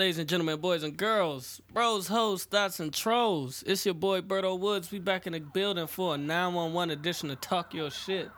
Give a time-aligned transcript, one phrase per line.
[0.00, 3.62] Ladies and gentlemen, boys and girls, bros, hoes, thoughts, and trolls.
[3.66, 4.90] It's your boy Berto Woods.
[4.90, 8.30] We back in the building for a 911 edition of Talk Your Shit.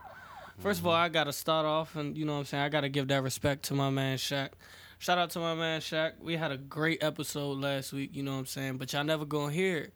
[0.61, 2.89] 1st of all, I gotta start off and you know what I'm saying, I gotta
[2.89, 4.49] give that respect to my man Shaq.
[4.99, 6.15] Shout out to my man Shaq.
[6.21, 8.79] We had a great episode last week, you know what I'm saying?
[8.79, 9.95] But y'all never gonna hear it.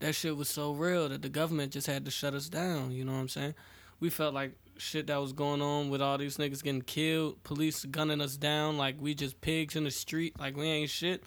[0.00, 3.04] That shit was so real that the government just had to shut us down, you
[3.04, 3.54] know what I'm saying?
[4.00, 7.84] We felt like shit that was going on with all these niggas getting killed, police
[7.84, 11.22] gunning us down like we just pigs in the street, like we ain't shit.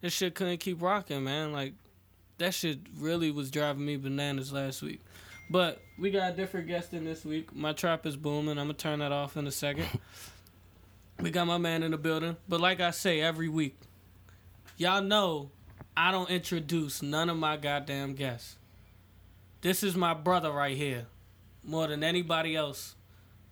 [0.00, 1.52] This shit couldn't keep rocking, man.
[1.52, 1.74] Like
[2.38, 5.00] that shit really was driving me bananas last week.
[5.50, 7.54] But we got a different guest in this week.
[7.54, 8.58] My trap is booming.
[8.58, 9.88] I'm gonna turn that off in a second.
[11.20, 12.36] we got my man in the building.
[12.48, 13.76] But like I say every week,
[14.76, 15.50] y'all know
[15.96, 18.56] I don't introduce none of my goddamn guests.
[19.60, 21.06] This is my brother right here
[21.64, 22.94] more than anybody else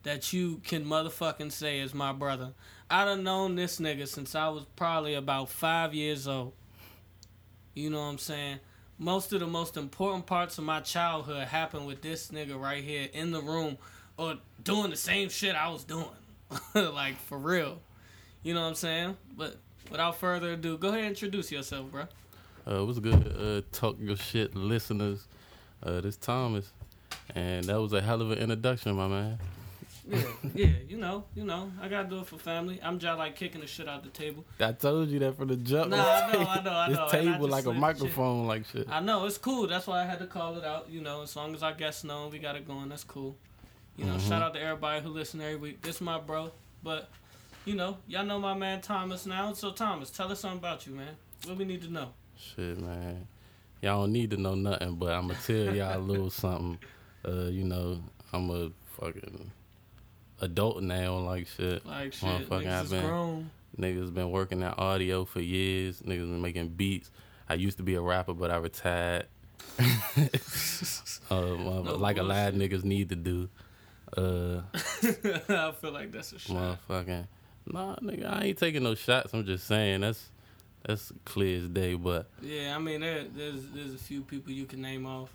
[0.03, 2.53] that you can motherfucking say is my brother.
[2.91, 6.53] I done known this nigga since I was probably about five years old.
[7.75, 8.59] You know what I'm saying?
[8.98, 13.09] Most of the most important parts of my childhood happened with this nigga right here
[13.12, 13.78] in the room
[14.17, 16.06] or doing the same shit I was doing.
[16.75, 17.81] like for real.
[18.43, 19.17] You know what I'm saying?
[19.37, 19.56] But
[19.91, 22.05] without further ado, go ahead and introduce yourself, bro.
[22.67, 23.37] Uh, what's good?
[23.39, 25.27] Uh, talk your shit, listeners.
[25.83, 26.72] Uh, this Thomas.
[27.34, 29.39] And that was a hell of an introduction, my man.
[30.09, 30.23] Yeah,
[30.55, 32.81] yeah, you know, you know, I gotta do it for family.
[32.83, 34.45] I'm just like kicking the shit out the table.
[34.59, 35.91] I told you that from the jump.
[35.91, 37.03] Nah, I know, I know, I know.
[37.03, 38.49] This table like a microphone, shit.
[38.49, 38.89] like shit.
[38.91, 39.67] I know it's cool.
[39.67, 40.89] That's why I had to call it out.
[40.89, 43.37] You know, as long as our guests know we got it going, that's cool.
[43.97, 44.29] You know, mm-hmm.
[44.29, 45.83] shout out to everybody who listen every week.
[45.83, 47.11] This is my bro, but
[47.67, 49.53] you know, y'all know my man Thomas now.
[49.53, 51.17] So Thomas, tell us something about you, man.
[51.45, 52.11] What we need to know.
[52.39, 53.27] Shit, man.
[53.83, 56.79] Y'all don't need to know nothing, but I'm gonna tell y'all a little something.
[57.27, 58.00] Uh, you know,
[58.33, 59.50] I'm a fucking
[60.41, 61.84] adult now, like shit.
[61.84, 63.50] Like shit, Motherfucking, niggas I've been, grown.
[63.78, 66.00] Niggas been working at audio for years.
[66.02, 67.10] Niggas been making beats.
[67.48, 69.27] I used to be a rapper, but I retired.
[69.78, 69.84] uh,
[71.30, 72.19] no like bullshit.
[72.19, 73.48] a lot of niggas need to do.
[74.16, 76.78] Uh, I feel like that's a shot.
[76.88, 77.26] Motherfucking,
[77.66, 79.32] nah, nigga, I ain't taking no shots.
[79.34, 80.31] I'm just saying that's
[80.87, 81.94] that's clear as day.
[81.94, 85.31] But yeah, I mean, there, there's there's a few people you can name off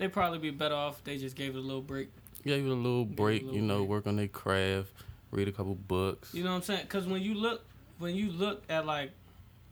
[0.00, 1.04] they probably be better off.
[1.04, 2.08] They just gave it a little break.
[2.42, 3.42] Gave it a little break.
[3.42, 3.88] A little you know, break.
[3.90, 4.92] work on their craft,
[5.30, 6.32] read a couple books.
[6.32, 6.80] You know what I'm saying?
[6.82, 7.66] Because when you look,
[7.98, 9.10] when you look at like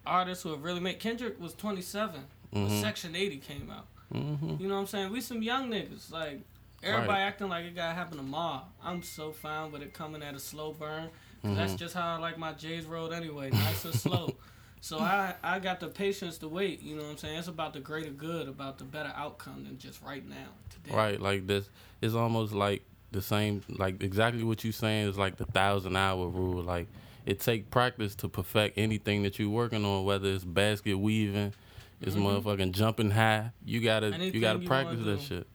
[0.06, 2.62] artists who have really made Kendrick was 27 mm-hmm.
[2.62, 3.86] when Section 80 came out.
[4.14, 4.62] Mm-hmm.
[4.62, 5.10] You know what I'm saying?
[5.10, 6.40] We some young niggas like.
[6.80, 7.22] Everybody right.
[7.22, 8.62] acting like it gotta happen tomorrow.
[8.84, 11.08] I'm so fine with it coming at a slow burn.
[11.44, 11.56] Mm-hmm.
[11.56, 14.36] That's just how I like my J's road anyway, nice and slow.
[14.80, 16.82] So I I got the patience to wait.
[16.82, 17.38] You know what I'm saying?
[17.38, 20.94] It's about the greater good, about the better outcome than just right now today.
[20.94, 21.68] Right, like this.
[22.00, 23.62] It's almost like the same.
[23.68, 26.62] Like exactly what you're saying is like the thousand hour rule.
[26.62, 26.88] Like
[27.26, 31.52] it take practice to perfect anything that you're working on, whether it's basket weaving,
[32.00, 32.26] it's mm-hmm.
[32.26, 33.52] motherfucking jumping high.
[33.64, 35.46] You gotta anything you gotta practice that shit.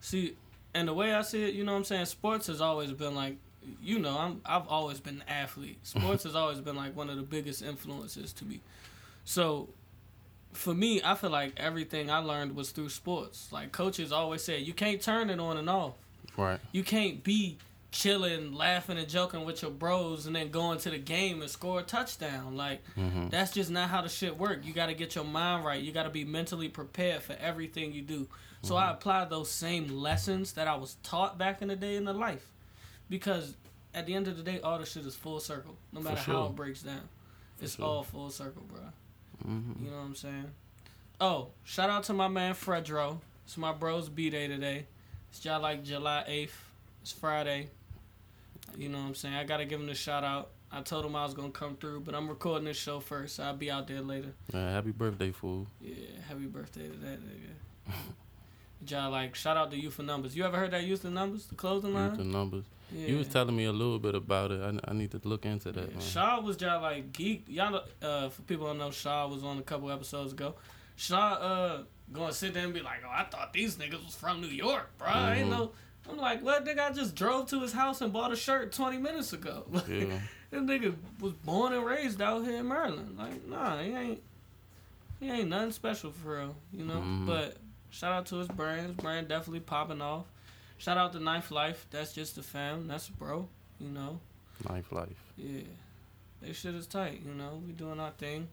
[0.00, 0.36] See,
[0.74, 2.06] and the way I see it, you know what I'm saying?
[2.06, 3.36] Sports has always been like
[3.82, 5.78] you know, I'm I've always been an athlete.
[5.86, 8.60] Sports has always been like one of the biggest influences to me.
[9.24, 9.68] So
[10.52, 13.48] for me, I feel like everything I learned was through sports.
[13.52, 15.94] Like coaches always said, you can't turn it on and off.
[16.36, 16.60] Right.
[16.72, 17.58] You can't be
[17.90, 21.80] chilling, laughing and joking with your bros and then going to the game and score
[21.80, 22.56] a touchdown.
[22.56, 23.28] Like mm-hmm.
[23.28, 24.64] that's just not how the shit work.
[24.64, 25.80] You got to get your mind right.
[25.80, 28.28] You got to be mentally prepared for everything you do.
[28.62, 28.88] So mm-hmm.
[28.88, 32.14] I applied those same lessons that I was taught back in the day in the
[32.14, 32.46] life
[33.14, 33.56] because
[33.94, 35.76] at the end of the day, all the shit is full circle.
[35.92, 36.34] No matter sure.
[36.34, 37.08] how it breaks down,
[37.58, 37.84] For it's sure.
[37.84, 38.80] all full circle, bro.
[39.48, 39.84] Mm-hmm.
[39.84, 40.50] You know what I'm saying?
[41.20, 43.18] Oh, shout out to my man Fredro.
[43.44, 44.86] It's my bro's b day today.
[45.30, 46.50] It's just like July 8th.
[47.02, 47.68] It's Friday.
[48.76, 49.34] You know what I'm saying?
[49.36, 50.50] I gotta give him a shout out.
[50.72, 53.36] I told him I was gonna come through, but I'm recording this show first.
[53.36, 54.34] So I'll be out there later.
[54.52, 55.68] Man, happy birthday, fool.
[55.80, 55.94] Yeah,
[56.28, 57.92] happy birthday to that nigga.
[58.90, 60.36] Y'all like shout out to Youth of Numbers.
[60.36, 62.10] You ever heard that Youth of Numbers, the clothing line?
[62.10, 62.64] Youth of Numbers.
[62.94, 63.08] Yeah.
[63.08, 64.60] You was telling me a little bit about it.
[64.60, 65.92] I, I need to look into that.
[65.92, 66.00] Yeah.
[66.00, 67.44] Shaw was just like geek.
[67.48, 70.54] Y'all, know, uh, for people don't know, Shaw was on a couple episodes ago.
[70.96, 71.82] Shaw, uh,
[72.12, 74.48] going to sit there and be like, "Oh, I thought these niggas was from New
[74.48, 75.08] York, bro.
[75.08, 75.18] Mm-hmm.
[75.18, 75.72] I ain't know."
[76.08, 76.66] I'm like, what?
[76.66, 79.64] Nigga, I just drove to his house and bought a shirt 20 minutes ago.
[79.88, 80.20] yeah.
[80.50, 83.16] this nigga was born and raised out here in Maryland.
[83.16, 84.22] Like, nah, he ain't.
[85.18, 86.96] He ain't nothing special for real, you know.
[86.96, 87.26] Mm-hmm.
[87.26, 87.56] But
[87.94, 88.88] Shout out to his brand.
[88.88, 90.26] His brand definitely popping off.
[90.84, 91.86] Shout out to Knife Life.
[91.90, 92.88] That's just a fam.
[92.88, 93.48] That's a bro.
[93.80, 94.20] You know.
[94.68, 95.32] Knife Life.
[95.34, 95.62] Yeah.
[96.42, 97.22] They shit is tight.
[97.26, 97.62] You know.
[97.66, 98.48] We doing our thing.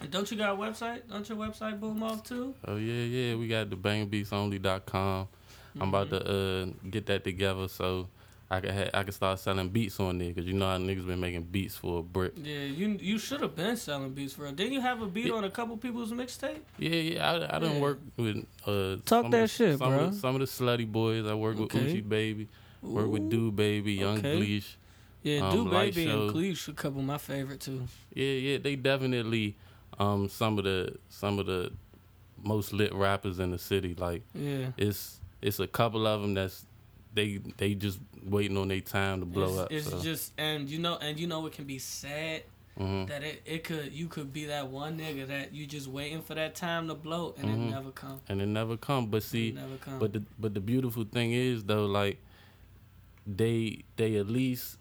[0.00, 1.02] And don't you got a website?
[1.10, 2.54] Don't your website boom off too?
[2.66, 3.34] Oh yeah, yeah.
[3.34, 5.26] We got the bangerbeatsonly.com.
[5.26, 5.82] Mm-hmm.
[5.82, 6.86] I'm about to mm-hmm.
[6.86, 7.68] uh get that together.
[7.68, 8.08] So
[8.48, 11.04] I could ha- I could start selling beats on there because you know how niggas
[11.06, 12.32] been making beats for a brick.
[12.36, 14.52] Yeah, you you should have been selling beats for real.
[14.52, 15.32] Didn't you have a beat Yeah.
[15.34, 16.60] on a couple people's mixtape?
[16.78, 17.30] Yeah, yeah.
[17.32, 17.80] I I done Yeah.
[17.80, 19.98] work with uh Talk that of shit, some bro.
[20.04, 21.26] Of the, some of the slutty boys.
[21.26, 21.86] I work with Okay.
[21.90, 22.48] Uchi Baby.
[22.82, 23.30] Work with Ooh.
[23.30, 24.36] Do Baby, Young Okay.
[24.36, 24.76] Bleach.
[25.24, 26.22] Yeah, um, Do Baby Show.
[26.28, 27.82] and Cleach a couple of my favorite too.
[28.14, 28.58] Yeah, yeah.
[28.58, 29.56] They definitely
[29.98, 31.72] um some of the some of the
[32.44, 33.94] most lit rappers in the city.
[33.98, 34.68] Like Yeah.
[34.76, 36.64] it's it's a couple of them that's
[37.16, 39.72] they they just waiting on their time to blow it's, up.
[39.72, 40.00] It's so.
[40.02, 42.42] just and you know and you know it can be sad
[42.78, 43.08] Mhm.
[43.08, 46.34] that it, it could you could be that one nigga that you just waiting for
[46.34, 47.54] that time to blow and Mhm.
[47.54, 48.20] it never come.
[48.28, 49.06] and it never come.
[49.06, 49.98] But see, never come.
[49.98, 52.18] But the but the beautiful thing is though, like
[53.26, 54.76] they they at least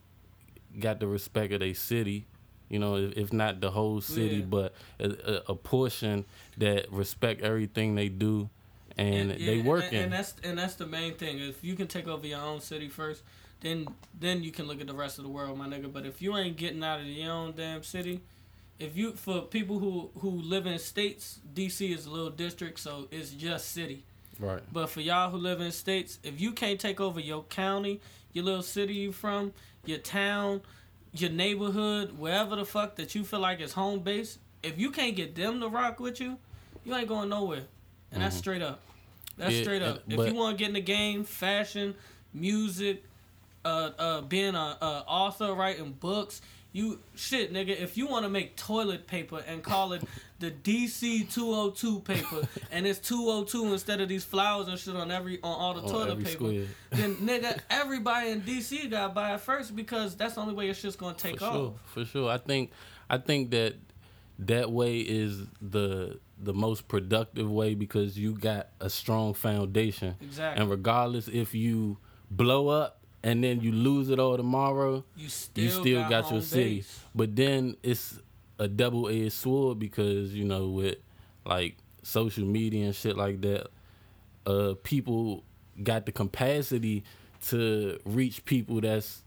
[0.79, 2.25] got the respect of their city.
[2.67, 4.45] You know, if, not the whole city, Yeah.
[4.45, 6.25] but a, a portion
[6.57, 8.49] that respect everything they do,
[8.97, 9.99] and, yeah, they and- working.
[9.99, 11.39] And, that's and that's the main thing.
[11.39, 13.23] If you can take over your own city first,
[13.61, 13.87] then
[14.19, 15.91] then you can look at the rest of the world, my nigga.
[15.91, 18.21] But if you ain't getting out of your own damn city,
[18.79, 23.07] if you for people who who live in states, DC is a little district, so
[23.11, 24.03] it's just city.
[24.39, 24.61] right.
[24.71, 28.01] But for y'all who live in states, if you can't take over your county,
[28.33, 29.53] your little city you from,
[29.85, 30.61] your town,
[31.13, 35.15] your neighborhood, wherever the fuck that you feel like is home base, if you can't
[35.15, 36.37] get them to rock with you,
[36.83, 37.63] you ain't going nowhere.
[38.15, 38.39] And that's Mhm.
[38.39, 38.79] straight up.
[39.37, 40.03] That's Yeah, straight up.
[40.07, 41.93] if you want to get in the game, fashion,
[42.33, 43.03] music,
[43.63, 46.41] uh, uh, being a, a author, writing books,
[46.71, 47.69] you shit, nigga.
[47.69, 50.03] If you want to make toilet paper and call it
[50.39, 55.37] the DC 202 paper, and it's 202 instead of these flowers and shit on every
[55.41, 56.65] on all the On toilet paper, square.
[56.91, 60.65] then nigga, everybody in DC got to buy it first because that's the only way
[60.65, 61.53] your shit's gonna take for off.
[61.53, 62.29] sure, for sure.
[62.29, 62.71] I think
[63.09, 63.75] I think that
[64.39, 70.15] that way is the the most productive way because you got a strong foundation.
[70.21, 70.61] Exactly.
[70.61, 71.97] And regardless if you
[72.31, 76.31] blow up and then you lose it all tomorrow, you still, you still got, got,
[76.31, 76.75] your city.
[76.77, 76.99] base.
[77.13, 78.19] But then it's
[78.59, 80.97] a double edged sword because, you know, with
[81.45, 83.67] like social media and shit like that,
[84.45, 85.43] uh people
[85.83, 87.03] got the capacity
[87.47, 89.23] to reach people that's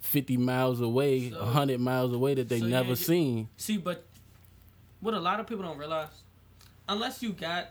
[0.00, 3.48] 50 miles away, So- 100 miles away that they so never yeah, seen.
[3.56, 4.06] See, but
[5.00, 6.08] what a lot of people don't realize,
[6.90, 7.68] unless you got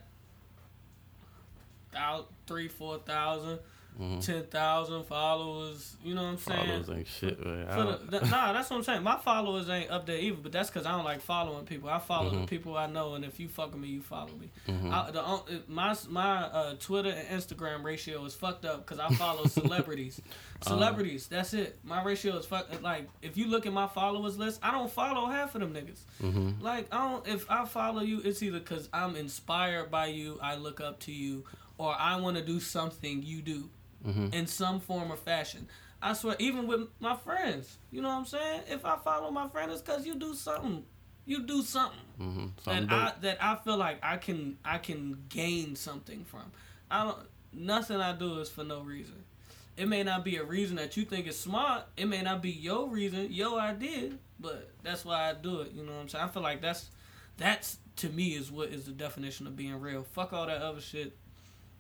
[1.95, 3.59] out three, four thousand,
[3.99, 4.25] Mhm.
[4.25, 6.65] ten thousand followers, you know what I'm saying?
[6.67, 7.67] Followers ain't shit, man.
[7.67, 7.75] I
[8.09, 9.03] the, nah, that's what I'm saying.
[9.03, 11.89] My followers ain't up there either, but that's because I don't like following people.
[11.89, 12.47] I follow the Mhm.
[12.47, 14.49] people I know, and if you fuck with me, you follow me.
[14.67, 14.91] Mhm.
[14.93, 19.45] I, the, my my uh, Twitter and Instagram ratio is fucked up because I follow
[19.47, 20.21] celebrities.
[20.25, 20.69] Uh-huh.
[20.75, 21.79] Celebrities, that's it.
[21.83, 22.81] My ratio is fucked.
[22.81, 25.99] Like if you look at my followers list, I don't follow half of them niggas.
[26.21, 26.61] Mhm.
[26.61, 27.27] Like I don't.
[27.27, 31.11] If I follow you, it's either because I'm inspired by you, I look up to
[31.11, 31.43] you,
[31.77, 33.69] or I want to do something you do
[34.05, 34.33] Mhm.
[34.33, 35.67] in some form or fashion.
[36.01, 38.61] I swear, even with my friends, you know what I'm saying?
[38.69, 40.85] If I follow my friend, it's because you do something.
[41.25, 42.59] You do something Mhm.
[42.61, 46.51] Something that I that I feel like I can I can gain something from.
[46.89, 47.17] I don't.
[47.51, 49.23] Nothing I do is for no reason.
[49.77, 51.85] It may not be a reason that you think is smart.
[51.97, 55.71] It may not be your reason, your idea, but that's why I do it.
[55.71, 56.25] You know what I'm saying?
[56.25, 56.89] I feel like that's
[57.37, 60.03] that's to me is what is the definition of being real.
[60.03, 61.15] Fuck all that other shit.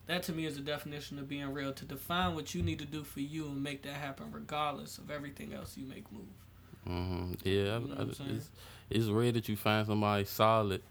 [0.09, 1.71] That to me is the definition of being real.
[1.71, 5.11] To define what you need to do for you and make that happen, regardless of
[5.11, 6.23] everything else you make move.
[6.83, 8.49] hmm Yeah, You know I- I'm it's,
[8.89, 10.81] it's rare that you find somebody solid,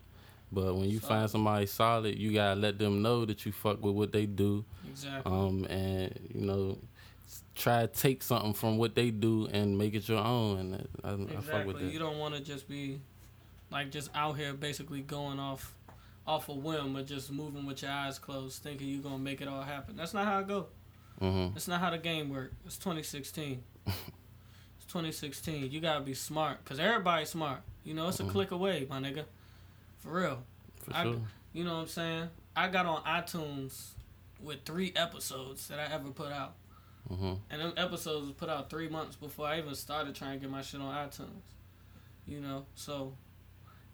[0.52, 1.08] but when you Solid.
[1.08, 4.64] find somebody solid, you gotta let them know that you fuck with what they do,
[4.88, 5.32] Exactly.
[5.32, 6.78] um, and you know,
[7.56, 10.58] try to take something from what they do and make it your own.
[10.60, 11.84] And I, I fuck with Exactly.
[11.86, 11.92] that.
[11.92, 13.00] You don't want to just be
[13.72, 15.74] like just out here basically going off
[16.28, 19.48] off a whim or just moving with your eyes closed, thinking you're gonna make it
[19.48, 19.96] all happen.
[19.96, 20.66] That's not how it go.
[21.18, 22.52] hmm That's not how the game work.
[22.66, 23.62] It's 2016.
[23.86, 25.70] it's 2016.
[25.70, 27.60] You gotta be smart, cause everybody's smart.
[27.82, 28.30] You know, it's a Mhm.
[28.30, 29.24] click away, my nigga.
[30.00, 30.42] For real.
[30.84, 31.20] For I- sure.
[31.54, 32.28] You know what I'm saying?
[32.54, 33.92] I got on iTunes
[34.40, 36.54] with three episodes that I ever put out.
[37.08, 40.40] hmm And them episodes was put out three months before I even started trying to
[40.44, 41.40] get my shit on iTunes.
[42.26, 43.14] You know, so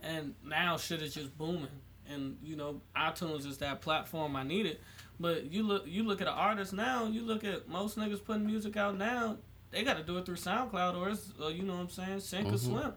[0.03, 1.69] and now shit is just booming.
[2.11, 4.79] And you know, iTunes is that platform I needed.
[5.19, 8.47] But you look you look at an artist now, you look at most niggas putting
[8.47, 9.37] music out now,
[9.71, 12.49] they gotta do it through SoundCloud or it's or you know what I'm saying, sink
[12.49, 12.59] or Mhm.
[12.59, 12.93] swim.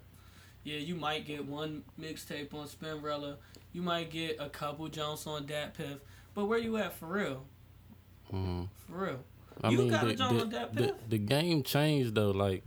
[0.64, 3.38] Yeah, you might get one mixtape on Spinrilla,
[3.72, 6.00] you might get a couple Jones on Dat Piff,
[6.34, 7.46] but where you at for real?
[8.30, 9.20] hmm For real.
[9.64, 12.32] I You mean, got the, a the, on that the, the game changed though.
[12.32, 12.64] Like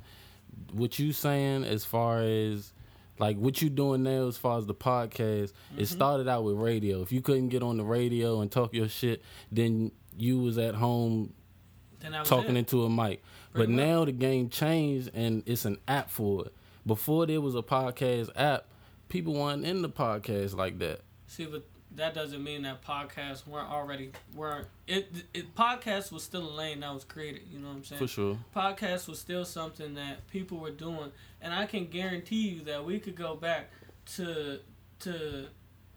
[0.73, 2.73] what you saying as far as
[3.21, 5.53] like what you doing now as far as the podcast.
[5.77, 5.87] It Mhm.
[5.87, 7.03] started out with radio.
[7.03, 9.23] If you couldn't get on the radio and talk your shit,
[9.53, 11.33] then you was at home
[12.03, 12.61] was talking it.
[12.61, 13.23] into a mic.
[13.53, 13.77] but much.
[13.85, 16.55] now the game changed and it's an app for it.
[16.87, 18.67] Before there was a podcast app,
[19.09, 21.01] people weren't in the podcast like that.
[21.27, 21.65] See, but
[21.97, 25.11] that doesn't mean that podcasts weren't already weren't it.
[25.35, 27.43] It podcast was still a lane that was created.
[27.53, 27.99] You know what I'm saying?
[27.99, 28.39] For sure.
[28.55, 31.11] podcast was still something that people were doing,
[31.43, 33.71] and I can guarantee you that we could go back
[34.17, 34.61] to
[35.01, 35.47] to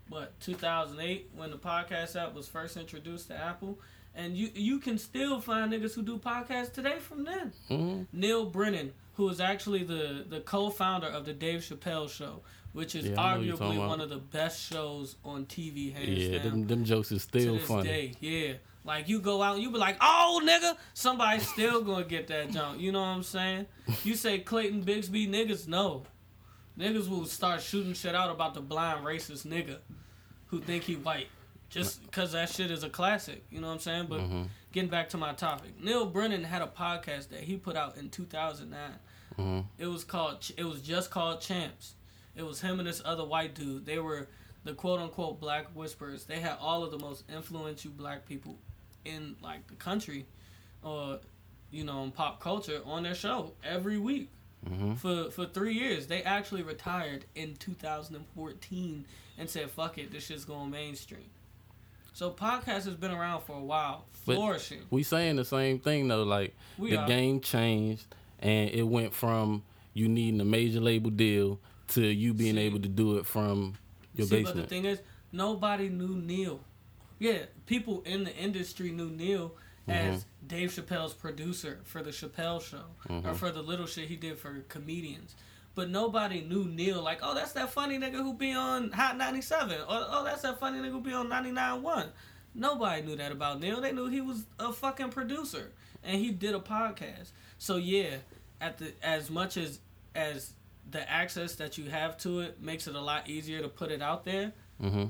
[0.10, 3.80] what 2008 when the podcast app was first introduced to Apple,
[4.16, 7.52] and you you can still find niggas who do podcasts today from then.
[7.68, 12.42] hmm Neal Brennan, who is actually the the co-founder of the Dave Chappelle Show,
[12.74, 15.46] which is Yeah, I know what you're talking arguably one of the best shows on
[15.46, 15.94] TV.
[15.94, 17.90] Hands Yeah, down them, them jokes is still funny.
[17.90, 18.14] day.
[18.20, 18.54] Yeah.
[18.86, 22.80] Like you go out you be like, oh nigga, somebody's still gonna get that jump.
[22.80, 23.66] You know what I'm saying?
[24.04, 26.04] You say Clayton Bigsby, niggas no.
[26.78, 29.78] Niggas will start shooting shit out about the blind racist nigga
[30.48, 31.28] who think he white.
[31.70, 33.44] Just cause that shit is a classic.
[33.50, 34.06] You know what I'm saying?
[34.10, 34.48] But Mhm.
[34.72, 35.80] getting back to my topic.
[35.82, 39.00] Neal Brennan had a podcast that he put out in 2009.
[39.38, 39.66] Mhm.
[39.78, 40.50] It was called.
[40.58, 41.96] It was just called Champs.
[42.36, 43.86] It was him and this other white dude.
[43.86, 44.28] They were
[44.64, 46.26] the quote unquote black whisperers.
[46.26, 48.58] They had all of the most influential black people
[49.06, 50.26] in like the country,
[50.84, 51.20] or
[51.72, 54.30] you know, in pop culture on their show every week
[54.70, 54.98] Mhm.
[54.98, 56.08] for for three years.
[56.08, 59.06] They actually retired in 2014
[59.38, 61.30] and said, "Fuck it, this shit's going mainstream."
[62.14, 64.82] So podcast has been around for a while, But- flourishing.
[64.92, 66.24] We saying the same thing though.
[66.24, 67.08] Like We the are.
[67.08, 68.06] game changed
[68.40, 72.62] and it went from you needing a major label deal to you being See.
[72.62, 73.76] able to do it from
[74.16, 75.00] your See, but the thing is,
[75.32, 76.60] nobody knew Neal.
[77.24, 79.56] Yeah, people in the industry knew Neal
[79.88, 80.48] as Mm-hmm.
[80.48, 83.36] Dave Chappelle's producer for the Chappelle Show or Mhm.
[83.36, 85.36] for the little shit he did for comedians.
[85.76, 89.80] But nobody knew Neal like, oh, that's that funny nigga who be on Hot 97.
[89.82, 92.10] Or, oh, that's that funny nigga who be on 99.1.
[92.54, 93.80] Nobody knew that about Neal.
[93.82, 95.72] They knew he was a fucking producer
[96.04, 97.32] and he did a podcast.
[97.58, 98.18] So yeah,
[98.62, 99.80] at the as much as
[100.14, 100.54] as
[100.92, 104.02] the access that you have to it makes it a lot easier to put it
[104.02, 104.52] out there.
[104.80, 105.06] hmm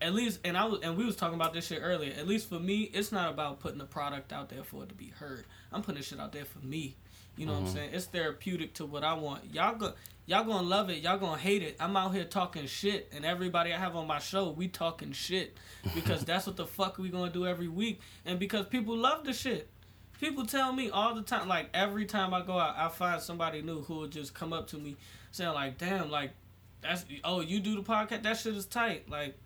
[0.00, 2.12] At least, and I was, and we was talking about this shit earlier.
[2.16, 4.94] At least for me, it's not about putting a product out there for it to
[4.94, 5.44] be heard.
[5.72, 6.94] I'm putting this shit out there for me.
[7.36, 7.72] You know what I'm Mhm.
[7.72, 7.90] saying?
[7.94, 9.52] It's therapeutic to what I want.
[9.52, 9.94] Y'all go,
[10.26, 10.98] y'all gonna love it.
[11.02, 11.76] Y'all gonna hate it.
[11.80, 15.56] I'm out here talking shit, and everybody I have on my show, we talking shit
[15.94, 19.32] because that's what the fuck we gonna do every week, and because people love the
[19.32, 19.68] shit.
[20.20, 23.62] People tell me all the time, like every time I go out, I find somebody
[23.62, 24.96] new who will just come up to me
[25.30, 26.32] saying like, "Damn, like
[26.80, 28.22] that's oh you do the podcast?
[28.24, 29.38] That shit is tight." Like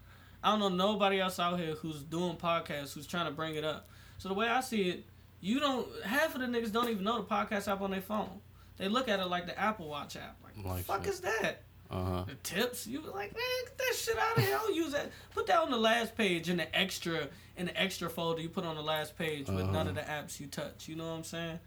[0.43, 3.65] I don't know nobody else out here who's doing podcasts who's trying to bring it
[3.65, 3.89] up.
[4.19, 5.05] So the way I see it,
[5.41, 8.41] you don't half of the niggas don't even know the podcast app on their phone.
[8.79, 10.37] They look at it like the Apple Watch app.
[10.43, 11.63] Like, Like fuck is that?
[11.91, 12.25] Uh huh.
[12.27, 12.87] The tips?
[12.87, 14.57] You like, man, get that shit out of here.
[14.57, 15.11] Don't use that.
[15.35, 18.65] Put that on the last page in the extra in the extra folder you put
[18.65, 20.89] on the last page with none of the apps you touch.
[20.89, 21.59] You know what I'm saying?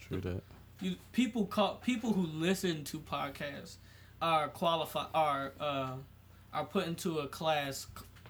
[0.00, 0.42] True that.
[0.80, 3.76] You people call people who listen to podcasts
[4.22, 5.92] are qualified are uh,
[6.52, 7.86] are put into a class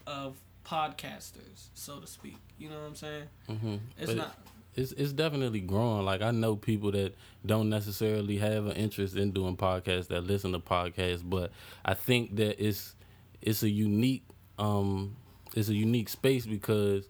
[0.06, 2.36] of podcasters, so to speak.
[2.58, 3.24] You know what I'm saying?
[3.48, 4.38] hmm It's but not.
[4.76, 6.04] It's it's definitely growing.
[6.04, 7.14] Like I know people that
[7.46, 11.52] don't necessarily have an interest in doing podcasts that listen to podcasts, but
[11.84, 12.94] I think that it's
[13.40, 14.24] it's a unique
[14.58, 15.16] um
[15.54, 17.08] it's a unique space because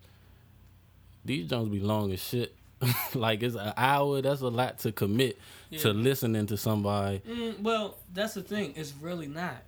[1.24, 2.54] these joints be long as shit.
[3.14, 4.20] like it's an hour.
[4.20, 5.38] That's a lot to commit
[5.70, 5.78] Yeah.
[5.80, 7.20] to listening to somebody.
[7.20, 8.74] Mm, well, that's the thing.
[8.76, 9.62] It's really not.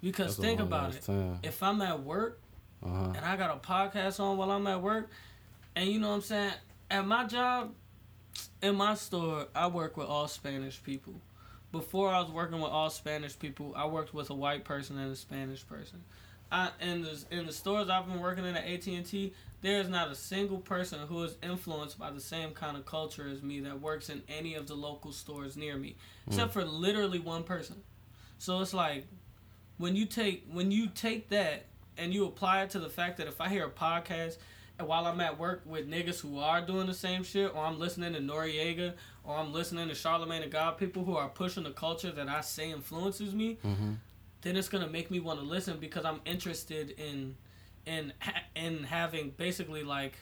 [0.00, 1.02] Because That's think about it.
[1.02, 1.40] Time.
[1.42, 2.39] If I'm at work
[2.84, 3.12] Uh-huh.
[3.16, 5.10] and I got a podcast on while I'm at work,
[5.76, 6.52] and you know what I'm saying?
[6.90, 7.72] At my job,
[8.62, 11.14] in my store, I work with all Spanish people.
[11.72, 15.12] Before I was working with all Spanish people, I worked with a white person and
[15.12, 16.02] a Spanish person.
[16.50, 19.32] I in the in the stores I've been working in at AT and T,
[19.62, 23.28] there is not a single person who is influenced by the same kind of culture
[23.30, 25.94] as me that works in any of the local stores near me,
[26.26, 27.76] except for literally one person.
[28.38, 29.06] So it's like
[29.78, 31.66] when you take when you take that
[32.00, 34.38] and you apply it to the fact that if I hear a podcast
[34.78, 37.78] and while I'm at work with niggas who are doing the same shit, or I'm
[37.78, 41.70] listening to Noreaga, or I'm listening to Charlemagne the God, people who are pushing the
[41.70, 43.92] culture that I say influences me, hmm
[44.42, 47.36] then it's gonna make me want to listen because I'm interested in
[47.84, 48.12] in
[48.56, 50.14] in having basically like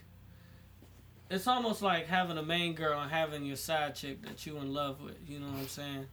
[1.31, 4.73] it's almost like having a main girl and having your side chick that you in
[4.73, 5.17] love with.
[5.29, 6.07] You know what I'm saying?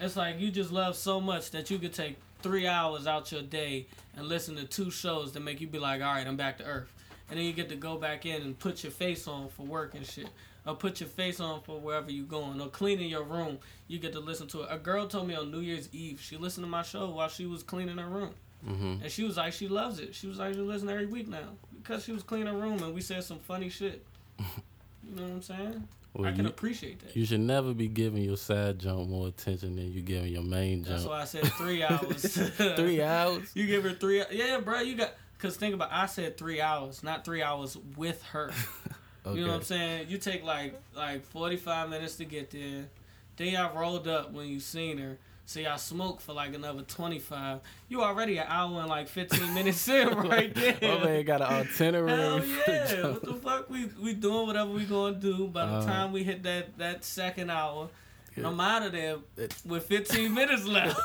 [0.00, 3.42] It's like you just love so much that you could take three hours out your
[3.42, 6.58] day and listen to two shows that make you be like, all right, I'm back
[6.58, 6.92] to earth.
[7.30, 9.94] And then you get to go back in and put your face on for work
[9.94, 10.28] and shit.
[10.66, 12.60] Or put your face on for wherever you're going.
[12.60, 13.58] Or cleaning your room.
[13.88, 14.68] You get to listen to it.
[14.70, 17.46] A girl told me on New Year's Eve, she listened to my show while she
[17.46, 18.34] was cleaning her room.
[18.64, 20.14] hmm And she was like, she loves it.
[20.14, 21.48] She was like, she listen every week now.
[21.82, 24.04] Because she was cleaning her room and we said some funny shit.
[25.04, 25.88] You know what I'm saying?
[26.14, 27.16] Well, I can you, appreciate that.
[27.16, 30.84] you should never be giving your side jump more attention than you giving your main
[30.84, 30.96] jump.
[30.96, 32.22] That's why I said three hours.
[32.76, 33.50] Three hours.
[33.54, 34.22] You give her three.
[34.30, 34.80] Yeah, bro.
[34.80, 35.14] You got.
[35.38, 35.88] Cause think about.
[35.90, 38.50] I said three hours, not three hours with her.
[38.50, 38.58] Okay.
[39.38, 40.06] You know what I'm saying?
[40.08, 42.88] You take like like 45 minutes to get there.
[43.36, 45.16] Then y'all rolled up when you seen her.
[45.44, 47.60] So y'all smoked for like another 25.
[47.88, 50.76] You already an hour and like 15 minutes in right there.
[50.80, 52.16] My man got an itinerary.
[52.16, 53.06] Hell yeah!
[53.12, 53.68] What the fuck?
[53.70, 55.48] We we doing whatever we gonna do.
[55.48, 57.88] By the Uh, time we hit that that second hour,
[58.36, 58.46] Yeah.
[58.48, 60.98] I'm out of there It- with 15 minutes left.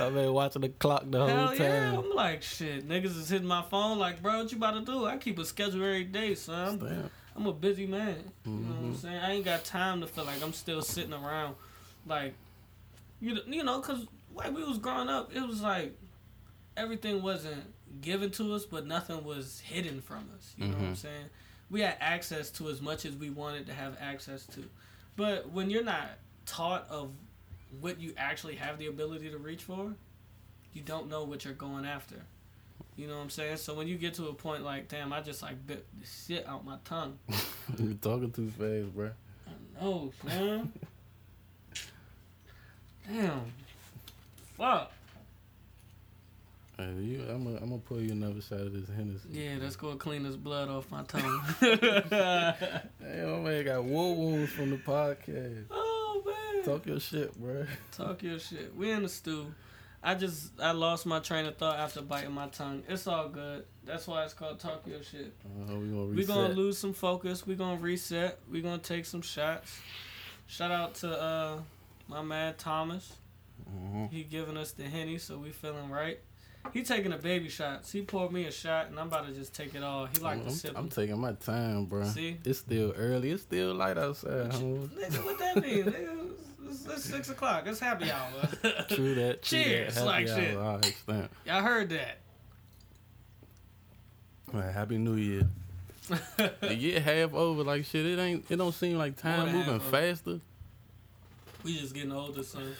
[0.00, 1.90] I've been watching the clock the whole Hell yeah!
[1.90, 1.98] time.
[1.98, 2.88] I'm like shit.
[2.88, 5.06] Niggas is hitting my phone like, bro, what you about to do?
[5.06, 6.78] I keep a schedule every day, son.
[6.78, 7.10] Damn.
[7.36, 8.16] I'm a busy man.
[8.44, 8.96] You know what I'm Mhm.
[9.00, 9.16] saying?
[9.16, 11.54] I ain't got time to feel like I'm still sitting around,
[12.06, 12.34] like,
[13.20, 15.96] you you know, cause when we was growing up, it was like
[16.76, 17.62] everything wasn't
[18.00, 20.54] given to us, but nothing was hidden from us.
[20.56, 20.96] You know what I'm Mhm.
[20.96, 21.26] saying?
[21.70, 24.64] We had access to as much as we wanted to have access to,
[25.16, 26.08] but when you're not
[26.46, 27.12] taught of
[27.80, 29.94] what you actually have the ability to reach for,
[30.72, 32.16] you don't know what you're going after.
[32.96, 33.56] You know what I'm saying?
[33.58, 36.46] So when you get to a point like, damn, I just like bit the shit
[36.46, 37.18] out my tongue.
[37.78, 39.10] you're talking too fast, bro.
[39.46, 40.72] I know, man.
[43.12, 43.52] damn.
[44.56, 44.92] Fuck.
[46.76, 49.28] Hey, you, I'm gonna I'm gonna you another side of this Hennessy.
[49.30, 51.42] Yeah, let's go clean this blood off my tongue.
[51.60, 55.64] Hey, my man got war wounds from the podcast.
[55.70, 56.64] oh man.
[56.64, 57.66] Talk your shit, bro.
[57.92, 58.74] Talk your shit.
[58.74, 59.52] We in the stew.
[60.02, 62.82] I just I lost my train of thought after biting my tongue.
[62.88, 63.64] It's all good.
[63.84, 65.34] That's why it's called talk your shit.
[65.44, 67.46] Uh, we gonna We gonna lose some focus.
[67.46, 68.38] We gonna reset.
[68.50, 69.78] We gonna take some shots.
[70.46, 71.58] Shout out to uh
[72.10, 73.12] my man Thomas.
[73.70, 74.10] Mhm.
[74.10, 76.18] He giving us the henny, so we feeling right.
[76.74, 77.90] He taking the baby shots.
[77.90, 80.06] He poured me a shot, and I'm about to just take it all.
[80.06, 80.72] He like I'm, to sip.
[80.76, 82.04] I'm taking my time, bro.
[82.04, 82.36] See?
[82.44, 83.30] It's still early.
[83.30, 84.50] It's still light outside.
[84.50, 84.88] homie.
[84.88, 85.84] Nigga, what that mean?
[85.84, 86.30] Nigga,
[86.68, 87.66] it's, it's six o'clock.
[87.66, 88.28] It's happy hour.
[88.90, 89.42] True that.
[89.42, 90.00] True Cheers, that.
[90.00, 90.82] Happy like hour.
[90.82, 90.98] shit.
[91.06, 91.28] Right.
[91.46, 92.18] Y'all heard that?
[94.52, 95.48] Right, Happy New Year.
[96.60, 98.04] the year half over, like shit.
[98.04, 98.44] It ain't.
[98.50, 100.40] It don't seem like time moving faster.
[101.62, 102.72] We just getting older, son.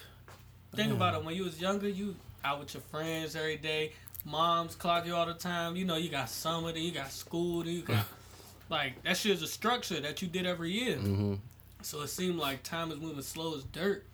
[0.74, 1.24] Think about it.
[1.24, 2.14] When you was younger, you
[2.44, 3.92] out with your friends every day.
[4.24, 5.76] Moms clock you all the time.
[5.76, 8.04] You know, you got summer, then you got school, then you got
[8.70, 10.96] like that shit's a structure that you did every year.
[10.96, 11.34] Mm-hmm.
[11.82, 14.04] So it seemed like time is moving slow as dirt.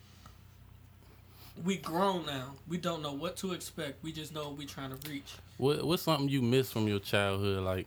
[1.64, 2.52] We grown now.
[2.68, 4.02] We don't know what to expect.
[4.02, 5.34] We just know what we trying to reach.
[5.56, 7.86] What What's something you miss from your childhood, like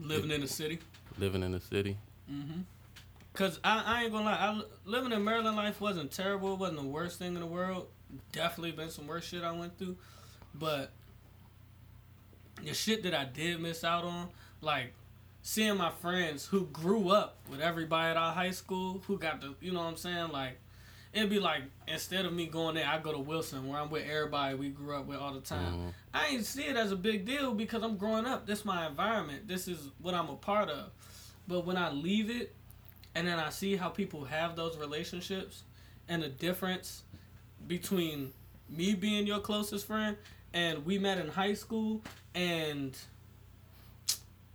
[0.00, 0.78] Living in the city.
[1.18, 1.96] living in the city?
[2.30, 2.60] Mm-hmm.
[3.34, 6.52] Cause I, I ain't gonna lie, I, living in Maryland life wasn't terrible.
[6.54, 7.88] It wasn't the worst thing in the world.
[8.32, 9.96] Definitely been some worse shit I went through,
[10.54, 10.92] but
[12.64, 14.28] the shit that I did miss out on,
[14.60, 14.92] like
[15.42, 19.54] seeing my friends who grew up with everybody at our high school, who got the,
[19.60, 20.58] you know what I'm saying, like.
[21.12, 24.04] It'd be like instead of me going there, I go to Wilson where I'm with
[24.04, 25.72] everybody we grew up with all the time.
[25.72, 25.92] Mhm.
[26.12, 28.46] I ain't see it as a big deal because I'm growing up.
[28.48, 29.46] This my environment.
[29.46, 30.90] This is what I'm a part of.
[31.46, 32.52] But when I leave it,
[33.14, 35.62] and then I see how people have those relationships,
[36.08, 37.02] and the difference
[37.66, 38.32] between
[38.68, 40.16] me being your closest friend
[40.54, 42.00] and we met in high school,
[42.34, 42.96] and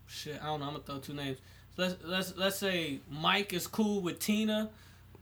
[0.07, 0.67] shit, I don't know.
[0.67, 1.37] I'm gonna throw two names.
[1.77, 4.69] Let's let's let's say Mike is cool with Tina,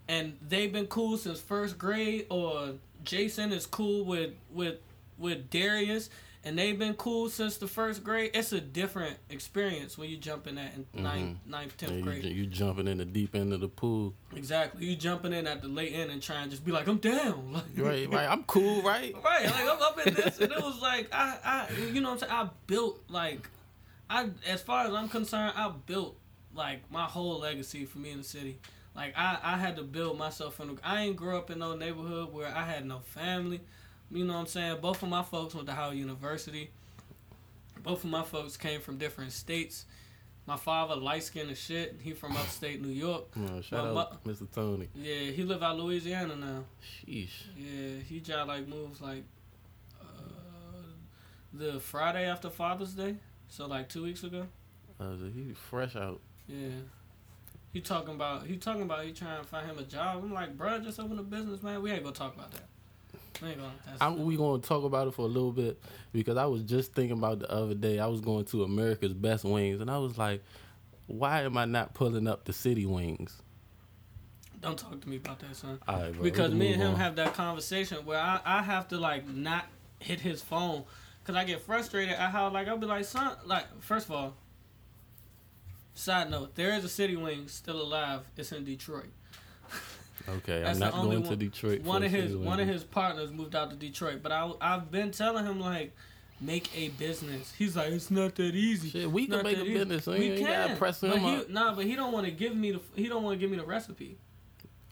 [0.08, 2.74] and they've been cool since first grade, or
[3.04, 4.76] Jason is cool with with
[5.18, 6.10] with Darius,
[6.48, 8.32] and they've been cool since the first grade.
[8.34, 11.04] It's a different experience when you jump in that in mm-hmm.
[11.04, 12.24] ninth, ninth, tenth Yeah, grade.
[12.24, 14.14] you, you jumping in the deep end of the pool.
[14.34, 14.86] Exactly.
[14.86, 17.54] You jumping in at the late end and trying to just be like, I'm down.
[17.58, 18.30] Like, Right, right.
[18.30, 19.14] I'm cool, right?
[19.24, 22.24] Right, like I'm up in this, and it was like I, I, you know, what
[22.24, 23.50] I'm saying I built like,
[24.10, 26.18] I, as far as I'm concerned, I built
[26.54, 28.60] like my whole legacy for me in the city.
[28.96, 30.76] Like I, I had to build myself from.
[30.76, 33.60] The, I ain't grow up in no neighborhood where I had no family.
[34.12, 34.78] You know what I'm saying?
[34.82, 36.70] Both of my folks went to Howard University.
[37.84, 39.86] Both of my folks came from different states.
[40.46, 41.98] My father light skinned as shit.
[42.02, 43.26] He from upstate New York.
[43.38, 44.50] Oh, shout Well, out Mr.
[44.50, 44.88] Tony.
[44.96, 46.64] Yeah, he live out Louisiana now.
[46.82, 47.44] Sheesh.
[47.58, 49.24] Yeah, he just like moves like
[50.02, 50.06] uh,
[51.54, 53.16] the Friday after Father's Day,
[53.50, 54.48] so like two weeks ago.
[55.00, 56.22] Uh, he fresh out.
[56.48, 56.70] Yeah,
[57.74, 60.24] he talking about he talking about he trying to find him a job.
[60.24, 61.82] I'm like, bro, just open a business, man.
[61.82, 62.64] We ain't gonna talk about that.
[63.42, 63.72] We ain't gonna.
[64.02, 65.80] I'm, we gonna talk about it for a little bit
[66.12, 68.00] because I was just thinking about the other day.
[68.00, 70.44] I was going to America's Best Wings, and I was like,
[71.08, 73.42] why am I not pulling up the city wings?
[74.60, 75.80] don't talk to me about that, son.
[75.88, 77.00] Right, bro, Because me and him on.
[77.00, 79.66] have that conversation where I, I have to like not
[80.00, 80.84] hit his phone
[81.22, 84.34] because I get frustrated at how like I'll be like son like first of all
[85.98, 88.22] Side note: There is a City Wing still alive.
[88.38, 89.10] It's in Detroit.
[90.30, 91.82] Okay, That's I'm not going to Detroit.
[91.84, 95.12] One of his one of his partners moved out to Detroit, but I I've been
[95.12, 95.96] telling him like,
[96.42, 97.54] make a business.
[97.58, 98.90] He's like, it's not that easy.
[98.90, 100.06] Shit, we can make a easy." business.
[100.06, 100.68] We you can.
[100.68, 101.54] gotta press but him he.
[101.54, 103.58] Nah, but he don't want to give me the he don't want to give me
[103.58, 104.18] the recipe.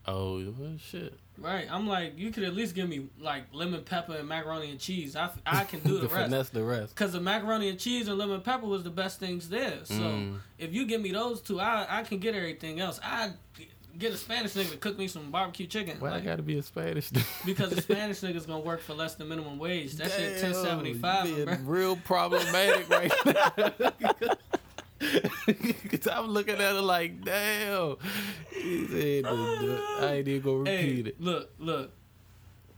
[0.07, 1.19] Oh well, shit.
[1.37, 4.79] Right, I'm like, you could at least give me like lemon pepper and macaroni and
[4.79, 5.17] cheese.
[5.17, 6.29] I, I can do the to rest.
[6.31, 6.95] finesse the rest.
[6.95, 9.79] Cause the macaroni and cheese and lemon pepper was the best things there.
[9.83, 10.37] So Mm.
[10.57, 13.01] if you give me those two, I I can get everything else.
[13.03, 13.31] I
[13.97, 15.99] get a Spanish nigga to cook me some barbecue chicken.
[15.99, 17.09] Why I like, gotta be a Spanish?
[17.11, 17.45] Nigga?
[17.45, 19.93] because the Spanish nigga's gonna work for less than minimum wage.
[19.93, 21.25] That shit ten seventy five.
[21.45, 23.49] Damn, real problematic right now.
[25.89, 27.95] Cause I'm looking at it like, damn.
[28.51, 30.69] He said, I ain't even gonna repeat
[31.05, 31.21] Hey, it.
[31.21, 31.91] look, look.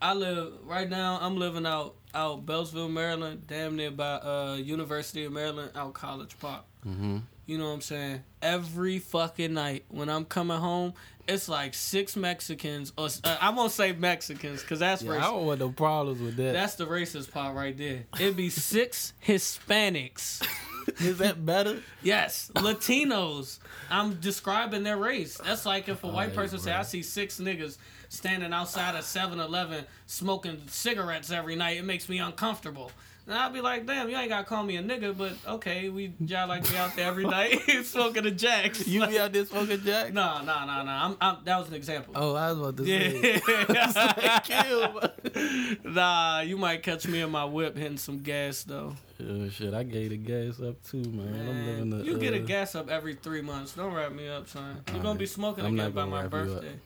[0.02, 1.18] I live right now.
[1.22, 6.38] I'm living out out Beltsville, Maryland, damn near by uh University of Maryland, out College
[6.40, 6.64] Park.
[6.84, 7.18] hmm
[7.48, 8.24] You know what I'm saying?
[8.42, 10.94] Every fucking night when I'm coming home,
[11.30, 15.22] it's like six Mexicans, or uh, I won't say Mexicans because that's Yeah, I racist.
[15.22, 16.52] don't want no problems with that.
[16.54, 18.04] That's the racist part right there.
[18.20, 20.46] It'd be six Hispanics.
[21.00, 21.82] Is that better?
[22.02, 23.60] Yes, Latinos.
[23.90, 25.38] I'm describing their race.
[25.38, 26.72] That's like if a white Alright, person say.
[26.74, 27.78] I see six niggas
[28.10, 32.92] standing outside of 7-Eleven smoking cigarettes every night, it makes me uncomfortable.
[33.30, 36.14] And I'll be like, damn, you ain't gotta call me a nigga, but okay, we
[36.20, 38.88] y'all like be out there every night smoking the jacks.
[38.88, 40.14] You be out there smoking jack?
[40.14, 40.92] No, no, no, no.
[40.92, 42.14] I'm, I'm, that was an example.
[42.16, 43.42] Oh, I was about to say.
[44.50, 45.78] Yeah.
[45.84, 48.96] Nah, you might catch me in my whip hitting some gas though.
[49.22, 51.28] Oh, shit, I gave the gas up too, man.
[51.50, 51.98] I'm living the.
[52.06, 53.74] you get a uh, gas up every three months.
[53.74, 54.82] Don't wrap me up, son.
[54.94, 56.30] You're gonna be smoking I'm again by my up.
[56.32, 56.80] birthday.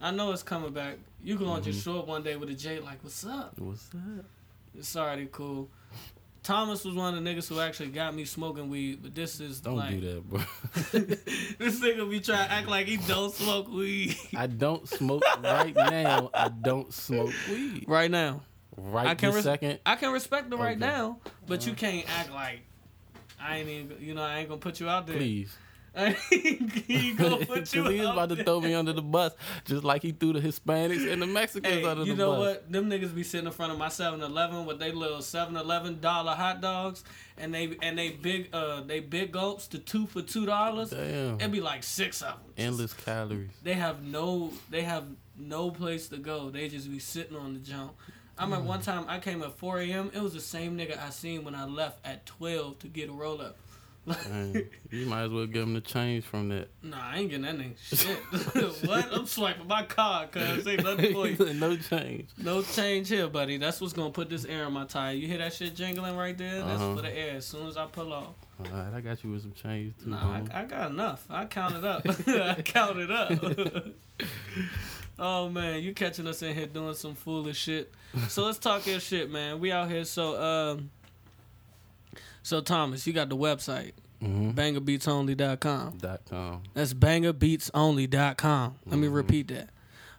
[0.00, 0.98] I know it's coming back.
[1.22, 1.90] You gonna just Mm-hmm.
[1.90, 4.24] show up one day with a J like, "What's up?" What's that?
[4.76, 5.68] It's already cool.
[6.42, 9.60] Thomas was one of the niggas who actually got me smoking weed, but this is
[9.60, 10.38] Don't like, do that, bro.
[10.92, 15.74] this nigga be trying to act like he don't smoke weed I don't smoke right
[15.74, 16.30] now.
[16.32, 17.84] I don't smoke weed.
[17.88, 18.40] right now.
[18.76, 19.80] Right I can this res- second.
[19.84, 20.86] I can respect the right Okay.
[20.86, 22.60] now, but you can't act like
[23.40, 23.96] I ain't even.
[24.00, 25.16] You know, I ain't gonna put you out there.
[25.16, 25.56] Please.
[25.96, 29.32] I ain't gonna put you he was out about to throw me under the bus,
[29.64, 32.38] just like he threw the Hispanics and the Mexicans Hey, under you know bus.
[32.40, 32.72] what?
[32.72, 36.60] Them niggas be sitting in front of my 7-Eleven with they little 7-Eleven dollar hot
[36.60, 37.04] dogs,
[37.36, 40.90] and they and they big uh they big gulps to two for two dollars.
[40.90, 41.36] Damn.
[41.36, 42.52] It'd be like six of them.
[42.56, 43.50] Endless calories.
[43.62, 45.04] They have no they have
[45.36, 46.50] no place to go.
[46.50, 47.92] They just be sitting on the jump.
[48.36, 50.10] I remember one time I came at 4 a.m.
[50.14, 53.12] It was the same nigga I seen when I left at 12 to get a
[53.12, 53.56] roll up.
[54.08, 54.64] Dang.
[54.90, 56.68] you might as well give him the change from that.
[56.82, 58.88] Nah, I ain't getting that nigga shit.
[58.88, 59.08] what?
[59.12, 61.54] I'm swiping my card, cuz ain't nothing for you.
[61.54, 62.28] no change.
[62.38, 63.56] No change here, buddy.
[63.58, 65.14] That's what's gonna put this air in my tire.
[65.14, 66.62] You hear that shit jingling right there?
[66.62, 66.96] That's Uh-huh.
[66.96, 67.36] for the air.
[67.36, 68.34] As soon as I pull off.
[68.60, 70.10] All right, I got you with some change too.
[70.10, 70.40] Nah.
[70.52, 71.24] I, I got enough.
[71.30, 72.02] I counted up.
[72.28, 73.30] I counted up.
[75.18, 77.92] oh man, you catching us in here doing some foolish shit.
[78.28, 79.60] So let's talk your shit, man.
[79.60, 80.04] We out here.
[80.04, 80.90] So um,
[82.42, 84.54] so Thomas, you got the website Mhm.
[84.54, 85.98] bangerbeatsonly.com.
[85.98, 86.62] Dot com.
[86.74, 88.74] That's bangerbeatsonly.com.
[88.86, 89.14] Let me Mhm.
[89.14, 89.70] repeat that.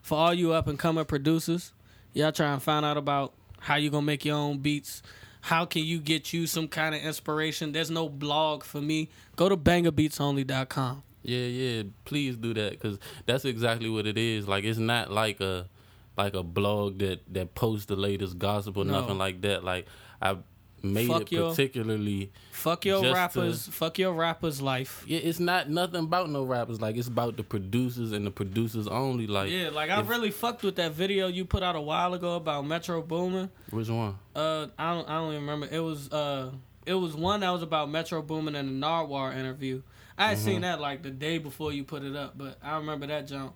[0.02, 1.72] For all you up and coming producers,
[2.14, 5.02] y'all trying to find out about how you gonna make your own beats.
[5.42, 7.72] How can you get you some kind of inspiration?
[7.72, 9.08] There's no blog for me.
[9.36, 11.02] Go to bangerbeatsonly.com.
[11.22, 11.82] Yeah, yeah.
[12.04, 14.48] Please do that because that's exactly what it is.
[14.48, 15.68] Like it's not like a
[16.16, 19.00] like a blog that that posts the latest gossip or No.
[19.00, 19.62] nothing like that.
[19.64, 19.86] Like
[20.20, 20.36] I
[20.82, 22.30] made Fuck it your- particularly.
[22.52, 23.66] Fuck your rappers.
[23.68, 25.02] Fuck your rappers' life.
[25.06, 26.80] Yeah, it's not nothing about no rappers.
[26.80, 29.26] Like it's about the producers and the producers only.
[29.26, 32.12] Like Yeah, like I if- really fucked with that video you put out a while
[32.14, 33.50] ago about Metro Boomin.
[33.70, 34.16] which one?
[34.34, 35.68] Uh, I don't, I don't even remember.
[35.74, 36.50] It was uh,
[36.86, 39.82] it was one that was about Metro Boomin and the Narwhal interview.
[40.18, 40.44] I had Mm-hmm.
[40.46, 43.54] seen that like the day before you put it up, but I remember that jump.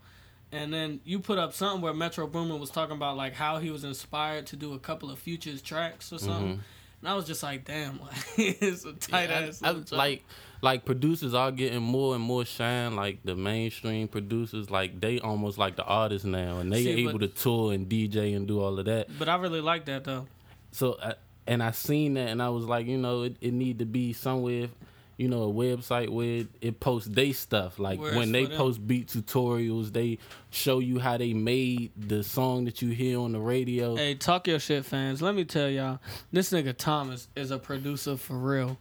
[0.53, 3.71] And then you put up something where Metro Boomin was talking about like how he
[3.71, 6.57] was inspired to do a couple of Futures tracks or something.
[6.57, 6.61] Mhm.
[7.05, 9.63] And I was just like, damn, like, it's a tight Yeah, ass.
[9.63, 9.93] I, joint.
[9.93, 10.25] like
[10.63, 12.97] like producers are getting more and more shine.
[12.97, 17.19] Like the mainstream producers, like they almost like the artists now, and they See, able
[17.19, 19.09] but- to tour and DJ and do all of that.
[19.19, 20.27] but I really like that though.
[20.73, 21.13] So I,
[21.47, 24.15] and I seen that, and I was like, you know, it, it need to be
[24.15, 24.69] somewhere.
[25.17, 27.79] You know, a website where it, posts they stuff.
[27.79, 30.19] Like when they post beat tutorials, they
[30.51, 33.95] show you how they made the song that you hear on the radio.
[33.95, 35.23] Hey, talk your shit, fans.
[35.23, 36.01] Let me tell y'all,
[36.33, 38.77] this nigga Thomas is a producer for real.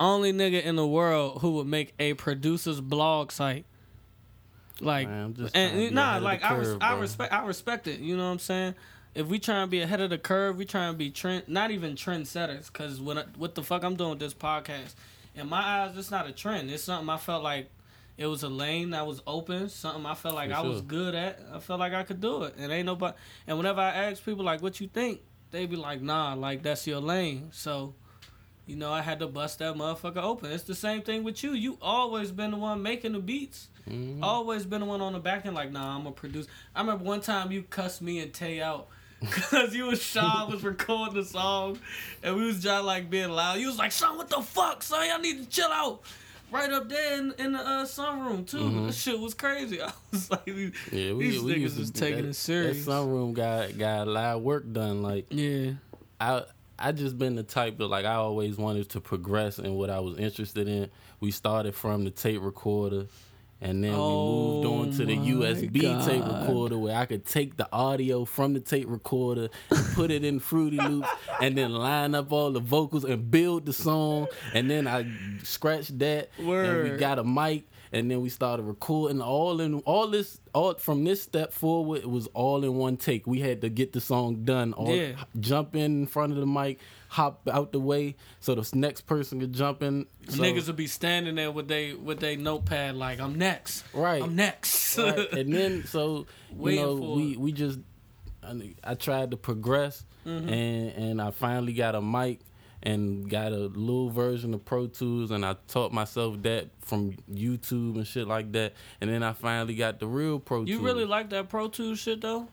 [0.00, 3.64] Only nigga in the world who would make a producer's blog site.
[4.80, 8.00] Like, Man, I'm just trying and nah, like I, res- I respect, I respect it.
[8.00, 8.74] You know what I'm saying?
[9.14, 11.70] If we trying to be ahead of the curve, we trying to be trend, not
[11.70, 12.72] even trendsetters.
[12.72, 14.94] Cause what what the fuck I'm doing with this podcast
[15.34, 16.70] in my eyes, it's not a trend.
[16.70, 17.70] It's something I felt like
[18.16, 19.68] it was a lane that was open.
[19.68, 21.40] Something I felt like For I was good at.
[21.52, 22.54] I felt like I could do it.
[22.58, 23.16] And ain't nobody.
[23.46, 25.20] And whenever I ask people like, "What you think?"
[25.50, 27.94] They be like, "Nah, like that's your lane." So.
[28.66, 30.50] You know, I had to bust that motherfucker open.
[30.50, 31.52] It's the same thing with you.
[31.52, 33.68] You always been the one making the beats.
[33.86, 34.22] Mhm.
[34.22, 36.48] Always been the one on the back end, like, nah, I'm a producer.
[36.74, 38.88] I remember one time you cussed me and Tay out
[39.24, 41.78] because you was Sean was recording the song
[42.22, 43.58] and we was just like being loud.
[43.58, 45.08] You was like, son, what the fuck, son?
[45.08, 46.02] Y'all need to chill out.
[46.50, 48.58] Right up there in, in the uh, sunroom too.
[48.58, 48.86] Mhm.
[48.86, 49.82] That shit was crazy.
[49.82, 52.34] I was like, these Yeah, we, these we niggas used to is taking that, it
[52.34, 52.84] serious.
[52.84, 55.02] That sunroom got got a lot of work done.
[55.02, 55.72] Like yeah,
[56.20, 56.44] I
[56.78, 59.98] I just been the type that like I always wanted to progress in what I
[60.00, 60.90] was interested in.
[61.18, 63.06] We started from the tape recorder
[63.60, 67.06] and then Oh we moved on to the oh my USB tape recorder where I
[67.06, 69.48] could take the audio from the tape recorder
[69.94, 71.08] put it in Fruity Loops
[71.40, 74.26] and then line up all the vocals and build the song.
[74.52, 75.06] And then I
[75.42, 79.20] scratched that and we got a mic and then we started recording.
[79.22, 83.26] All in all this all from this step forward it was all in one take.
[83.26, 84.72] We had to get the song done.
[84.72, 85.12] All Yeah.
[85.38, 86.80] jump in front of the mic
[87.14, 90.88] hop out the way so the next person could jump in so, niggas would be
[90.88, 93.84] standing there with they with they notepad like, I'm next.
[93.94, 94.98] right I'm next.
[94.98, 95.32] right.
[95.32, 96.26] and then so
[96.58, 97.38] you know we it.
[97.40, 97.78] we just
[98.42, 100.48] I, I tried to progress Mm-hmm.
[100.48, 102.40] and and I finally got a mic
[102.82, 107.96] and got a little version of Pro Tools and I taught myself that from YouTube
[107.96, 108.72] and shit like that
[109.02, 110.80] and then I finally got the real Pro you Tools.
[110.80, 112.48] You really like that Pro Tools shit though?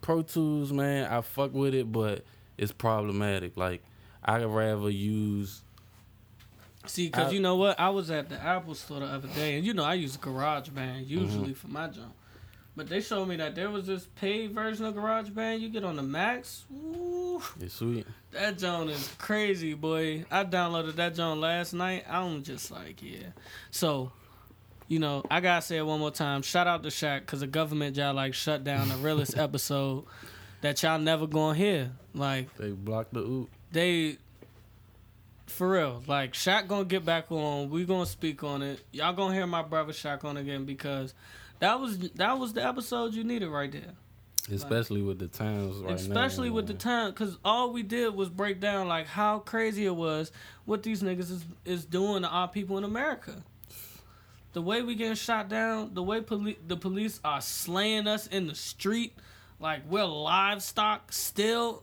[0.00, 2.24] Pro Tools, man, I fuck with it, but
[2.60, 3.56] it's problematic.
[3.56, 3.82] Like
[4.22, 5.62] I'd rather use
[6.86, 7.78] See, because you know what?
[7.78, 10.70] I was at the Apple store the other day, and you know I use GarageBand
[10.74, 11.10] Mm-hmm.
[11.10, 12.14] usually for my jump.
[12.76, 15.96] But they showed me that there was this paid version of GarageBand you get on
[15.96, 16.64] the Macs.
[16.70, 18.06] Woo, it's sweet.
[18.30, 20.24] that joint is crazy, boy.
[20.30, 22.04] I downloaded that joint last night.
[22.08, 23.28] I'm just like, yeah.
[23.70, 24.12] So,
[24.88, 26.40] you know, I gotta say it one more time.
[26.42, 30.04] Shout out to Shaq, because the government y'all like shut down the realest episode
[30.60, 31.90] that y'all never gonna hear.
[32.14, 33.50] Like, They blocked the oop.
[33.72, 34.18] they
[35.46, 39.34] for real like Shaq gonna get back on we gonna speak on it y'all gonna
[39.34, 41.12] hear my brother Shaq on again because
[41.58, 43.94] that was that was the episode you needed right there
[44.52, 45.94] Especially with the times right now.
[45.96, 49.94] especially with the time because all we did was break down like how crazy it
[49.94, 50.30] was
[50.66, 53.34] what these niggas is, is doing to our people in america
[54.52, 58.46] the way we getting shot down the way poli- the police are slaying us in
[58.46, 59.14] the street
[59.60, 61.82] like we're livestock still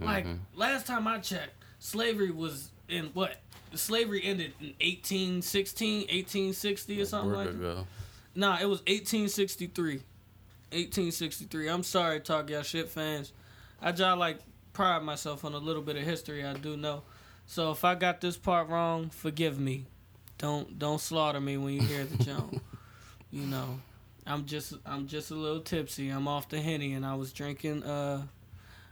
[0.00, 0.58] like Mm-hmm.
[0.60, 3.36] last time i checked slavery was in what
[3.74, 7.84] slavery ended in 1816 1860 or something like that.
[8.34, 9.94] Nah, it was 1863.
[10.70, 11.68] 1863.
[11.68, 13.32] I'm sorry, talk y'all shit fans.
[13.80, 14.38] I just like
[14.72, 17.02] pride myself on a little bit of history I do know.
[17.46, 19.86] So if I got this part wrong, forgive me.
[20.38, 22.62] Don't don't slaughter me when you hear the jump.
[23.30, 23.80] you know,
[24.28, 26.10] I'm just I'm just a little tipsy.
[26.10, 28.22] I'm off the henny, and I was drinking uh,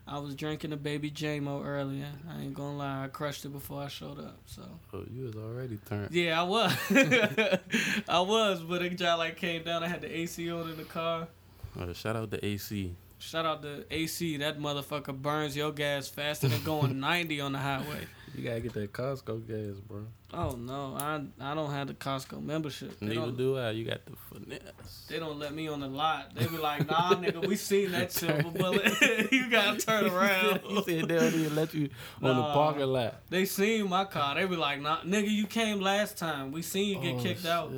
[0.09, 2.07] I was drinking a baby JMO earlier.
[2.31, 4.39] I ain't gonna lie, I crushed it before I showed up.
[4.47, 4.63] So.
[4.95, 6.13] Oh, you was already turned.
[6.13, 6.73] Yeah, I was.
[8.09, 9.83] I was, but it just like came down.
[9.83, 11.27] I had the AC on in the car.
[11.79, 12.95] Uh, shout out to AC.
[13.19, 14.37] Shout out to AC.
[14.37, 18.07] That motherfucker burns your gas faster than going 90 on the highway.
[18.37, 20.05] You gotta get that Costco gas, bro.
[20.35, 22.99] Oh no, I I don't have the Costco membership.
[23.01, 23.71] They Neither don't, I.
[23.71, 25.07] You got the finesse.
[25.09, 26.35] they don't let me on the lot.
[26.35, 28.93] They be like, Nah, nigga, we seen that silver bullet.
[29.33, 30.61] you gotta turn around.
[30.69, 31.89] you said they don't even let you
[32.23, 33.23] on the parking lot.
[33.31, 34.35] They seen my car.
[34.35, 36.53] They be like, Nah, nigga, you came last time.
[36.53, 37.73] We seen you get Oh, kicked out.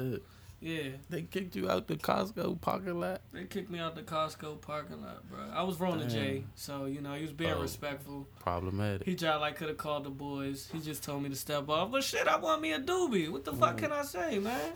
[0.60, 0.88] Yeah.
[1.08, 3.20] They kicked you out the Costco parking lot.
[3.32, 5.38] They kicked me out the Costco parking lot, bro.
[5.52, 6.10] I was rolling Damn.
[6.10, 7.62] J, so you know he was being Oh.
[7.62, 8.26] respectful.
[8.40, 9.06] Problematic.
[9.06, 10.68] He just like could have called the boys.
[10.72, 11.92] He just told me to step off.
[11.92, 13.30] But shit, I want me a doobie.
[13.30, 13.78] What the fuck Mm.
[13.78, 14.72] can I say, man?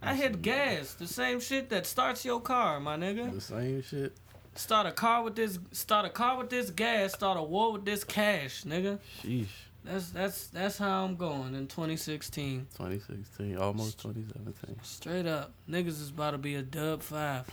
[0.00, 3.32] I hit gas, the same shit that starts your car, my nigga.
[3.32, 4.16] The same shit.
[4.54, 7.84] Start a car with this, start a car with this gas, start a war with
[7.84, 8.98] this cash, nigga.
[9.22, 9.46] Sheesh.
[9.86, 12.66] That's that's that's how I'm going in 2016.
[12.76, 14.76] 2016, almost 2017.
[14.82, 17.46] Straight up, niggas is about to be a dub five.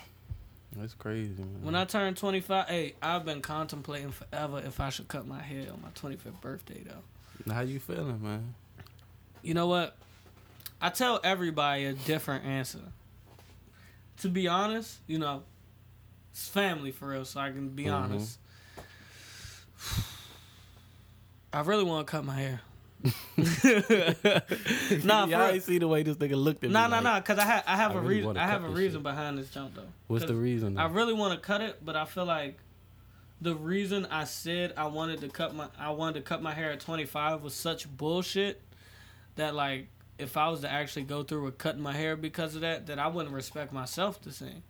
[0.75, 1.61] That's crazy, man.
[1.61, 5.67] When I turn 25, hey, I've been contemplating forever if I should cut my hair
[5.71, 7.53] on my 25th birthday, though.
[7.53, 8.55] How you feeling, man?
[9.43, 9.95] You know what?
[10.81, 12.79] I tell everybody a different answer.
[14.21, 15.43] To be honest, you know,
[16.31, 17.93] it's family for real, so I can be Mhm.
[17.93, 18.39] honest.
[21.53, 22.61] I really want to cut my hair.
[25.03, 26.73] nah, Y'all ain't see the way this nigga looked at me.
[26.73, 28.37] nah, nah, like, nah, because I, ha- I have I a really reason.
[28.37, 29.03] I have a reason shit.
[29.03, 29.81] behind this jump though.
[30.07, 30.77] What's the reason?
[30.77, 32.57] I really want to cut it, but I feel like
[33.41, 36.71] the reason I said I wanted to cut my I wanted to cut my hair
[36.71, 38.61] at 25 was such bullshit
[39.35, 39.87] that like
[40.17, 42.99] if I was to actually go through with cutting my hair because of that, that
[42.99, 44.63] I wouldn't respect myself the same.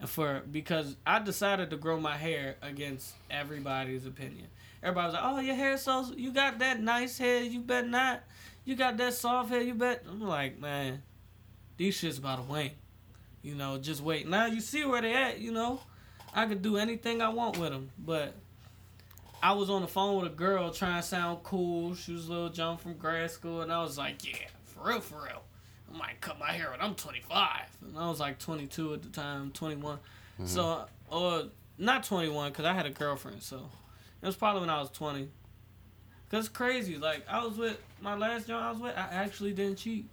[0.00, 4.46] And for because I decided to grow my hair against everybody's opinion.
[4.84, 7.42] Everybody was like, "Oh, your hair so you got that nice hair.
[7.42, 8.22] You bet not.
[8.66, 9.62] You got that soft hair.
[9.62, 11.02] You bet." I'm like, man,
[11.78, 12.72] these shits about to wane.
[13.42, 14.28] You know, just wait.
[14.28, 15.38] Now you see where they at.
[15.38, 15.80] You know,
[16.34, 18.34] I could do anything I want with them, but
[19.42, 21.94] I was on the phone with a girl trying to sound cool.
[21.94, 25.00] She was a little John from grad school, and I was like, "Yeah, for real,
[25.00, 25.42] for real.
[25.92, 27.48] I might cut my hair when I'm 25."
[27.80, 29.96] And I was like 22 at the time, 21.
[29.96, 30.46] Mm-hmm.
[30.46, 31.44] So, or
[31.78, 33.42] not 21, because I had a girlfriend.
[33.42, 33.70] So
[34.24, 35.28] it was probably when I was 20.
[36.30, 36.96] Cause it's crazy.
[36.96, 40.08] Like I was with my last job I was with, I actually didn't cheat.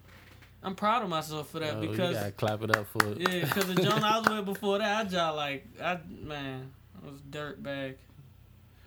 [0.62, 3.18] I'm proud of myself for that Oh, because you gotta clap it up for it.
[3.20, 6.70] yeah, because the John I was with before that, I just like, I man,
[7.02, 7.98] I was dirt bag.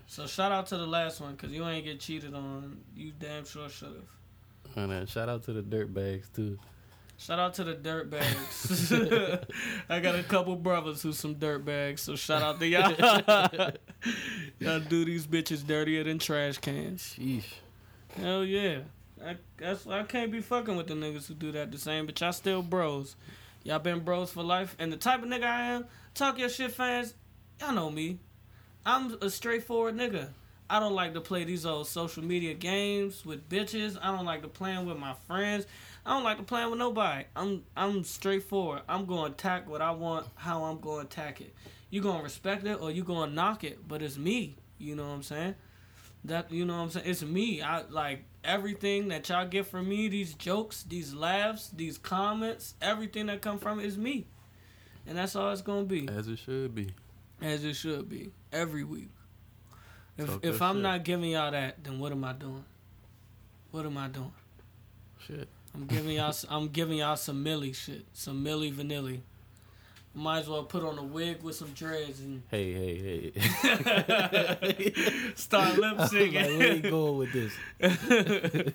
[0.07, 2.77] So shout out to the last one, cause you ain't get cheated on.
[2.95, 3.89] You damn sure should
[4.77, 4.91] have.
[4.91, 6.59] And shout out to the dirt bags too.
[7.25, 8.93] Shout out to the dirt bags.
[9.89, 12.91] I got a couple brothers who's some dirt bags, so shout out to y'all.
[14.59, 17.17] y'all do these bitches dirtier than trash cans.
[17.19, 17.47] Sheesh.
[18.15, 18.81] Hell yeah.
[19.25, 22.21] I, that's I can't be fucking with the niggas who do that the same, but
[22.21, 23.17] y'all still bros.
[23.63, 24.77] Y'all been bros for life.
[24.79, 27.15] And the type of nigga I am, talk your shit fans,
[27.59, 28.19] y'all know me.
[28.85, 30.29] I'm a straightforward nigga.
[30.69, 33.97] I don't like to play these old social media games with bitches.
[34.03, 35.67] I don't like to playing with my friends.
[36.07, 37.25] I don't like to playing with nobody.
[37.35, 38.83] I'm I'm straightforward.
[38.89, 41.55] I'm going to attack what I want, how I'm going to attack it.
[41.91, 44.57] You going to respect it or you going to knock it, but it's me.
[44.79, 45.55] You know what I'm saying?
[46.25, 47.07] That you know what I'm saying?
[47.09, 47.63] It's me.
[47.63, 53.27] I like everything that y'all get from me, these jokes, these laughs, these comments, everything
[53.27, 54.27] that come from it is me.
[55.07, 56.09] And that's all it's gonna be.
[56.09, 56.91] As it should be.
[57.43, 58.31] As it should be.
[58.53, 59.11] Every week.
[60.17, 60.83] If Talk if I'm shit.
[60.83, 62.65] not giving y'all that, then what am I doing?
[63.71, 64.33] What am I doing?
[65.27, 65.49] Shit.
[65.75, 68.05] I'm giving y'all I'm giving y'all some Milli shit.
[68.13, 69.21] Some Milli Vanilli.
[70.17, 74.93] Might as well put on a wig with some dreads and Hey, hey, hey.
[75.35, 77.53] start lip was like, where you going with this?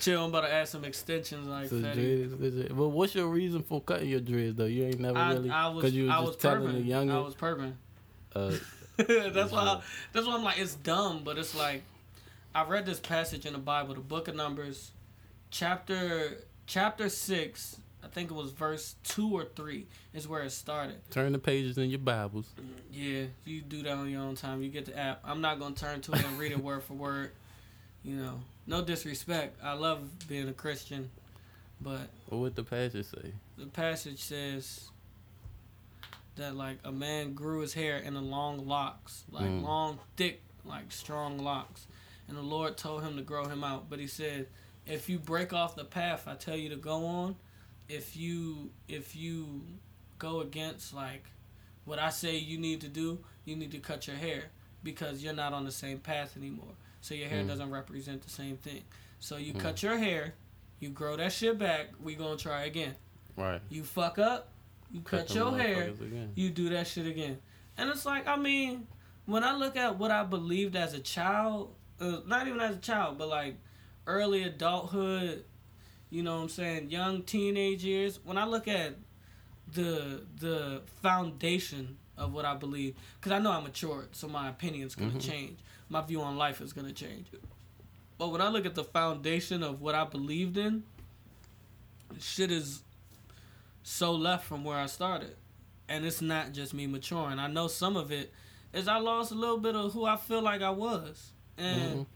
[0.00, 2.72] Chill, I'm about to add some extensions like So dreads, dreads.
[2.72, 4.64] But what's your reason for cutting your dreads though?
[4.64, 6.80] You ain't never I, really I was, because you was I just was telling the
[6.80, 7.14] younger.
[7.14, 7.74] I was perving.
[8.34, 8.50] uh,
[8.96, 9.60] that's why.
[9.60, 9.80] I,
[10.12, 11.84] that's why I'm like, it's dumb, but it's like,
[12.56, 14.90] I read this passage in the Bible, the Book of Numbers,
[15.56, 17.76] chapter chapter six.
[18.02, 20.96] I think it was verse two or three is where it started.
[21.10, 22.46] turn the pages in your Bibles.
[22.92, 24.60] Yeah, you do that on your own time.
[24.62, 25.20] You get the app.
[25.24, 27.30] I'm not gonna turn to it and read it word for word.
[28.02, 29.56] You know, no disrespect.
[29.62, 31.10] I love being a Christian,
[31.80, 33.32] but What would the passage say?
[33.56, 34.88] the passage says
[36.34, 39.62] that like a man grew his hair in a long locks, like Mm.
[39.62, 41.86] long, thick, like strong locks,
[42.26, 43.88] and the Lord told him to grow him out.
[43.88, 44.48] But he said,
[44.86, 47.36] if you break off the path I tell you to go on,
[47.88, 49.62] if you if you
[50.18, 51.24] go against like
[51.84, 54.44] what I say you need to do, you need to cut your hair
[54.84, 56.74] because you're not on the same path anymore.
[57.00, 57.48] So your hair Mm.
[57.48, 58.82] doesn't represent the same thing.
[59.18, 59.60] So you Mm.
[59.60, 60.34] cut your hair,
[60.80, 61.88] you grow that shit back.
[62.00, 62.94] We gonna try again.
[63.36, 63.60] Right.
[63.68, 64.48] You fuck up,
[64.90, 65.92] you cut, them your hair,
[66.34, 67.38] you do that shit again.
[67.76, 68.86] And it's like, I mean,
[69.26, 72.80] when I look at what I believed as a child, uh, not even as a
[72.80, 73.56] child, but like
[74.06, 75.44] early adulthood,
[76.10, 78.96] you know what I'm saying, young teenage years, when I look at
[79.72, 84.94] the the foundation of what I believe, because I know I'm matured, so my opinion's
[84.94, 85.20] gonna Mhm.
[85.20, 85.58] change.
[85.88, 87.26] My view on life is gonna change.
[88.18, 90.84] But when I look at the foundation of what I believed in,
[92.20, 92.82] shit is
[93.82, 95.36] so left from where I started.
[95.88, 97.38] And it's not just me maturing.
[97.38, 98.32] I know some of it
[98.72, 101.32] is I lost a little bit of who I feel like I was.
[101.58, 102.06] And Mhm.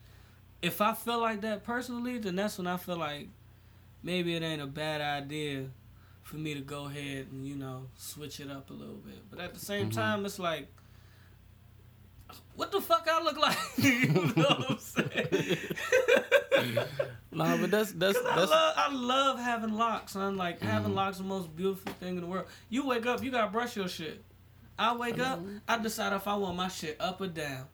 [0.62, 3.28] If I feel like that personally, then that's when I feel like
[4.02, 5.66] maybe it ain't a bad idea
[6.22, 9.22] for me to go ahead and, you know, switch it up a little bit.
[9.30, 9.94] But at the same Mhm.
[9.94, 10.68] time, it's like,
[12.56, 13.56] what the fuck I look like?
[13.78, 15.58] you know what I'm saying?
[17.30, 20.36] Nah, but that's that's 'Cause I that's love, I love having locks, son.
[20.36, 20.96] Like having Mhm.
[20.96, 22.46] locks is the most beautiful thing in the world.
[22.70, 24.24] You wake up, you gotta brush your shit.
[24.78, 27.66] I wake up, I decide if I want my shit up or down.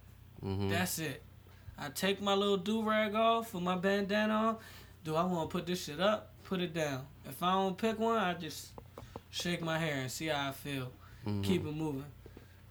[0.44, 0.68] mhm.
[0.68, 1.22] That's it.
[1.84, 4.56] I take my little do rag off with my bandana on.
[5.04, 6.30] Do I want to put this shit up?
[6.44, 7.04] Put it down.
[7.28, 8.68] If I don't pick one, I just
[9.30, 10.92] shake my hair and see how I feel.
[11.26, 11.42] Mhm.
[11.42, 12.04] Keep it moving.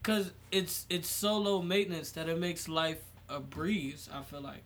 [0.03, 2.99] Cause it's it's so low maintenance that it makes life
[3.30, 4.09] a breeze.
[4.14, 4.64] I feel like.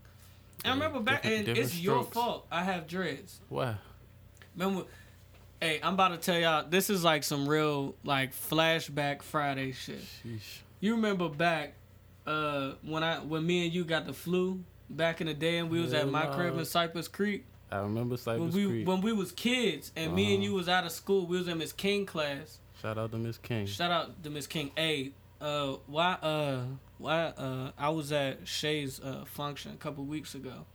[0.64, 2.48] And I remember back, different- and it's different your fault.
[2.52, 3.40] I have dreads.
[3.50, 3.76] Why?
[4.56, 4.86] Remember,
[5.62, 6.66] hey, I'm about to tell y'all.
[6.68, 10.02] This is like some real like flashback Friday shit.
[10.24, 10.60] Sheesh.
[10.80, 11.74] You remember back
[12.28, 15.70] uh, when I when me and you got the flu back in the day, and
[15.70, 16.34] we was at my no.
[16.34, 17.46] crib in Cypress Creek.
[17.72, 18.88] I remember Cypress when we Creek.
[18.88, 20.44] when we was kids and me and Uh-huh.
[20.52, 21.26] you was out of school.
[21.26, 22.60] We was in Miss King class.
[22.82, 23.66] Shout out to Miss King.
[23.66, 24.72] Shout out to Miss King.
[24.76, 25.12] Hey,
[25.42, 26.64] uh, why, uh,
[26.98, 30.66] why, uh, I was at Shay's uh function a couple weeks ago,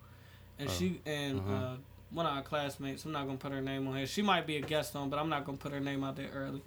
[0.58, 1.52] and Oh, she and uh-huh.
[1.54, 1.76] uh
[2.10, 3.04] one of our classmates.
[3.04, 4.06] I'm not gonna put her name on here.
[4.06, 6.30] She might be a guest on, but I'm not gonna put her name out there
[6.34, 6.62] early.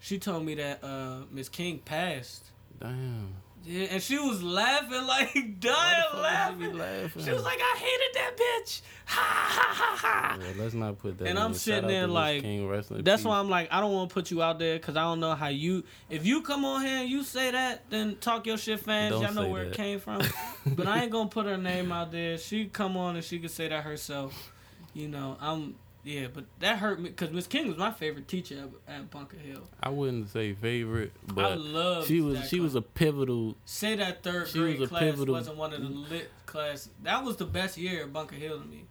[0.00, 2.46] She told me that uh Miss King passed.
[2.80, 3.34] Damn.
[3.66, 6.76] Yeah, and she was laughing like dying laughing.
[6.76, 7.24] laughing?
[7.24, 8.80] She was like, I hated that bitch.
[9.06, 10.38] Ha ha ha ha.
[10.40, 11.28] Yeah, let's not put that.
[11.28, 12.42] And in I'm sitting there like,
[13.04, 15.20] That's why I'm like, I don't want to put you out there because I don't
[15.20, 15.84] know how you.
[16.08, 19.12] If you come on here and you say that, then talk your shit, fans.
[19.12, 20.22] Don't Y'all know where it came from.
[20.66, 22.38] but I ain't gonna put her name out there.
[22.38, 24.52] She come on and she could say that herself.
[24.94, 28.68] You know, I'm yeah, but that hurt me because Miss King was my favorite teacher
[28.88, 29.62] at, at Bunker Hill.
[29.82, 33.56] I wouldn't say favorite, but I love she was she was a pivotal.
[33.64, 36.90] say that third grade was class pivotal- wasn't one of the lit class.
[37.02, 38.84] That was the best year at Bunker Hill to me.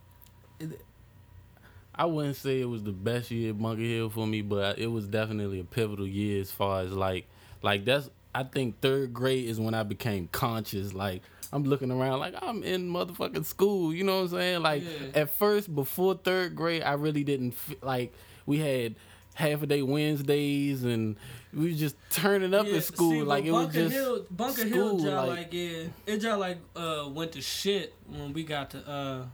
[1.95, 4.88] I wouldn't say it was the best year at Bunker Hill for me, but it
[4.88, 7.28] was definitely a pivotal year as far as like
[7.61, 8.09] like that's.
[8.36, 10.91] I think third grade is when I became conscious.
[10.91, 11.22] Like
[11.54, 13.93] I'm looking around like I'm in motherfucking school.
[13.93, 14.62] You know what I'm saying?
[14.64, 15.22] Like Yeah.
[15.22, 18.14] at first, before third grade, I really didn't f- like.
[18.45, 18.95] We had
[19.36, 21.16] half a day Wednesdays and
[21.54, 23.12] we was just turning up Yeah, at school.
[23.12, 26.18] see, like it was Bunker just Hill, Bunker Hill, school, job like- like, yeah, it
[26.18, 29.26] just like uh went to shit when we got to uh.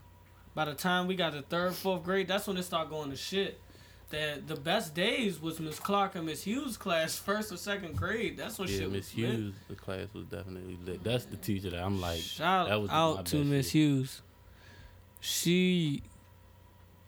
[0.56, 3.16] By the time we got to third, fourth grade, that's when it started going to
[3.16, 3.60] shit.
[4.10, 8.38] That the best days was Miss Clark and Miss Hughes class, first or second grade.
[8.38, 9.10] That's when yeah, shit Miss.
[9.10, 9.54] Hughes.
[9.68, 11.04] The class was definitely lit.
[11.04, 12.20] That's the teacher that I'm like.
[12.20, 13.70] Shout that was my out to Miss.
[13.72, 14.22] Hughes.
[15.22, 16.02] She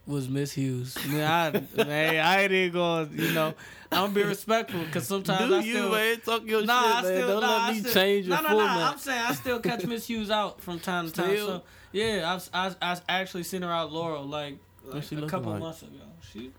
[0.06, 0.96] was Miss Hughes.
[1.08, 3.10] Man, I, man, I ain't even going.
[3.18, 3.54] You know,
[3.92, 5.92] I'm gonna be respectful because sometimes Do I you still.
[5.92, 6.20] man?
[6.22, 7.04] Talk your Nah, shit, I man.
[7.04, 8.56] still, Don't nah, let I me still, change your no, no, no.
[8.58, 8.92] format.
[8.94, 11.30] I'm saying I still catch Miss Hughes out from time to time.
[11.30, 11.48] Still?
[11.48, 11.62] So
[11.94, 15.62] yeah, I've I, I actually seen her out Laurel like, like a couple like?
[15.62, 15.92] months ago.
[16.32, 16.52] She,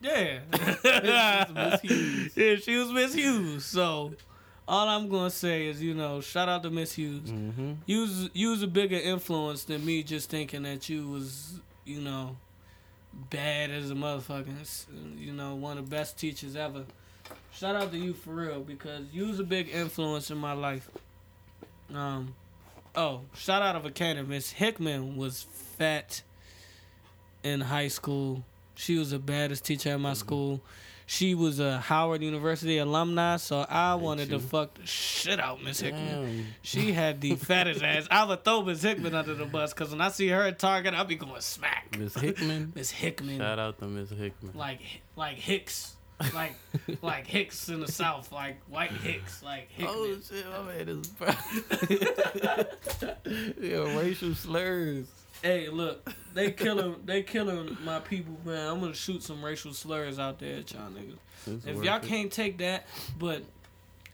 [0.00, 0.40] yeah,
[1.54, 2.36] Miss Hughes.
[2.36, 3.64] yeah, she was Miss Hughes.
[3.64, 4.12] So
[4.66, 7.30] all I'm gonna say is, you know, shout out to Miss Hughes.
[7.30, 7.72] Mm-hmm.
[7.86, 12.00] You was, you was a bigger influence than me just thinking that you was, you
[12.00, 12.36] know,
[13.30, 16.84] bad as a motherfucking, you know, one of the best teachers ever.
[17.52, 20.88] Shout out to you for real because you was a big influence in my life.
[21.92, 22.34] Um,
[22.94, 24.22] oh, shout out of a.
[24.22, 26.22] Miss Hickman was fat
[27.42, 28.44] in high school.
[28.78, 30.18] She was the baddest teacher at my mm-hmm.
[30.18, 30.60] school.
[31.04, 35.80] She was a Howard University alumni, so I wanted to fuck the shit out Miss
[35.80, 36.46] Hickman.
[36.62, 38.06] She had the fattest ass.
[38.08, 40.94] I would throw Miss Hickman under the bus because when I see her at Target,
[40.94, 41.98] I'll be going smack.
[41.98, 42.72] Miss Hickman.
[42.76, 44.52] Miss Hickman, Shout out to Miss Hickman.
[44.54, 44.80] like
[45.16, 45.96] like Hicks,
[46.32, 46.54] like
[47.02, 50.14] like Hicks in the South, like white Hicks, like oh, Hickman.
[50.14, 51.10] Oh shit, my man is
[53.60, 55.06] yeah, racial slurs.
[55.42, 58.68] Hey, look, they killing they killing my people, man.
[58.72, 61.16] I'm gonna shoot some racial slurs out there at y'all niggas.
[61.46, 62.02] It's If y'all it.
[62.02, 62.86] can't take that,
[63.18, 63.42] but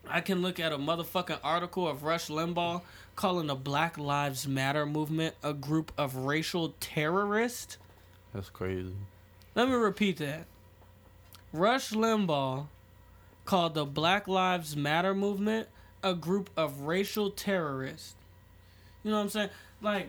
[0.09, 2.83] I can look at a motherfucking article of Rush Limbaugh
[3.17, 7.79] calling the Black Lives Matter movement a group of racial terrorists.
[8.35, 8.93] that's crazy.
[9.55, 10.45] Let me repeat that.
[11.53, 12.67] Rush Limbaugh
[13.47, 15.69] called the Black Lives Matter movement
[16.03, 18.15] a group of racial terrorists.
[19.03, 19.51] You know what I'm saying?
[19.81, 20.09] Like,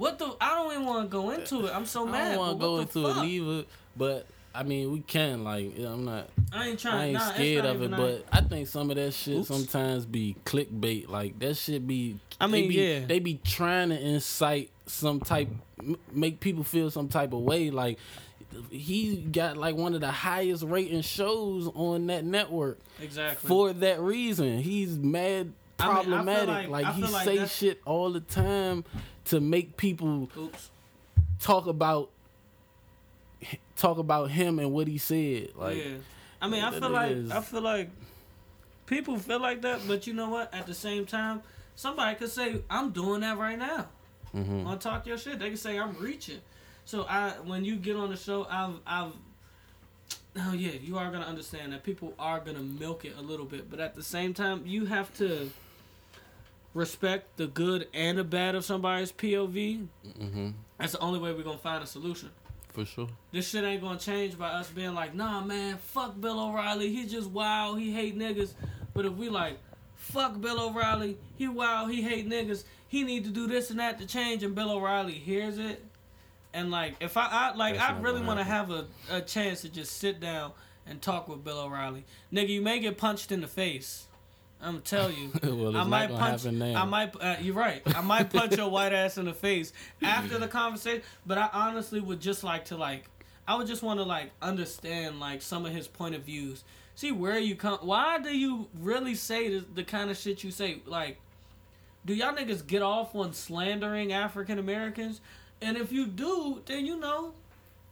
[0.00, 0.34] what the?
[0.40, 1.76] I don't even want to go into it.
[1.76, 2.28] I'm so mad.
[2.28, 3.22] I don't want to go into the it fuck?
[3.22, 6.94] neither, but I mean we can like I'm not I ain't trying.
[6.94, 9.48] I ain't nah, scared of it, but I think some of that shit Oops.
[9.48, 11.10] sometimes be clickbait.
[11.10, 12.18] Like that shit be.
[12.40, 13.00] I they mean, be, yeah.
[13.04, 15.48] They be trying to incite some type,
[16.10, 17.70] make people feel some type of way.
[17.70, 17.98] Like
[18.70, 23.46] he got like one of the highest rating shows on that network exactly.
[23.46, 24.60] for that reason.
[24.60, 26.48] He's mad I mean, I problematic.
[26.70, 28.84] like- like, he like say shit all the time
[29.30, 30.70] to make people Oops.
[31.38, 32.10] talk about
[33.76, 35.50] talk about him and what he said.
[35.56, 35.94] Like yeah.
[36.42, 37.90] I mean, I feel like is- I feel like
[38.86, 40.52] people feel like that, but you know what?
[40.54, 41.42] At the same time,
[41.76, 43.86] somebody could say, "I'm doing that right now."
[44.34, 44.64] mhm.
[44.64, 45.38] Want to talk your shit?
[45.38, 46.40] They can say, "I'm reaching."
[46.84, 49.12] So I, when you get on the show, I've, I've.
[50.36, 53.70] Oh yeah, you are gonna understand that people are gonna milk it a little bit,
[53.70, 55.50] but at the same time, you have to
[56.74, 59.86] respect the good and the bad of somebody's POV.
[60.18, 60.54] Mhm.
[60.78, 62.30] That's the only way we're gonna find a solution.
[62.72, 63.08] for sure.
[63.32, 66.92] This shit ain't gonna change by us being like, nah, man, fuck Bill O'Reilly.
[66.94, 67.80] He just wild.
[67.80, 68.52] He hate niggas.
[68.94, 69.58] But if we like,
[69.96, 71.18] fuck Bill O'Reilly.
[71.36, 71.90] He wild.
[71.90, 72.62] He hate niggas.
[72.86, 74.44] He need to do this and that to change.
[74.44, 75.84] And Bill O'Reilly hears it.
[76.54, 79.62] And like, if I, I like, That's I really want to have a, a chance
[79.62, 80.52] to just sit down
[80.86, 82.04] and talk with Bill O'Reilly.
[82.32, 84.06] Nigga, you may get punched in the face.
[84.62, 85.30] I'm gonna tell you.
[85.42, 86.46] well, I might punch.
[86.46, 87.14] I might.
[87.20, 87.82] Uh, you're right.
[87.86, 91.02] I might punch your white ass in the face after the conversation.
[91.24, 93.06] But I honestly would just like to like.
[93.48, 96.64] I would just want to like understand like some of his point of views.
[96.94, 97.78] See where you come.
[97.80, 100.82] Why do you really say the, the kind of shit you say?
[100.84, 101.18] Like,
[102.04, 105.20] do y'all niggas get off on slandering African Americans?
[105.62, 107.32] And if you do, then you know,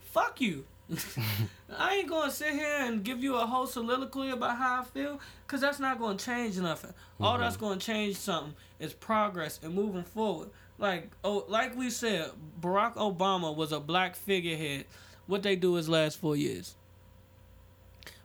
[0.00, 0.64] fuck you.
[1.78, 5.20] I ain't gonna sit here and give you a whole soliloquy about how I feel,
[5.46, 6.94] cause that's not gonna change nothing.
[7.20, 7.42] All Mm-hmm.
[7.42, 10.48] that's gonna change something is progress and moving forward.
[10.78, 12.30] Like oh, like we said,
[12.60, 14.86] Barack Obama was a black figurehead.
[15.26, 16.74] What they do his last four years.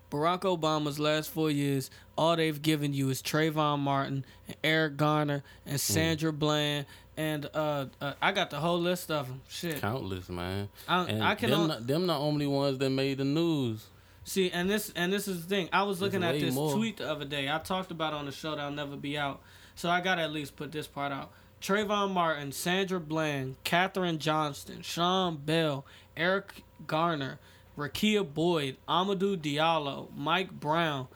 [0.10, 5.44] Barack Obama's last four years, all they've given you is Trayvon Martin and Eric Garner
[5.66, 6.86] and Sandra Bland
[7.18, 9.42] and uh, uh I got the whole list of them.
[9.48, 10.70] Shit, Countless, man.
[10.88, 13.88] I, And I can them, not, them the only ones that made the news.
[14.26, 15.70] See, and this and this is the thing.
[15.74, 16.74] I was looking at this more.
[16.74, 17.50] tweet the other day.
[17.50, 19.42] I talked about it on the show that'll never be out.
[19.76, 21.32] So I gotta at least put this part out.
[21.62, 25.86] Trayvon Martin, Sandra Bland, Kathryn Johnston, Sean Bell,
[26.18, 27.40] Eric Garner,
[27.78, 31.08] Rekia Boyd, Amadou Diallo, Mike Brown,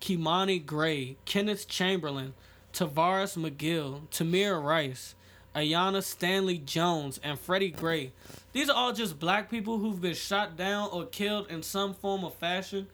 [0.00, 2.34] Kimani Gray, Kenneth Chamberlain,
[2.72, 5.14] Tavares McGill, Tamir Rice,
[5.54, 8.12] Aiyana Stanley Jones, and Freddie Gray.
[8.52, 12.24] These are all just black people who've been shot down or killed in some form
[12.24, 12.86] or fashion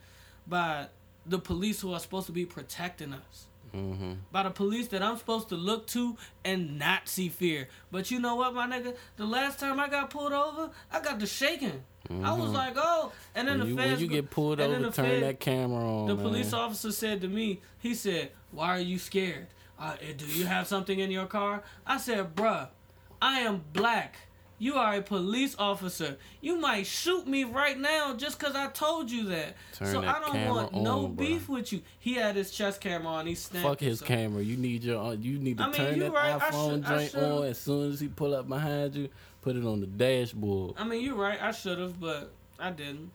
[0.47, 0.87] by
[1.27, 3.45] the police who are supposed to be protecting us.
[3.77, 4.13] Mm-hmm.
[4.33, 7.69] By the police that I'm supposed to look to and not see fear.
[7.93, 8.97] But you know what, my nigga?
[9.17, 11.83] The last time I got pulled over, I got the shaking.
[12.25, 13.91] I was like, oh, and then When the you, feds.
[13.93, 16.07] when you get pulled over, turn fed- that camera on.
[16.09, 16.25] the man.
[16.25, 19.49] police officer said to me, he said, "Why are you scared?
[19.79, 22.69] Uh, do you have something in your car?" I said, "Bruh,
[23.23, 24.17] I am black.
[24.61, 26.17] You are a police officer.
[26.41, 29.55] You might shoot me right now just because I told you that.
[29.75, 31.17] Turn so that I don't want no on, bruh.
[31.17, 33.27] beef with you." He had his chest camera on.
[33.29, 33.67] He snapped.
[33.67, 34.43] Fuck his so- camera.
[34.43, 35.01] You need your.
[35.01, 36.41] uh, You need to I mean, turn that right.
[36.41, 39.09] IPhone joint on as soon as he pull up behind you.
[39.43, 40.75] Put it on the dashboard.
[40.77, 41.41] I mean, you're right.
[41.41, 43.13] I should have, but I didn't.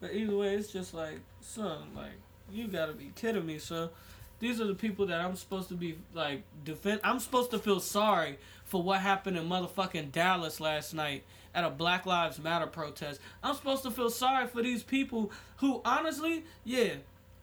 [0.00, 2.12] But either way, it's just like, son, like
[2.52, 3.88] you gotta be kidding me, son.
[4.42, 6.98] These are the people that I'm supposed to be like defend.
[7.04, 11.22] I'm supposed to feel sorry for what happened in motherfucking Dallas last night
[11.54, 13.20] at a Black Lives Matter protest.
[13.40, 16.94] I'm supposed to feel sorry for these people who, honestly, yeah,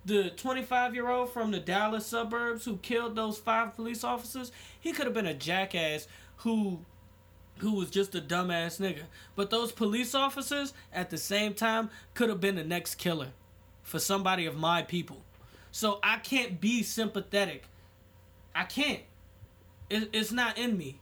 [0.04, 4.92] the 25 year old from the Dallas suburbs who killed those five police officers, he
[4.92, 6.06] could have been a jackass
[6.40, 6.80] who
[7.60, 9.04] who was just a dumbass nigga.
[9.38, 13.30] But those police officers at the same time could have been the next killer
[13.84, 15.24] for somebody of my people.
[15.72, 17.66] So I can't be sympathetic.
[18.56, 19.02] I can't.
[19.90, 21.00] It, it's not in me.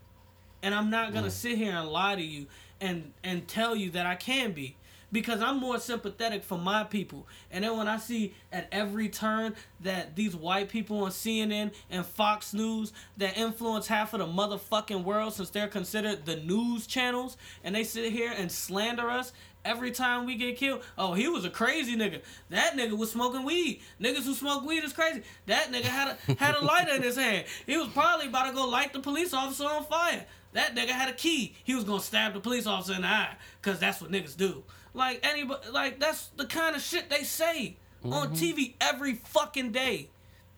[0.61, 1.33] And I'm not going to mm.
[1.33, 2.47] sit here and lie to you
[2.79, 4.75] and and tell you that I can be
[5.11, 7.27] because I'm more sympathetic for my people.
[7.51, 12.05] And then when I see at every turn that these white people on CNN and
[12.05, 17.37] Fox News that influence half of the motherfucking world since they're considered the news channels
[17.63, 19.31] and they sit here and slander us
[19.67, 20.81] every time we get killed.
[20.97, 22.21] Oh, he was a crazy nigga.
[22.49, 23.81] That nigga was smoking weed.
[24.01, 25.23] Niggas who smoke weed is crazy.
[25.45, 27.45] That nigga had a had a lighter in his hand.
[27.65, 30.25] He was probably about to go light the police officer on fire.
[30.53, 31.55] That nigga had a key.
[31.63, 34.63] He was gonna stab the police officer in the eye, cause that's what niggas do.
[34.93, 38.33] Like anybody, like that's the kind of shit they say on mm-hmm.
[38.33, 40.09] TV every fucking day.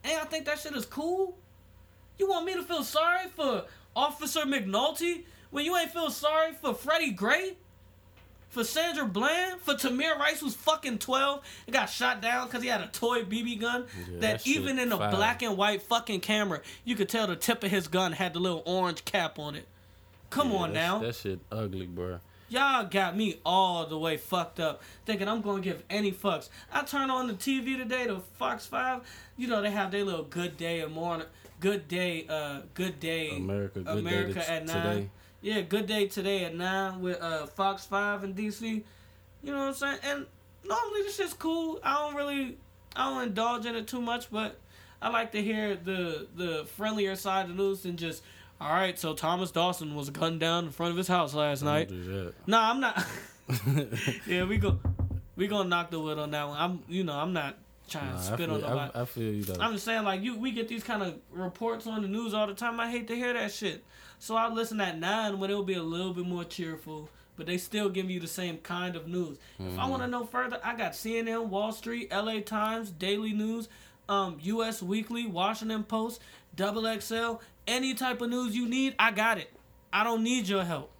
[0.03, 1.37] And I think that shit is cool.
[2.17, 6.73] You want me to feel sorry for Officer McNulty when you ain't feel sorry for
[6.73, 7.57] Freddie Gray?
[8.49, 9.61] For Sandra Bland?
[9.61, 13.23] For Tamir Rice, who's fucking 12 and got shot down because he had a toy
[13.23, 13.85] BB gun?
[13.97, 15.11] Yeah, that that even in a foul.
[15.11, 18.39] black and white fucking camera, you could tell the tip of his gun had the
[18.39, 19.67] little orange cap on it.
[20.31, 20.99] Come Yeah, on now.
[20.99, 22.19] That shit ugly, bro.
[22.51, 26.49] Y'all got me all the way fucked up, thinking I'm gonna give any fucks.
[26.73, 29.01] I turn on the TV today, the Fox Five.
[29.37, 31.27] You know they have their little good day and morning,
[31.59, 35.11] good day, uh, good day, America, good America day to, at nine.
[35.41, 38.83] Yeah, good day today at nine with uh Fox Five in DC.
[39.41, 39.99] You know what I'm saying?
[40.03, 40.25] And
[40.65, 41.79] normally this shit's cool.
[41.81, 42.57] I don't really,
[42.95, 44.57] I don't indulge in it too much, but
[45.01, 48.23] I like to hear the the friendlier side of the news than just.
[48.61, 51.89] All right, so Thomas Dawson was gunned down in front of his house last night.
[51.89, 53.07] No, I'm not.
[54.27, 54.77] yeah, we go,
[55.37, 56.59] we gonna knock the wood on that one.
[56.59, 57.57] I'm, you know, I'm not
[57.89, 58.91] trying Nah, to I, spit feel, on nobody.
[58.95, 59.61] I, I feel you though.
[59.61, 62.47] I'm just saying, like you, we get these kind of reports on the news all
[62.47, 62.79] the time.
[62.79, 63.83] I hate to hear that shit.
[64.19, 67.57] So I listen at nine when it'll be a little bit more cheerful, but they
[67.57, 69.37] still give you the same kind of news.
[69.59, 72.41] If I want to know further, I got CNN, Wall Street, L.A.
[72.41, 73.69] Times, Daily News,
[74.09, 74.81] um, U.S.
[74.83, 76.21] Weekly, Washington Post,
[76.55, 77.35] Double XL,
[77.67, 79.49] any type of news you need, I got it.
[79.93, 80.91] I don't need your help.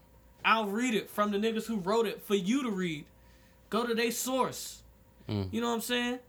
[0.46, 3.04] I'll read it from the niggas who wrote it for you to read.
[3.70, 4.82] Go to their source.
[5.28, 5.52] Mm.
[5.52, 6.20] You know what I'm saying?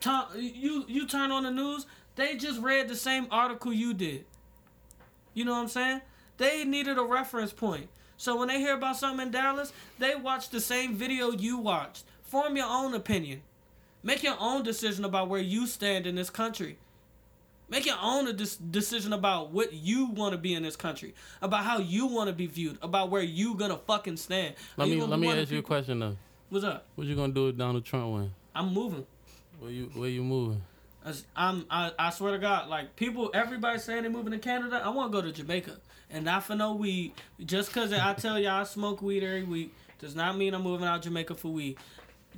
[0.00, 1.86] Tom, you you turn on the news.
[2.16, 4.24] They just read the same article you did.
[5.34, 6.00] You know what I'm saying?
[6.36, 7.88] They needed a reference point.
[8.16, 12.04] So when they hear about something in Dallas, they watch the same video you watched.
[12.22, 13.42] Form your own opinion.
[14.02, 16.78] Make your own decision about where you stand in this country.
[17.70, 18.34] Make your own
[18.70, 22.32] decision about what you want to be in this country, about how you want to
[22.32, 24.54] be viewed, about where you gonna fucking stand.
[24.76, 26.16] Let me let me ask the you a question though.
[26.48, 26.86] What's up?
[26.94, 28.30] What you gonna do with Donald Trump win?
[28.54, 29.06] I'm moving.
[29.58, 30.62] Where you where you moving?
[31.34, 34.82] I'm, I, I swear to God, like people, everybody saying they moving to Canada.
[34.84, 35.78] I want to go to Jamaica,
[36.10, 37.14] and not for no weed.
[37.44, 40.86] Just cause I tell y'all I smoke weed every week does not mean I'm moving
[40.86, 41.76] out Jamaica for weed.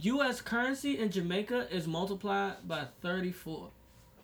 [0.01, 0.41] U.S.
[0.41, 3.69] currency in Jamaica is multiplied by 34.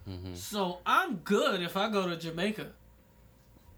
[0.09, 0.35] Mm-hmm.
[0.35, 2.69] So I'm good if I go to Jamaica.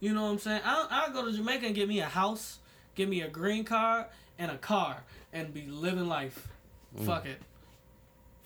[0.01, 0.61] You know what I'm saying?
[0.65, 2.59] I'll, I'll go to Jamaica and get me a house,
[2.95, 4.07] get me a green card,
[4.39, 5.03] and a car,
[5.33, 6.47] and be living life.
[7.05, 7.31] Fuck mm.
[7.31, 7.43] it.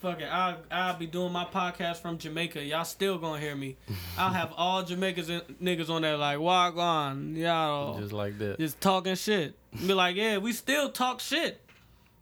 [0.02, 0.24] Fuck it.
[0.24, 2.64] I'll, I'll be doing my podcast from Jamaica.
[2.64, 3.76] Y'all still gonna hear me.
[4.18, 7.36] I'll have all Jamaicans and niggas on there like, walk on.
[7.36, 8.58] Y'all Just like that.
[8.58, 9.54] just talking shit.
[9.70, 11.60] Be like, yeah, we still talk shit.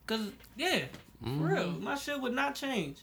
[0.07, 0.81] Cause yeah,
[1.23, 1.43] for mm-hmm.
[1.43, 2.99] real, my shit would not change.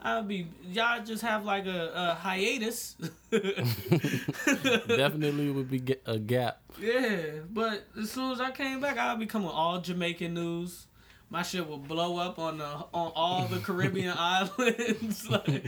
[0.00, 2.96] I'll be y'all just have like a, a hiatus.
[3.30, 6.62] Definitely would be a gap.
[6.80, 10.86] yeah, but as soon as I came back, I'll be coming all Jamaican news.
[11.32, 15.26] My shit will blow up on the on all the Caribbean islands.
[15.30, 15.64] like,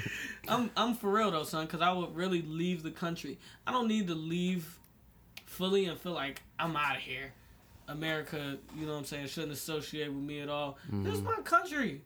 [0.47, 3.39] I'm I'm for real though, son, because I would really leave the country.
[3.67, 4.79] I don't need to leave
[5.47, 7.33] fully and feel like I'm out of here.
[7.89, 10.77] America, you know what I'm saying, shouldn't associate with me at all.
[10.87, 11.05] Mm-hmm.
[11.05, 12.03] This is my country.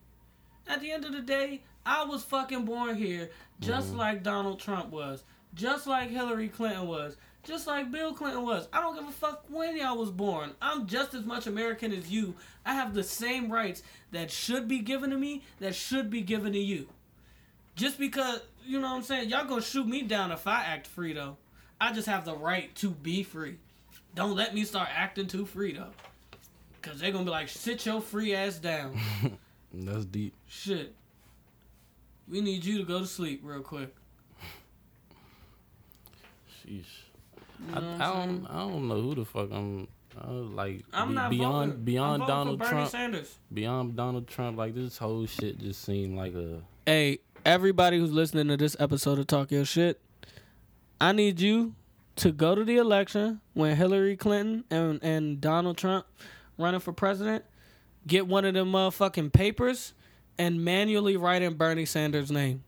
[0.69, 3.99] At the end of the day, I was fucking born here just mm-hmm.
[3.99, 7.17] like Donald Trump was, just like Hillary Clinton was,
[7.49, 8.69] just like Bill Clinton was.
[8.73, 10.53] I don't give a fuck when y'all was born.
[10.61, 12.35] I'm just as much American as you.
[12.67, 13.83] I have the same rights
[14.13, 16.89] that should be given to me that should be given to you.
[17.75, 20.87] Just because, you know what I'm saying, y'all gonna shoot me down if I act
[20.87, 21.39] free though.
[21.81, 23.57] I just have the right to be free.
[24.15, 25.93] Don't let me start acting too free though.
[26.83, 29.01] Cause they're gonna be like, sit your free ass down.
[29.73, 30.35] That's deep.
[30.47, 30.95] Shit.
[32.29, 33.95] We need you to go to sleep real quick.
[36.63, 37.08] Sheesh.
[37.67, 39.89] You I, know what I I'm don't I don't know who the fuck I'm.
[40.21, 41.85] I was like I'm not beyond voting.
[41.85, 42.91] beyond I'm Donald for Trump.
[42.91, 43.39] Sanders.
[43.53, 48.49] Beyond Donald Trump, like this whole shit just seemed like a Hey, everybody who's listening
[48.49, 50.01] to this episode of Talk Your Shit,
[51.01, 51.75] I need you
[52.17, 56.07] to go to the election when Hillary Clinton and, and Donald Trump
[56.57, 57.45] running for president.
[58.07, 59.93] Get one of them motherfucking papers
[60.39, 62.65] and manually write in Bernie Sanders' name.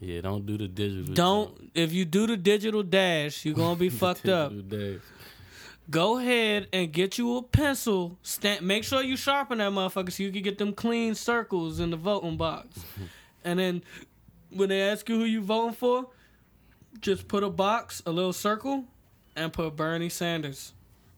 [0.00, 0.20] Yeah.
[0.20, 1.14] Don't do the digital.
[1.14, 4.52] Don't if you do the digital dash, you're gonna be fucked up.
[4.68, 5.00] Dash.
[5.90, 8.18] Go ahead and get you a pencil.
[8.22, 11.90] Stamp, make sure you sharpen that motherfucker so you can get them clean circles in
[11.90, 12.80] the voting box.
[13.44, 13.82] and then
[14.50, 16.08] when they ask you who you voting for,
[17.00, 18.84] just put a box, a little circle,
[19.36, 20.72] and put Bernie Sanders.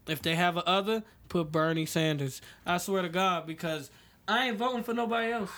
[0.09, 2.41] If they have a other, put Bernie Sanders.
[2.64, 3.91] I swear to God, because
[4.27, 5.51] I ain't voting for nobody else.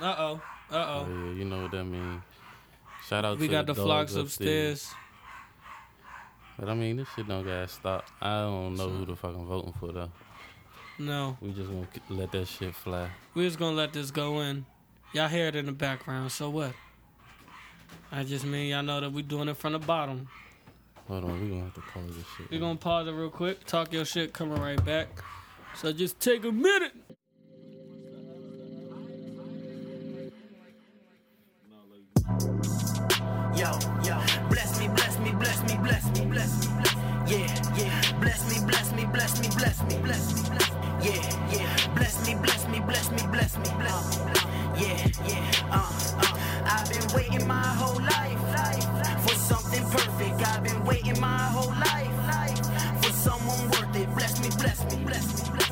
[0.00, 0.42] Uh oh.
[0.72, 2.22] Uh Oh yeah, you know what that means.
[3.06, 4.92] Shout out to We got the dogs flocks upstairs.
[6.58, 8.06] But I mean, this shit don't gotta stop.
[8.20, 10.10] I don't know who the fuck I'm voting for though.
[10.98, 11.36] No.
[11.40, 13.10] We just gonna let that shit fly.
[13.34, 14.64] We're just gonna let this go in.
[15.12, 16.72] Y'all hear it in the background, so what?
[18.10, 20.28] I just mean y'all know that we doing it from the bottom.
[21.08, 22.50] Hold on, we gonna have to pause this shit.
[22.50, 25.08] we gonna pause it real quick, talk your shit, coming right back.
[25.74, 26.92] So just take a minute.
[32.42, 33.70] Yo,
[34.02, 34.18] yo,
[34.50, 36.90] bless me, bless me, bless me, bless me, bless me, bless me.
[37.28, 37.46] Yeah,
[37.78, 40.80] yeah, bless me, bless me, bless me, bless me, bless me, bless me.
[41.02, 41.22] Yeah,
[41.52, 44.32] yeah, bless me, bless me, bless me, bless me, bless me.
[44.76, 46.38] Yeah, yeah, uh, uh.
[46.66, 50.42] I've been waiting my whole life, life for something perfect.
[50.48, 54.12] I've been waiting my whole life, life for someone worth it.
[54.16, 55.71] Bless me, bless me, bless me, bless me.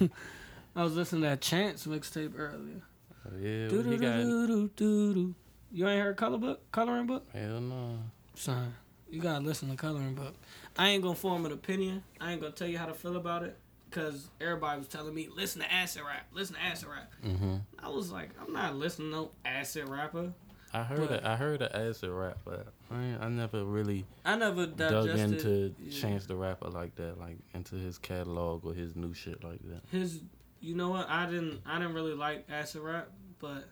[0.76, 2.82] I was listening to that Chance mixtape earlier.
[3.26, 5.34] Oh, yeah, Do do do do do.
[5.70, 7.26] You ain't heard color book, coloring book?
[7.32, 7.98] Hell no.
[8.34, 8.74] Son,
[9.10, 10.34] you gotta listen to coloring book.
[10.78, 12.02] I ain't gonna form an opinion.
[12.20, 13.56] I ain't gonna tell you how to feel about it.
[13.90, 17.10] Cause everybody was telling me, listen to acid rap, listen to acid rap.
[17.24, 17.56] Mm-hmm.
[17.82, 20.32] I was like, I'm not listening to no acid rapper.
[20.72, 21.24] I heard But- it.
[21.24, 25.74] I heard the acid rap, but I, I never really I never dug digested into
[25.80, 26.00] yeah.
[26.00, 29.80] Chance the Rapper like that, like into his catalog or his new shit like that.
[29.90, 30.20] his.
[30.60, 31.08] You know what?
[31.08, 31.60] I didn't.
[31.64, 33.08] I didn't really like acid rap,
[33.38, 33.68] but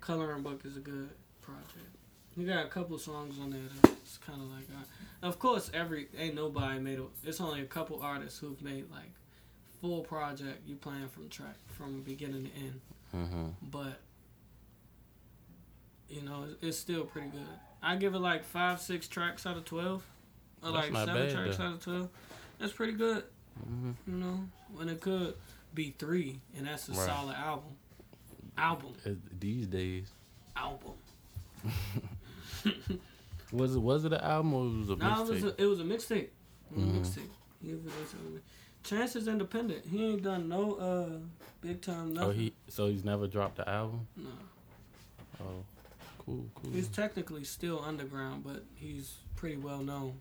[0.00, 1.10] Coloring Book is a good
[1.42, 1.96] project.
[2.36, 4.64] You got a couple songs on there that's kind of like.
[4.70, 7.04] Uh, of course, every ain't nobody made a.
[7.24, 9.10] It's only a couple artists who've made like
[9.80, 10.66] full project.
[10.66, 12.80] You playing from track from beginning to end.
[13.14, 13.46] Mm-hmm.
[13.72, 13.98] but
[16.10, 17.40] you know it's, it's still pretty good.
[17.82, 20.04] I give it like five, six tracks out of twelve,
[20.62, 21.64] or That's like seven bad, tracks though.
[21.64, 22.08] out of twelve.
[22.58, 23.24] That's pretty good.
[23.66, 23.90] Mm-hmm.
[24.06, 24.40] You know,
[24.74, 25.34] when it could
[25.74, 27.06] be three, and that's a Right.
[27.06, 27.70] solid album.
[28.58, 28.94] Album,
[29.38, 30.10] These days,
[30.56, 30.92] album.
[33.52, 35.58] was it was it an album or was it a No, it was mixtape?
[35.58, 36.28] a, it was a mixtape.
[36.76, 37.28] Mixtape.
[37.62, 38.42] He was releasing it.
[38.82, 39.84] Chance is independent.
[39.90, 41.18] He ain't done no uh
[41.60, 42.28] big time nothing.
[42.28, 44.06] Oh, he so he's never dropped the album.
[44.16, 44.30] no.
[45.42, 45.64] Oh,
[46.30, 46.72] cool, cool.
[46.72, 50.14] He's technically still underground, but he's pretty well known.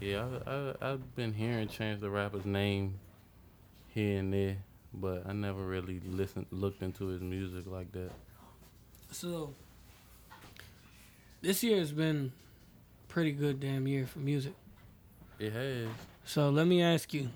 [0.00, 2.94] Yeah, I, I I've been hearing Chance the Rapper's name
[3.88, 4.56] here and there,
[4.94, 8.10] but I never really listened looked into his music like that.
[9.10, 9.54] So
[11.40, 12.32] this year has been
[13.08, 14.52] pretty good damn year for music.
[15.38, 15.88] It has.
[16.24, 17.30] So let me ask you,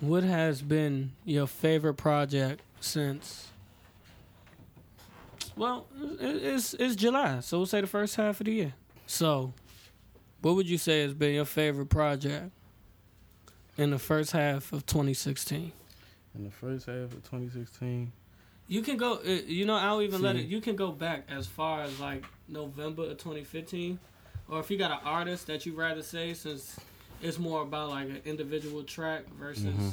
[0.00, 3.48] what has been your favorite project since?
[5.56, 5.86] Well,
[6.20, 8.74] it's it's July, so we'll say the first half of the year.
[9.06, 9.54] So,
[10.42, 12.50] what would you say has been your favorite project
[13.78, 15.72] in the first half of 2016?
[16.34, 18.12] In the first half of 2016,
[18.68, 19.14] You can go.
[19.14, 20.46] uh, You know, I'll even let it.
[20.46, 23.98] You can go back as far as like November of 2015,
[24.50, 26.78] or if you got an artist that you'd rather say, since
[27.22, 29.92] it's more about like an individual track versus Mhm.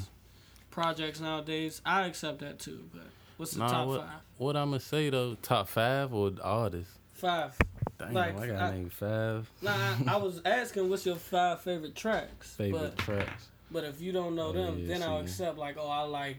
[0.72, 1.82] projects nowadays.
[1.86, 2.84] I accept that too.
[2.94, 3.08] But
[3.38, 4.10] what's the Nah, top what- five?
[4.38, 6.98] what I'm gonna say though, top five or artists?
[7.14, 7.56] Five.
[8.00, 11.96] Damn, Like, I got name five Nah, I, I was asking what's your five favorite
[11.96, 12.54] tracks.
[12.56, 13.48] favorite But tracks.
[13.72, 16.38] but if you don't know them, Yeah, then I'll accept like oh I like.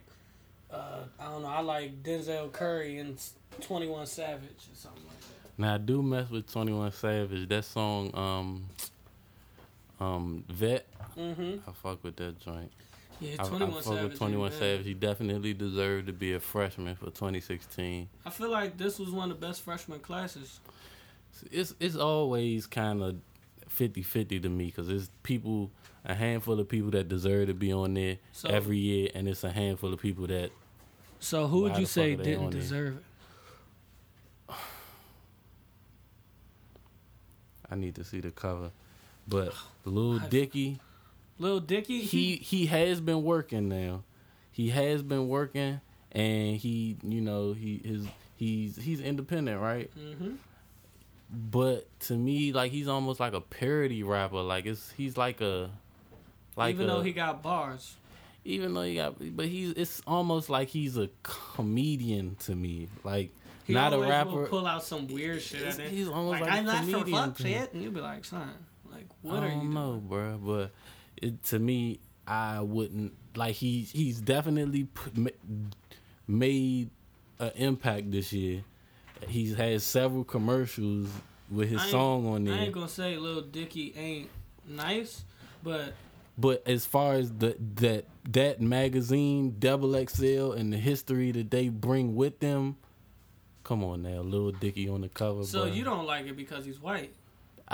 [0.71, 1.49] Uh, I don't know.
[1.49, 3.17] I like Denzel Curry and
[3.61, 5.59] Twenty One Savage or something like that.
[5.59, 7.49] Now I do mess with 21 Savage.
[7.49, 8.69] That song, um,
[10.01, 10.85] um, Vet.
[11.17, 11.69] Mm-hmm.
[11.69, 12.73] I fuck with that joint.
[13.21, 14.03] Yeah, I, I Twenty One fuck Savage.
[14.11, 14.59] with 21 man.
[14.59, 14.87] Savage.
[14.87, 18.09] He definitely deserved to be a freshman for 2016.
[18.27, 20.61] I feel like this was one of the best freshman classes.
[21.51, 23.17] It's it's always kind of
[23.71, 25.71] 50-50 to me because it's people,
[26.05, 29.43] a handful of people that deserve to be on there So- every year, and it's
[29.45, 30.51] a handful of people that
[31.21, 32.61] So who would you say didn't there?
[32.61, 32.97] deserve
[34.49, 34.49] it?
[37.71, 38.71] I need to see the cover.
[39.27, 39.55] But
[39.85, 40.81] Lil I- Dicky,
[41.39, 44.05] Lil Dicky, he he has been working now.
[44.53, 45.81] He has been working,
[46.13, 48.07] and he you know he his
[48.37, 49.91] he's he's independent, right?
[49.95, 50.35] hmm
[51.31, 54.41] But to me, like he's almost like a parody rapper.
[54.43, 55.71] Like it's he's like a
[56.57, 57.97] like even a, though he got bars.
[58.45, 62.89] even though he got but he's it's almost like he's a comedian to me.
[63.03, 63.31] Like
[63.65, 64.47] He not a rapper.
[64.47, 65.65] pull out some weird shit.
[65.65, 68.51] He's, he's almost Like, like, I'm not for fuck shit, and you'd be like, son,
[68.93, 70.71] like what I are don't you know, bro, but
[71.25, 75.15] it, to me, I wouldn't like he's he's definitely put,
[76.27, 76.91] made
[77.39, 78.63] an impact this year.
[79.29, 81.09] He's had several commercials
[81.51, 82.59] with his song on doing?
[82.59, 84.29] I ain't gonna say Lil Dicky ain't
[84.67, 85.25] nice,
[85.63, 85.95] but
[86.37, 91.69] But as far as the that that magazine, Double XL, and the history that they
[91.69, 92.77] bring with them,
[93.63, 95.45] come on now, Lil Dicky on the cover.
[95.45, 95.75] so bruh.
[95.75, 97.15] you don't like it because he's white.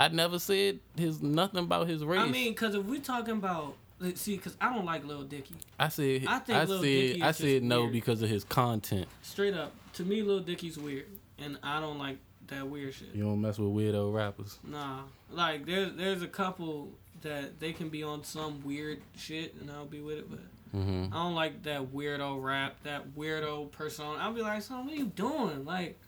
[0.01, 2.19] I never said his nothing about his race.
[2.19, 3.75] I mean, because if we're talking about
[4.15, 5.53] see, because I don't like Lil Dicky.
[5.79, 7.93] I said I I, think Lil said Dicky I said no weird.
[7.93, 9.07] because of his content.
[9.21, 11.05] Straight up, to me, Lil Dicky's weird,
[11.37, 13.09] and I don't like that weird shit.
[13.13, 14.57] You don't mess with weirdo rappers.
[14.63, 16.89] Nah, like there's there's a couple
[17.21, 20.39] that they can be on some weird shit, and I'll be with it, but
[20.71, 24.17] hmm I don't like that weirdo rap, that weirdo persona.
[24.19, 25.63] I'll be like, son, what are you doing?
[25.63, 25.99] Like,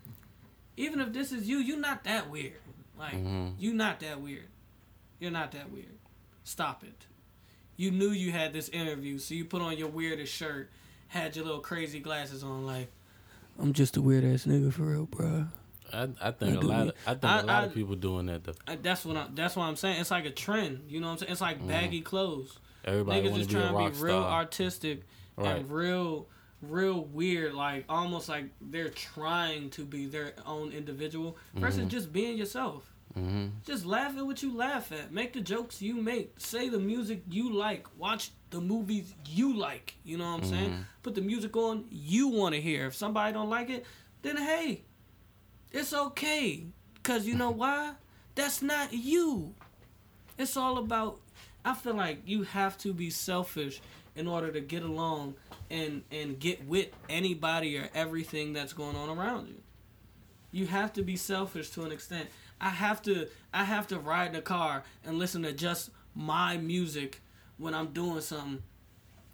[0.77, 2.53] even if this is you, you're not that weird.
[2.97, 4.47] Like, hmm you not that weird.
[5.19, 5.97] You're not that weird.
[6.43, 7.05] Stop it.
[7.77, 10.69] You knew you had this interview, so you put on your weirdest shirt,
[11.07, 12.89] had your little crazy glasses on, like.
[13.59, 15.45] I'm just a weird ass nigga for real, bro.
[15.91, 16.87] I, I think I a lot.
[16.87, 18.53] Of, I think I- a lot of people doing that though.
[18.81, 20.01] That's what I, that's what I'm saying.
[20.01, 20.85] It's like a trend.
[20.87, 21.31] You know what I'm saying?
[21.31, 22.57] It's like baggy clothes.
[22.85, 24.31] Everybody Niggas just to be trying to be real star.
[24.31, 25.01] artistic
[25.35, 25.57] Right.
[25.57, 26.27] and real,
[26.69, 27.53] real weird.
[27.53, 32.91] Like almost like they're trying to be their own individual versus just being yourself.
[33.13, 35.11] hmm Just laugh at what you laugh at.
[35.11, 36.33] Make the jokes you make.
[36.39, 37.87] Say the music you like.
[37.97, 39.95] Watch the movies you like.
[40.03, 40.85] You know what I'm saying?
[41.03, 42.87] Put the music on you want to hear.
[42.87, 43.85] If somebody don't like it,
[44.21, 44.83] then hey,
[45.71, 46.65] it's okay.
[47.03, 47.93] Cause you know why?
[48.35, 49.53] That's not you.
[50.37, 51.19] It's all about.
[51.65, 53.81] I feel like you have to be selfish
[54.15, 55.35] in order to get along
[55.69, 59.61] and and get with anybody or everything that's going on around you.
[60.51, 62.29] You have to be selfish to an extent.
[62.61, 66.57] I have to I have to ride in a car and listen to just my
[66.57, 67.21] music
[67.57, 68.61] when I'm doing something.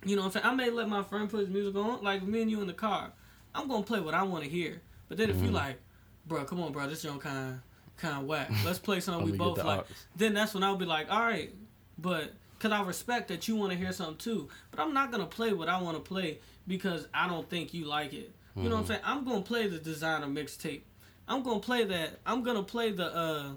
[0.05, 0.45] You know what I'm saying?
[0.45, 2.73] I may let my friend put his music on, like me and you in the
[2.73, 3.11] car.
[3.53, 4.82] I'm gonna play what I want to hear.
[5.09, 5.77] But then if you like,
[6.25, 7.59] bro, come on, bro, this joint kind
[7.97, 8.49] kind of whack.
[8.65, 9.86] Let's play something we Let me get both like.
[10.15, 11.53] Then that's when I'll be like, all right,
[11.97, 14.49] but because I respect that you want to hear something too.
[14.70, 17.86] But I'm not gonna play what I want to play because I don't think you
[17.86, 18.32] like it.
[18.55, 19.01] You know what I'm saying?
[19.05, 20.82] I'm gonna play the Desiigner mixtape.
[21.30, 22.20] I'm gonna play that.
[22.26, 23.16] I'm gonna play the.
[23.16, 23.49] uh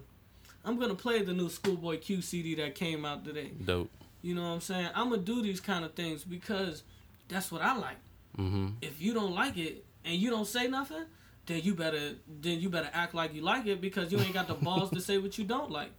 [0.65, 3.51] I'm gonna play the new Schoolboy Q CD that came out today.
[3.65, 3.91] Dope.
[4.23, 4.91] You know what I'm saying?
[4.95, 6.85] I'm gonna do these kind of things because
[7.29, 7.97] that's what I like.
[8.39, 8.69] Mm-hmm.
[8.81, 11.05] If you don't like it and you don't say nothing,
[11.47, 14.47] then you better then you better act like you like it because you ain't got
[14.47, 15.91] the balls to say what you don't like.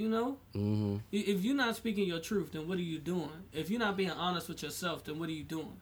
[0.00, 0.38] You know?
[0.54, 0.96] Mm-hmm.
[1.12, 3.28] If you're not speaking your truth, then what are you doing?
[3.52, 5.76] If you're not being honest with yourself, then what are you doing?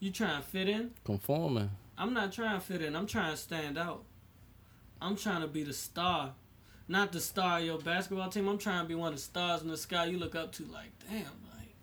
[0.00, 0.90] You trying to fit in?
[1.04, 1.70] Conforming.
[1.96, 2.96] I'm not trying to fit in.
[2.96, 4.02] I'm trying to stand out.
[5.00, 6.32] I'm trying to be the star.
[6.88, 8.48] Not the star of your basketball team.
[8.48, 10.64] I'm trying to be one of the stars in the sky you look up to
[10.64, 11.20] like, damn,
[11.56, 11.76] like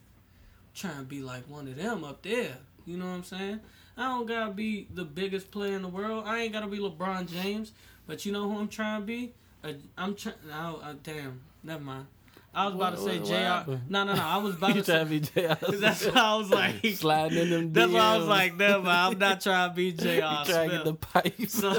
[0.75, 2.57] trying to be like one of them up there.
[2.85, 3.61] You know what I'm saying?
[3.95, 6.25] I don't gotta be the biggest player in the world.
[6.27, 7.71] I ain't gotta be LeBron James.
[8.05, 9.33] But you know who I'm trying to be?
[9.63, 10.35] Uh, I'm trying.
[10.47, 11.41] No, uh, damn.
[11.63, 12.07] Never mind.
[12.51, 13.71] I was about to say what- Jr.
[13.89, 14.21] No, no, no.
[14.23, 14.99] I was about You to say.
[14.99, 15.55] to be J.R.
[15.73, 16.83] That's why I was like.
[16.95, 17.73] sliding in them.
[17.73, 18.81] That's why I was like, never.
[18.83, 19.13] mind.
[19.13, 20.07] I'm not trying to be Jr.
[20.07, 20.71] You trying to Smith.
[20.71, 21.49] get the pipe.
[21.49, 21.77] So,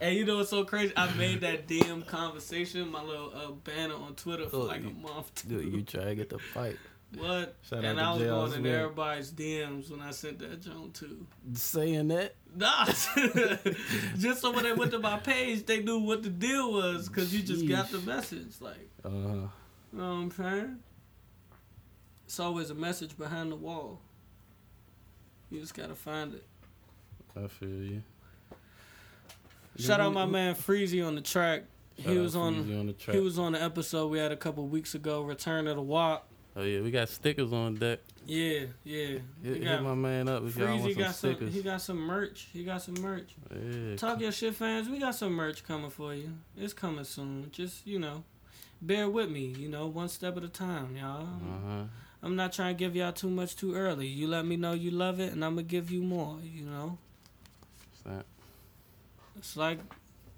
[0.00, 0.92] and you know what's so crazy?
[0.96, 4.90] I made that DM conversation, my little uh, banner on Twitter for Oh, like a
[4.90, 5.48] month.
[5.48, 6.78] Dude, you trying to get the pipe.
[7.16, 7.56] What?
[7.68, 8.30] Shout and I was J.R.
[8.30, 11.26] going in everybody's DMs when I sent that joke too.
[11.54, 12.34] Saying that.
[12.54, 12.84] Nah,
[14.18, 17.34] just so when they went to my page, they knew what the deal was because
[17.34, 18.60] you just got the message.
[18.60, 19.48] Like, Uh, you know
[19.92, 20.78] what I'm saying?
[22.26, 24.00] It's always a message behind the wall.
[25.50, 26.44] You just gotta find it.
[27.36, 28.02] I feel you.
[29.78, 31.64] Shout out my man Freezy on the track.
[31.96, 32.54] He was on.
[32.72, 33.14] On the track.
[33.16, 36.26] He was on the episode we had a couple weeks ago, Return of the WAP.
[36.60, 38.00] Oh yeah, we got stickers on deck.
[38.26, 39.06] Yeah, yeah.
[39.42, 41.48] Hit, He hit my man up if y'all want some got some.
[41.48, 42.48] He got some merch.
[42.52, 43.34] He got some merch.
[43.50, 44.86] yeah, Talk your shit, fans.
[44.86, 46.34] We got some merch coming for you.
[46.58, 47.50] It's coming soon.
[47.50, 48.24] Just you know,
[48.82, 49.46] bear with me.
[49.46, 51.22] You know, one step at a time, y'all.
[51.22, 51.84] Uh-huh.
[52.22, 54.06] I'm not trying to give y'all too much too early.
[54.06, 56.36] You let me know you love it, and I'm gonna give you more.
[56.44, 56.98] You know,
[57.88, 58.26] What's that?
[59.38, 59.78] it's like,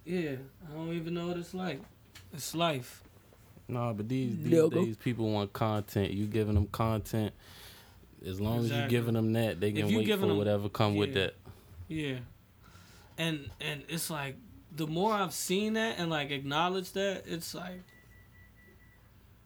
[0.05, 0.37] yeah.
[0.71, 1.81] I don't even know what it's like.
[2.33, 3.03] It's life.
[3.69, 4.73] No, but these these Nigga.
[4.73, 6.13] days people want content.
[6.13, 7.33] You giving them content.
[8.25, 8.91] As long as you Exactly.
[8.97, 11.15] giving them that, they can wait for them- whatever come with yeah.
[11.15, 11.35] that.
[11.89, 12.19] Yeah.
[13.19, 14.37] And and it's like
[14.75, 17.83] the more I've seen that and like acknowledged that, it's like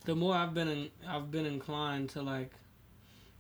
[0.04, 2.50] the more I've been in, I've been inclined to like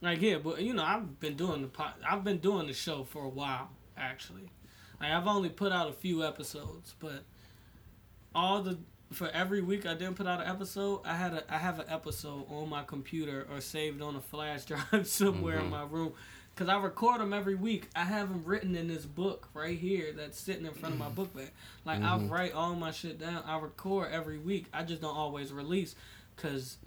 [0.02, 3.04] like yeah, but you know, I've been doing the pot I've been doing the show
[3.04, 4.50] for a while actually.
[5.00, 7.24] Like I've only put out a few episodes, but
[8.34, 8.78] all the
[9.12, 11.86] for every week I didn't put out an episode, I had a I have an
[11.88, 15.70] episode on my computer or saved on a flash drive somewhere in Mhm.
[15.70, 16.12] my room
[16.54, 17.88] because I record them every week.
[17.94, 21.08] I have them written in this book right here that's sitting in front of my
[21.10, 21.50] book bag.
[21.84, 22.30] Like I Mhm.
[22.30, 23.42] write all my shit down.
[23.46, 24.66] I record every week.
[24.72, 25.94] I just don't always release
[26.34, 26.78] because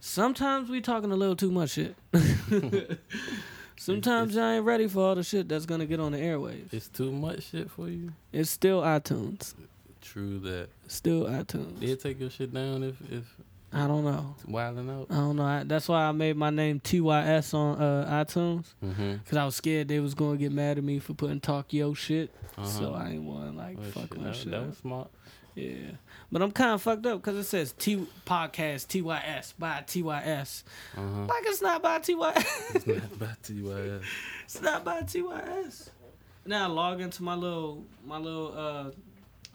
[0.00, 1.94] sometimes we talking a little too much shit.
[3.76, 6.72] sometimes I ain't ready for all the shit that's gonna get on the airwaves.
[6.72, 8.12] It's too much shit for you.
[8.32, 9.54] It's still iTunes.
[10.00, 10.68] True that.
[10.92, 11.80] Still iTunes.
[11.80, 13.24] They'll take your shit down if if
[13.72, 14.34] I don't know.
[14.36, 15.06] it's wilding out.
[15.10, 15.44] I don't know.
[15.44, 19.12] I, that's why I made my name TYS on uh, iTunes Mm-hmm.
[19.14, 21.94] because I was scared they was gonna get mad at me for putting talk yo
[21.94, 22.30] shit.
[22.58, 22.66] Uh-huh.
[22.66, 24.50] So I ain't want like Oh, fuck shit, my that, shit.
[24.50, 25.10] that was smart.
[25.54, 25.92] Yeah,
[26.30, 30.64] but I'm kind of fucked up because it says T podcast TYS by TYS.
[30.96, 31.20] Uh-huh.
[31.26, 32.74] Like it's not by TYS.
[32.74, 32.86] it's
[33.20, 33.70] not you.
[33.70, 33.98] Uh,
[34.44, 35.88] it's not by TYS.
[36.44, 38.90] Now I log into my little my little uh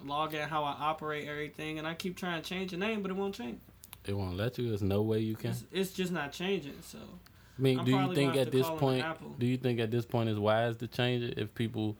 [0.03, 3.11] log in how I operate everything, and I keep trying to change the name, but
[3.11, 3.59] it won't change.
[4.05, 4.69] it won't let you.
[4.69, 5.51] There's no way you can.
[5.51, 6.75] It's, it's just not changing.
[6.81, 6.97] So
[7.57, 9.05] I mean, I'm do you think at this point?
[9.39, 11.97] Do you think at this point it's wise to change it if people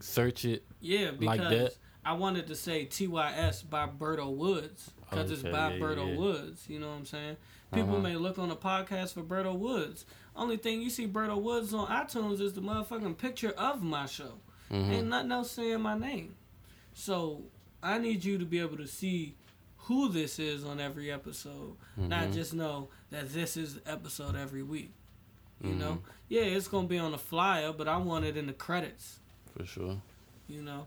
[0.00, 0.64] search it?
[0.80, 1.74] yeah, because Like that?
[2.04, 6.16] I wanted to say TYS by Berto Woods because it's Okay, by yeah, Berto yeah.
[6.18, 6.64] Woods.
[6.68, 7.36] You know what I'm saying?
[7.72, 8.02] People Uh-huh.
[8.02, 10.06] may look on the podcast for Berto Woods.
[10.34, 14.34] Only thing you see Berto Woods on iTunes is the motherfucking picture of my show.
[14.70, 14.90] Mhm.
[14.90, 16.34] Ain't nothing else saying my name.
[16.98, 17.44] So
[17.80, 19.36] I need you to be able to see
[19.82, 22.34] who this is on every episode, not Mhm.
[22.34, 24.90] just know that this is the episode every week.
[25.62, 28.52] You know, yeah, it's gonna be on the flyer, but I want it in the
[28.52, 29.20] credits.
[29.56, 30.02] For sure.
[30.48, 30.86] You know,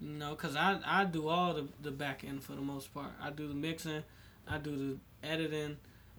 [0.00, 3.10] you know, cause I I do all the the back end for the most part.
[3.20, 4.04] I do the mixing,
[4.46, 4.76] I do
[5.22, 5.76] the editing.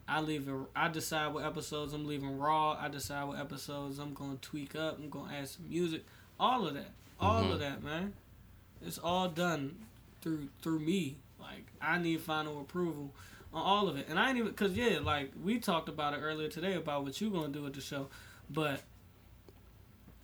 [0.08, 0.56] I leave it.
[0.76, 2.74] I decide what episodes I'm leaving raw.
[2.80, 4.98] I decide what episodes I'm gonna tweak up.
[5.00, 6.06] I'm gonna add some music.
[6.40, 6.92] All of that.
[7.20, 7.54] All Mhm.
[7.54, 8.14] of that, man.
[8.86, 9.76] It's all done
[10.22, 11.18] through through me.
[11.40, 13.14] Like I need final approval
[13.54, 16.18] on all of it, and I ain't even cause yeah, like we talked about it
[16.18, 18.08] earlier today about what you gonna do with the show,
[18.50, 18.82] but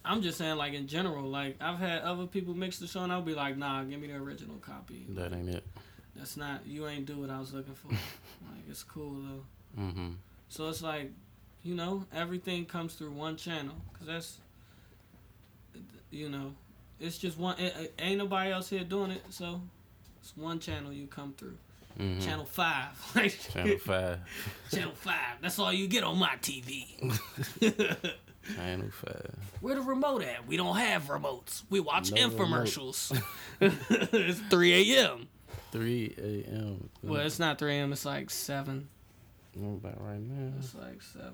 [0.06, 3.12] I'm just saying like in general, like I've had other people mix the show and
[3.12, 5.06] I'll be like, nah, give me the original copy.
[5.10, 5.66] That ain't it.
[6.16, 7.89] That's not you ain't do what I was looking for.
[7.89, 9.82] like it's cool though.
[9.82, 10.12] Mm-hmm.
[10.49, 11.12] So it's like,
[11.64, 14.38] you know, everything comes through one channel because that's,
[16.12, 16.53] you know,
[17.00, 17.58] it's just one.
[17.60, 19.62] It, it- ain't nobody else here doing it, so
[20.22, 21.58] it's one channel you come through.
[22.00, 22.20] Mm-hmm.
[22.20, 23.14] Channel five,
[23.54, 24.20] Channel five.
[24.72, 25.38] channel five.
[25.41, 26.86] That's all you get on my TV.
[28.56, 29.32] Channel five.
[29.62, 30.46] Where the remote at?
[30.46, 31.64] We don't have remotes.
[31.70, 33.18] We watch No infomercials.
[33.60, 35.28] it's 3 a.m.
[35.72, 36.89] Three a.m.
[37.02, 37.91] Well, it's not 3 a.m.
[37.93, 38.88] It's like 7.
[39.56, 40.52] What about right now?
[40.60, 41.32] It's like 7.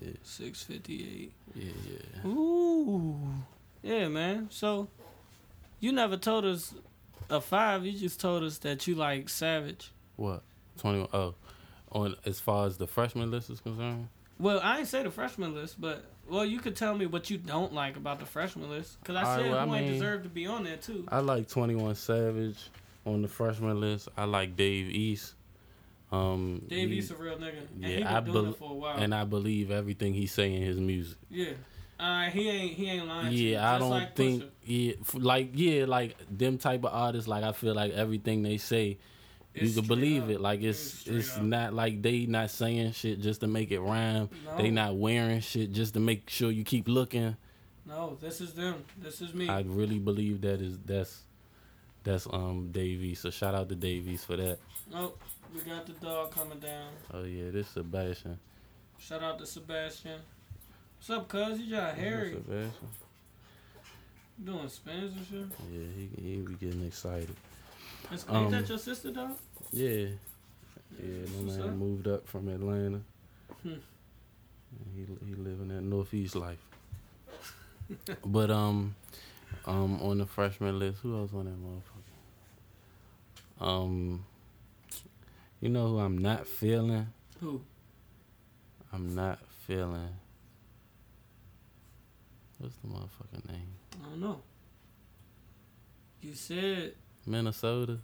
[0.00, 1.30] Yeah, 6.58.
[1.54, 1.64] yeah,
[2.24, 2.28] yeah.
[2.30, 3.18] Ooh.
[3.82, 4.48] Yeah, man.
[4.50, 4.88] So,
[5.82, 6.72] you never told us
[7.28, 7.84] a 5.
[7.84, 9.90] You just told us that you like Savage.
[10.16, 10.42] What?
[10.78, 11.08] Twenty one.
[11.12, 11.34] Oh,
[11.90, 14.08] on as far as the freshman list is concerned.
[14.38, 16.04] Well, I ain't say the freshman list, but...
[16.28, 18.98] Well, you could tell me what you don't like about the freshman list.
[19.00, 21.04] Because I All right, said well, who I ain't deserve to be on there, too.
[21.08, 22.56] I like Twenty One Savage
[23.04, 24.08] on the freshman list.
[24.16, 25.34] I like Dave East.
[26.12, 27.58] Um, Dave he- East a real nigga.
[27.74, 28.96] And yeah, he been I doing bel- it for a while.
[28.98, 31.18] and I believe everything he's saying in his music.
[31.30, 31.52] Yeah.
[31.98, 33.30] Uh, he ain't he ain't lying.
[33.30, 33.36] to.
[33.36, 34.48] Yeah, I don't like think Pusha.
[34.64, 37.28] yeah, like yeah, like them type of artists.
[37.28, 38.98] Like I feel like everything they say,
[39.54, 40.30] It's you can believe up.
[40.30, 40.40] it.
[40.40, 44.30] Like It's it's it's not like they not saying shit just to make it rhyme.
[44.56, 47.36] They not wearing shit just to make sure you keep looking.
[47.86, 48.84] No, this is them.
[49.00, 49.48] This is me.
[49.48, 51.22] I really believe that is that's
[52.02, 53.14] that's um Davey.
[53.14, 54.58] So shout out to Davies for that.
[54.94, 55.12] oh,
[55.54, 56.88] we got the dog coming down.
[57.12, 58.38] Oh yeah, this Sebastian.
[58.98, 60.20] Shout out to Sebastian.
[61.04, 61.58] What's up, cuz?
[61.58, 62.88] You got Harry Sebastian.
[64.44, 65.58] doing spins and shit.
[65.72, 67.34] Yeah, he he be getting excited.
[68.12, 69.36] Is, Um, ain't that your sister, dog?
[69.72, 69.88] Yeah.
[69.90, 70.10] Yeah,
[71.00, 71.74] that's my what's man up.
[71.74, 73.00] moved up from Atlanta.
[73.64, 73.80] Hmm.
[74.94, 76.64] He he living that northeast life.
[78.24, 78.94] but um,
[79.66, 81.58] um, on the freshman list, who else on that
[83.60, 83.66] motherfucker?
[83.66, 84.24] Um,
[85.60, 87.08] you know who I'm not feeling?
[87.40, 87.60] Who?
[88.92, 90.10] I'm not feeling.
[92.62, 93.74] What's the motherfucking name?
[94.00, 94.40] I don't know.
[96.20, 96.94] You said,
[97.26, 97.98] Minnesota.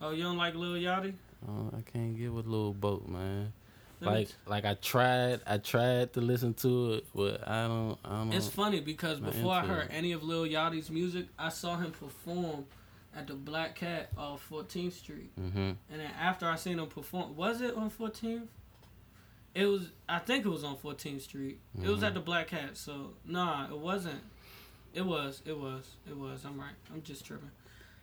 [0.00, 1.12] oh, you don't like Lil Yachty?
[1.46, 3.52] Uh, I can't get with Little Boat, man.
[4.00, 8.08] Let Like, like I tried, I tried to listen to it, but I don't, I
[8.16, 8.32] don't.
[8.32, 9.92] It's funny because before I heard it.
[9.92, 12.64] any of Lil Yachty's music, I saw him perform
[13.14, 15.38] at the Black Cat off 14th Street.
[15.38, 15.58] mm-hmm.
[15.58, 18.46] And then after I seen him perform, was it on 14th?
[19.56, 21.58] It was, I think it was on 14th Street.
[21.82, 24.20] It was at the Black Cat, so nah, it wasn't.
[24.92, 26.44] It was, it was, it was.
[26.44, 26.74] I'm right.
[26.92, 27.50] I'm just tripping.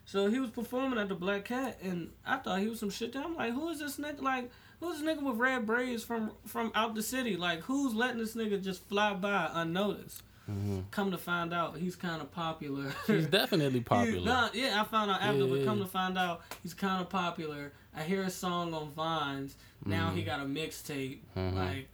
[0.06, 3.14] So he was performing at the Black Cat, and I thought he was some shit.
[3.14, 3.24] There.
[3.24, 4.22] I'm like, who is this nigga?
[4.22, 4.50] Like,
[4.80, 7.38] who's this nigga with red braids from from out the city?
[7.38, 10.24] Like, who's letting this nigga just fly by unnoticed?
[10.50, 10.80] Mm-hmm.
[10.92, 12.92] Come to find out, he's kind of popular.
[13.08, 14.26] He's definitely He's popular.
[14.26, 15.66] not- yeah, I found out after, Yeah, but yeah.
[15.66, 17.72] come to find out, he's kind of popular.
[17.96, 19.56] I hear a song on Vines.
[19.86, 20.26] Now he Mhm.
[20.26, 21.20] got a mixtape.
[21.36, 21.54] Mhm.
[21.56, 21.90] Like,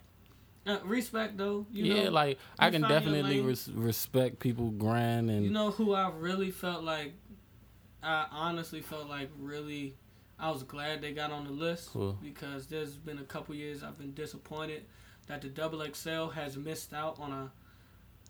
[0.65, 1.65] uh, respect though.
[1.71, 5.93] You yeah, know, like I can definitely res- respect people grind and you know who
[5.93, 7.13] I really felt like.
[8.01, 9.95] I honestly felt like really.
[10.41, 12.17] I was glad they got on the list Cool.
[12.21, 14.85] because there's been a couple years I've been disappointed
[15.27, 17.51] that the Double XL has missed out on a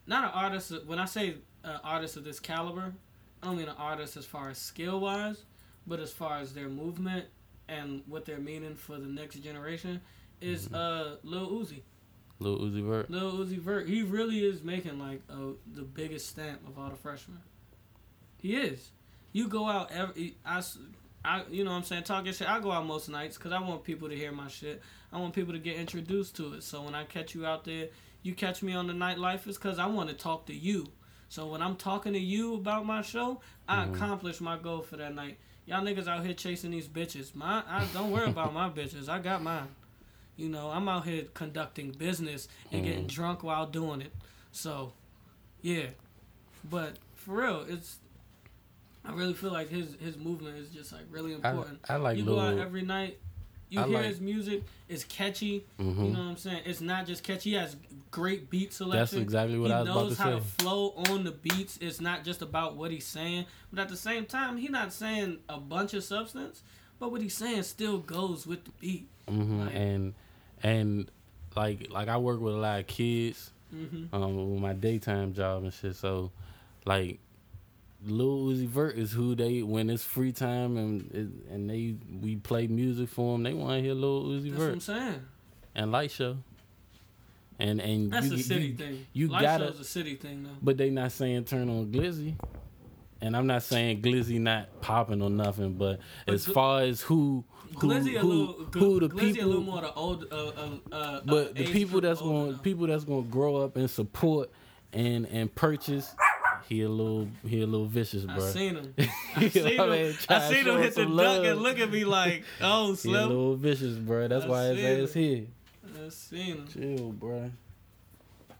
[0.08, 0.74] not an artist.
[0.88, 2.96] When I say uh, artist of this caliber,
[3.44, 5.44] I don't mean an artist as far as skill wise,
[5.86, 7.28] but as far as their movement
[7.70, 10.02] and what they're meaning for the next generation
[10.42, 10.76] is Mhm.
[10.76, 11.82] uh Lil Uzi.
[12.40, 13.10] Lil Uzi Vert.
[13.12, 16.96] Lil Uzi Vert, he really is making like uh, the biggest stamp of all the
[16.96, 17.40] freshmen.
[18.42, 18.92] He is.
[19.34, 20.64] You go out every I,
[21.24, 22.48] I you know what I'm saying talking shit.
[22.50, 24.82] I go out most nights because I want people to hear my shit.
[25.12, 26.64] I want people to get introduced to it.
[26.64, 27.90] So when I catch you out there,
[28.24, 30.88] you catch me on the nightlife is because I want to talk to you.
[31.28, 33.94] So when I'm talking to you about my show, I Mhm.
[33.96, 35.38] accomplished my goal for that night.
[35.70, 37.36] Y'all niggas out here chasing these bitches.
[37.36, 39.08] My, I don't worry about my bitches.
[39.08, 39.68] I got mine.
[40.36, 43.10] You know, I'm out here conducting business and getting Mhm.
[43.10, 44.12] drunk while doing it.
[44.52, 44.94] So,
[45.62, 45.88] yeah.
[46.68, 48.00] But for real, it's.
[49.06, 51.80] I really feel like his his movement is just like really important.
[51.88, 53.20] I like you go out every night.
[53.70, 54.64] You I hear like- his music.
[54.88, 55.66] It's catchy.
[55.80, 55.88] Mhm.
[56.06, 56.62] You know what I'm saying?
[56.66, 57.52] It's not just catchy.
[57.52, 57.76] He has
[58.10, 59.00] great beat selection.
[59.00, 60.36] That's exactly what he I was about knows to how say.
[60.38, 61.78] to flow on the beats.
[61.80, 65.38] It's not just about what he's saying, but at the same time, he's not saying
[65.48, 66.64] a bunch of substance.
[67.00, 69.08] But what he's saying still goes with the beat.
[69.28, 70.14] hmm Like- and
[70.64, 71.12] and
[71.56, 75.64] like like I work with a lot of kids hmm um with my daytime job
[75.64, 75.96] and shit.
[75.96, 76.32] So
[76.86, 77.20] like
[78.06, 82.68] Lil Uzi Vert is who they when it's free time and and they we play
[82.68, 83.44] music for them.
[83.44, 84.74] They want to hear Lil Uzi Vert.
[84.74, 85.22] That's what I'm saying.
[85.76, 86.38] and Light Show.
[87.60, 89.06] And and That's you, a city you- thing.
[89.12, 90.50] you Light gotta- show's a city thing though.
[90.62, 92.36] But they not saying turn on Glizzy.
[93.22, 97.02] And I'm not saying Glizzy not popping or nothing, but, But as Gl- far as
[97.02, 97.44] who
[97.78, 100.36] who Glizzy a who, little, who the Glizzy people a little more the old, uh,
[100.36, 103.90] uh, uh, but uh, the people that's going people that's going to grow up and
[103.90, 104.50] support
[104.94, 106.16] and and purchase
[106.70, 108.46] he a little he a little vicious, I bro.
[108.46, 108.94] seen him.
[109.36, 110.06] I seen what I mean?
[110.12, 110.16] him.
[110.30, 113.14] I seen him hit the some duck and look at me like, "Oh, slim.
[113.16, 114.28] He a little vicious, bro.
[114.28, 115.46] That's I why seen his ass here.
[116.06, 116.68] I seen him.
[116.72, 117.52] Chill, bro.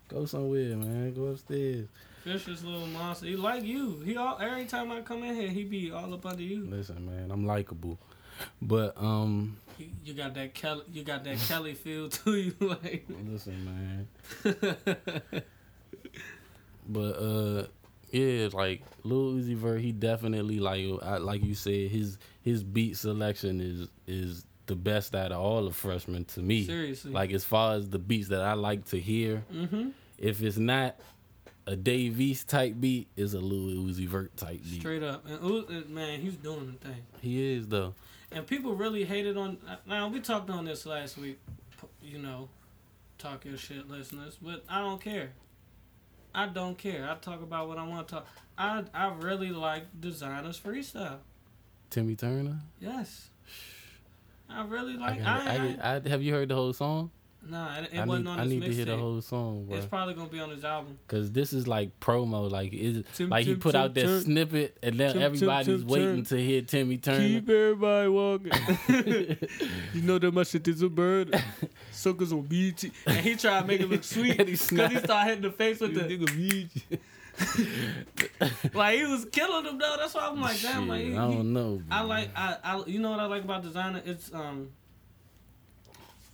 [0.08, 1.14] Go somewhere, man.
[1.14, 1.88] Go upstairs.
[2.26, 3.28] Vicious little monster.
[3.28, 4.00] He like you.
[4.00, 6.66] He all every time I come in here, he be all up under you.
[6.66, 7.30] Listen, man.
[7.32, 8.00] I'm likable,
[8.62, 10.84] but um, He, you got that Kelly.
[10.92, 13.06] You got that Kelly feel to you, like.
[13.26, 14.08] listen,
[14.44, 15.44] man.
[16.88, 17.68] But uh,
[18.12, 20.86] yeah, like Lil Uzi Vert, he definitely like
[21.22, 25.72] like you said, his his beat selection is is the best out of all the
[25.72, 26.66] freshmen to me.
[26.66, 27.12] Seriously.
[27.12, 29.90] Like as far as the beats that I like to hear, mm-hmm.
[30.18, 30.96] if it's not
[31.66, 34.80] a Dave East type beat, it's a Lil Uzi Vert type beat.
[34.80, 37.04] Straight up, and man, he's doing the thing.
[37.22, 37.94] He is though.
[38.32, 39.58] And people really hated on.
[39.88, 41.40] Now we talked on this last week.
[42.02, 42.50] You know,
[43.18, 44.38] talk your shit, listeners.
[44.42, 45.32] But I don't care.
[46.34, 47.10] I don't care.
[47.10, 48.28] I talk about what I want to talk.
[48.58, 51.18] I I really like Desiigner's freestyle.
[51.90, 52.60] Timmy Turner.
[52.80, 53.30] Yes.
[54.50, 55.20] I really like.
[55.24, 57.12] gotta- I, I, I, have you heard the whole song?
[57.48, 59.00] Nah, it, it I wasn't need, on I his need to hear the mixtape.
[59.00, 59.78] whole song, bro.
[59.78, 61.00] It's probably gonna be on his album.
[61.08, 64.22] Cause this is like promo, like is Tim, like he put Tim, out that Tim.
[64.22, 66.26] snippet, and then Tim, Tim, everybody's Tim, waiting Tim.
[66.26, 67.20] to hear Timmy Turner.
[67.20, 68.52] Keep everybody walking.
[69.94, 71.42] you know that my shit is a bird.
[71.92, 72.92] Suckers on BT.
[73.08, 75.52] And he tried to make it look sweet And he because he started hitting the
[75.52, 76.70] face with the.
[78.74, 79.96] like he was killing them though.
[79.98, 80.88] That's why I'm like, damn.
[80.88, 81.82] Like he, I don't know.
[81.90, 84.06] I like I, I you know what I like about Desiigner?
[84.06, 84.70] It's um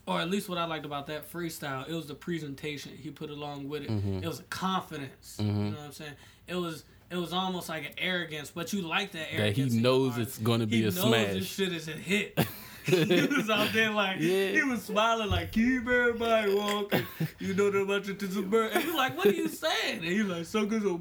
[0.08, 3.30] or at least what I liked about that freestyle, it was the presentation he put
[3.30, 3.90] along with it.
[3.90, 4.24] Mhm.
[4.24, 5.38] It was a confidence.
[5.40, 5.46] Mhm.
[5.48, 6.14] You know what I'm saying?
[6.48, 9.72] It was it was almost like an arrogance, but you like that arrogance.
[9.74, 11.34] that he knows it's gonna be he a knows smash.
[11.34, 12.38] this shit is a hit.
[12.86, 14.50] he was out there like Yeah.
[14.52, 17.06] he was smiling like keep everybody walking.
[17.40, 18.72] You know that much is a bird.
[18.74, 19.98] And you like, what are you saying?
[20.00, 20.98] And he like suckers on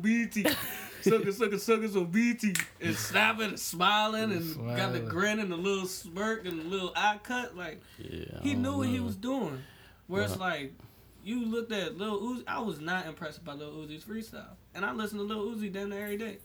[1.04, 1.16] BT.
[1.16, 2.54] Suckers, suckers, suckers on BT.
[2.80, 6.92] And snapping and smiling and got the grin and the little smirk and the little
[6.96, 7.56] eye cut.
[7.56, 9.62] Like Yeah, he knew what he was doing.
[10.06, 10.74] Where it's Well- like
[11.22, 12.44] you looked at Lil Uzi.
[12.46, 15.88] I was not impressed by Lil Uzi's freestyle, and I listen to Lil Uzi damn
[15.90, 16.38] near every day.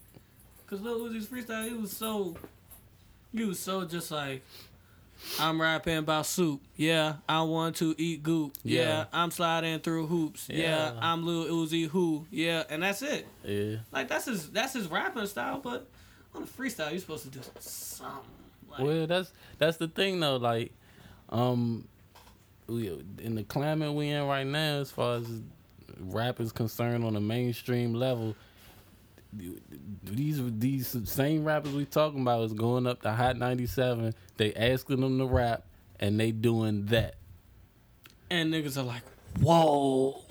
[0.68, 2.38] Cause Lil Uzi's freestyle, he was so,
[3.34, 4.42] he was so just like,
[5.40, 6.62] I'm rapping about soup.
[6.76, 8.56] Yeah, I want to eat goop.
[8.64, 9.06] Yeah, Yeah.
[9.14, 10.48] I'm sliding through hoops.
[10.50, 10.94] Yeah.
[10.94, 11.00] Yeah.
[11.02, 12.26] I'm Lil Uzi who.
[12.32, 13.28] Yeah, and that's it.
[13.44, 15.60] Yeah, Like that's his that's his rapping style.
[15.60, 15.88] But
[16.34, 18.20] on a freestyle, you're supposed to do something.
[18.70, 20.38] Like, well, that's that's the thing though.
[20.38, 20.72] Like,
[21.30, 21.88] um,
[22.68, 22.88] we
[23.22, 25.28] in the climate we in right now, as far as
[26.00, 28.36] rap is concerned on a mainstream level.
[29.32, 34.14] These these same rappers we talking about is going up to Hot 97.
[34.38, 35.66] They asking them to rap,
[36.00, 37.16] and they doing that.
[38.32, 39.04] and niggas are like,
[39.40, 40.22] whoa.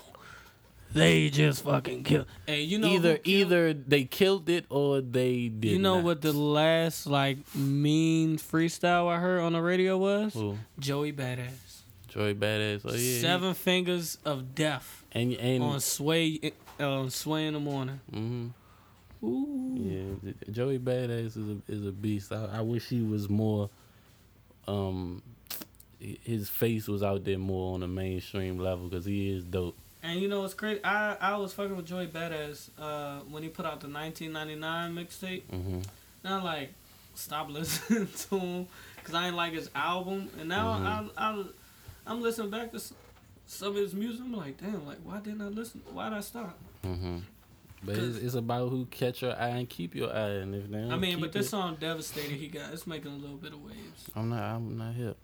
[0.91, 2.25] They just fucking kill.
[2.47, 5.71] And you know either killed- either they killed it or they did.
[5.73, 6.03] You know not.
[6.03, 10.33] what the last like mean freestyle I heard on the radio was?
[10.33, 10.57] Who?
[10.79, 11.81] Joey Badass.
[12.07, 12.81] Joey Badass.
[12.85, 13.21] Oh yeah.
[13.21, 17.99] Seven fingers of death And and on sway on sway in the morning.
[18.11, 18.47] hmm
[19.23, 19.75] Ooh.
[20.23, 22.31] yeah, Joey Badass is a is a beast.
[22.31, 23.69] I, I wish he was more.
[24.67, 25.21] Um,
[25.99, 29.75] his face was out there more on the mainstream level because he is dope.
[30.01, 30.79] And you know what's crazy?
[30.83, 35.43] I I was fucking with Joey Badass uh, when he put out the 1999 mixtape.
[35.49, 35.79] hmm
[36.23, 36.73] And I like
[37.15, 40.29] stop listening to him because I didn't like his album.
[40.39, 41.11] And now Mhm.
[41.17, 41.43] I, I
[42.07, 42.79] I'm listening back to
[43.45, 44.21] some of his music.
[44.23, 45.81] I'm like, damn, like why didn't I listen?
[45.91, 46.57] Why did I stop?
[46.83, 47.17] hmm
[47.83, 50.79] But it's, it's about who catch your eye and keep your eye, and if they
[50.79, 53.53] don't I mean, but this it- song "Devastated" he got it's making a little bit
[53.53, 54.09] of waves.
[54.15, 54.41] I'm not.
[54.43, 55.17] I'm not hip.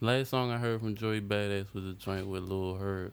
[0.00, 3.12] Last song I heard from Joey Badass was a joint with Lil Herb.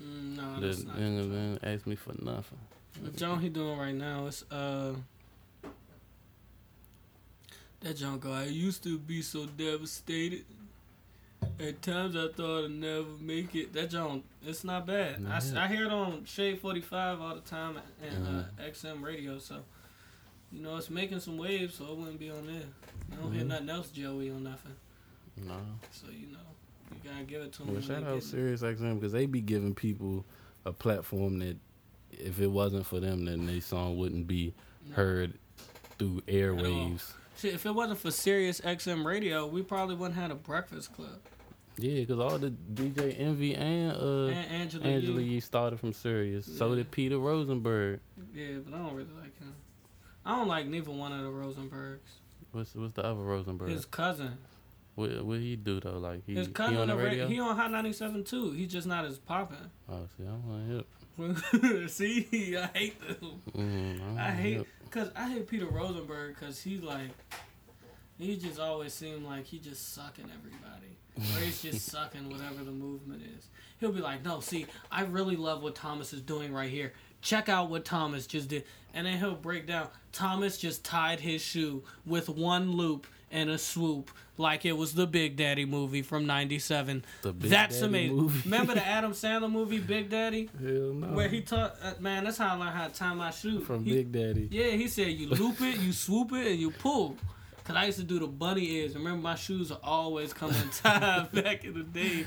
[0.00, 0.96] Mm, no, The that's not.
[0.96, 2.58] then asked me for nothing.
[3.02, 4.94] The John he doing right now is uh
[7.80, 8.32] that John go.
[8.32, 10.44] I used to be so devastated.
[11.58, 13.72] At times I thought I'd never make it.
[13.72, 15.24] That John, it's not bad.
[15.26, 15.64] I.
[15.64, 18.30] I hear it on Shade 45 all the time and uh,
[18.62, 18.70] Mhm.
[18.70, 19.56] XM radio, so
[20.52, 22.62] you know it's making some waves, so it wouldn't be on there.
[23.12, 23.48] I don't hear Mhm.
[23.48, 24.74] nothing else, Joey, on nothing.
[25.38, 25.56] No.
[25.92, 26.38] So you know,
[26.92, 27.72] you gotta give it to them.
[27.72, 30.24] Well, shout out Sirius XM because they be giving people
[30.66, 31.56] a platform that
[32.12, 34.52] if it wasn't for them, then their song wouldn't be
[34.92, 35.38] heard
[35.98, 37.12] through airwaves.
[37.38, 41.20] Shit, if it wasn't for Sirius XM radio, we probably wouldn't have a Breakfast Club.
[41.78, 45.34] Yeah, because all the DJ Envy and uh, and Angela, Angela Yee.
[45.34, 46.46] Yee started from Sirius.
[46.46, 48.00] So did Peter Rosenberg.
[48.34, 49.54] Yeah, but I don't really like him.
[50.24, 51.98] I don't like neither one of the Rosenbergs.
[52.52, 53.68] What's what's the other Rosenberg?
[53.68, 54.38] His cousin.
[54.94, 55.98] what what he do though?
[55.98, 57.28] Like he, His he on the radio?
[57.28, 58.52] he on Hot 97 too.
[58.52, 59.70] He's just not as popping.
[59.90, 61.90] oh, see, I'm on hip.
[61.90, 63.42] See, I hate them.
[63.54, 64.66] Mm, I'm I hate hip.
[64.90, 67.10] Cause I hate Peter Rosenberg because he's like
[68.18, 70.96] he just always seemed like he just sucking everybody.
[71.18, 73.46] Or he's just sucking whatever the movement is.
[73.78, 76.94] He'll be like, no, see, I really love what Thomas is doing right here.
[77.20, 78.64] Check out what Thomas just did.
[78.94, 79.88] And then he'll break down.
[80.12, 85.06] Thomas just tied his shoe with one loop and a swoop like it was the
[85.06, 87.04] Big Daddy movie from 97.
[87.22, 88.16] The Big That's Daddy amazing.
[88.16, 88.40] movie.
[88.44, 90.50] Remember the Adam Sandler movie, Big Daddy?
[90.62, 91.06] Hell no.
[91.08, 93.60] Where he taught, uh, man, that's how I learned how to tie my shoe.
[93.60, 94.48] from He- Big Daddy.
[94.50, 97.16] yeah, he said you loop it, you swoop it, and you pull.
[97.64, 98.94] Cause I used to do the bunny ears.
[98.94, 102.24] Remember, my shoes are always coming tied back in the day.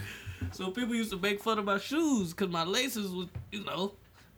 [0.52, 3.94] So people used to make fun of my shoes because my laces was, you know,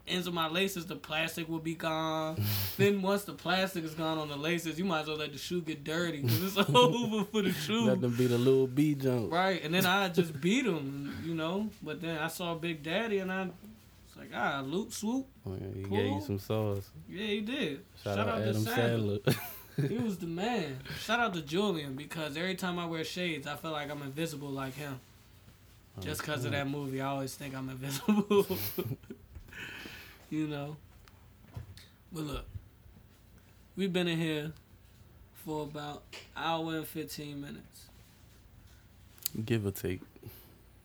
[0.08, 2.42] ends of my laces, the plastic will be gone.
[2.78, 5.38] then once the plastic is gone on the laces, you might as well let the
[5.38, 7.86] shoe get dirty because it's over for the shoe.
[7.86, 9.32] Let them be the little B jump.
[9.32, 11.70] Right, and then I just beat him, you know.
[11.82, 13.52] But then I saw Big Daddy, and I was
[14.18, 15.28] like, ah, loop swoop.
[15.46, 16.90] Oh, yeah, he gave you some sauce.
[17.10, 17.82] Yeah, he did.
[18.04, 19.22] Shout, out, to Adam Sandler.
[19.22, 19.38] Sandler.
[19.88, 20.80] He was the man.
[21.00, 24.50] Shout out to Julian because every time I wear shades, I feel like I'm invisible
[24.50, 25.00] like him.
[26.00, 28.46] Just because of that movie, I always think I'm invisible.
[30.32, 30.78] You know.
[32.12, 32.46] But look,
[33.76, 34.52] we've been in here
[35.46, 36.04] for about
[36.36, 37.86] hour and 15 minutes.
[39.46, 40.02] Give or take.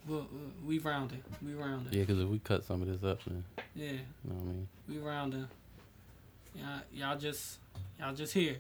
[0.06, 0.24] Well, uh,
[0.64, 1.22] we rounded.
[1.44, 1.92] We rounded.
[1.94, 3.42] Yeah, because if we cut some of this up, then
[3.74, 4.68] Yeah, you know what I mean.
[4.88, 5.48] we rounded.
[6.54, 7.58] Y'all, y'all just,
[7.98, 8.56] y'all just here.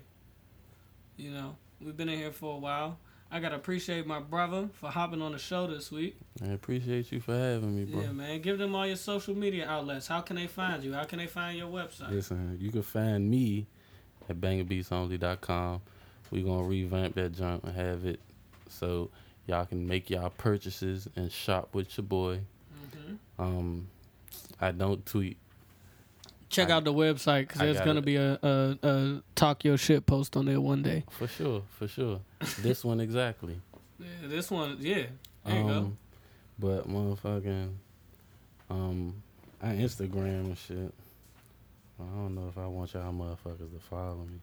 [1.16, 2.98] You know, we've been in here for a while.
[3.30, 6.16] I gotta appreciate my brother for hopping on the show this week.
[6.44, 8.02] I appreciate you for having me, bro.
[8.02, 8.40] Yeah, man.
[8.40, 10.06] Give them all your social media outlets.
[10.06, 10.92] How can they find you?
[10.92, 12.10] How can they find your website?
[12.10, 13.66] Listen, you can find me
[14.28, 15.80] at bangerbeatsonly.com.
[16.30, 18.20] We're going to revamp that junk and have it
[18.68, 19.10] so
[19.46, 22.40] y'all can make y'all purchases and shop with your boy.
[22.94, 23.88] hmm Um,
[24.60, 25.36] I don't tweet.
[26.48, 28.04] Check I- out the website because I gonna it.
[28.04, 31.04] be a, a, a talk your shit post on there one day.
[31.10, 32.20] For sure, for sure.
[32.60, 33.60] this one exactly.
[33.98, 35.06] Yeah, this one, yeah.
[35.44, 35.68] There you go.
[35.70, 35.98] Um,
[36.58, 37.70] But motherfucking,
[38.70, 39.22] um,
[39.62, 40.92] I Instagram and shit.
[41.98, 44.38] I don't know if I want y'all motherfuckers to follow me.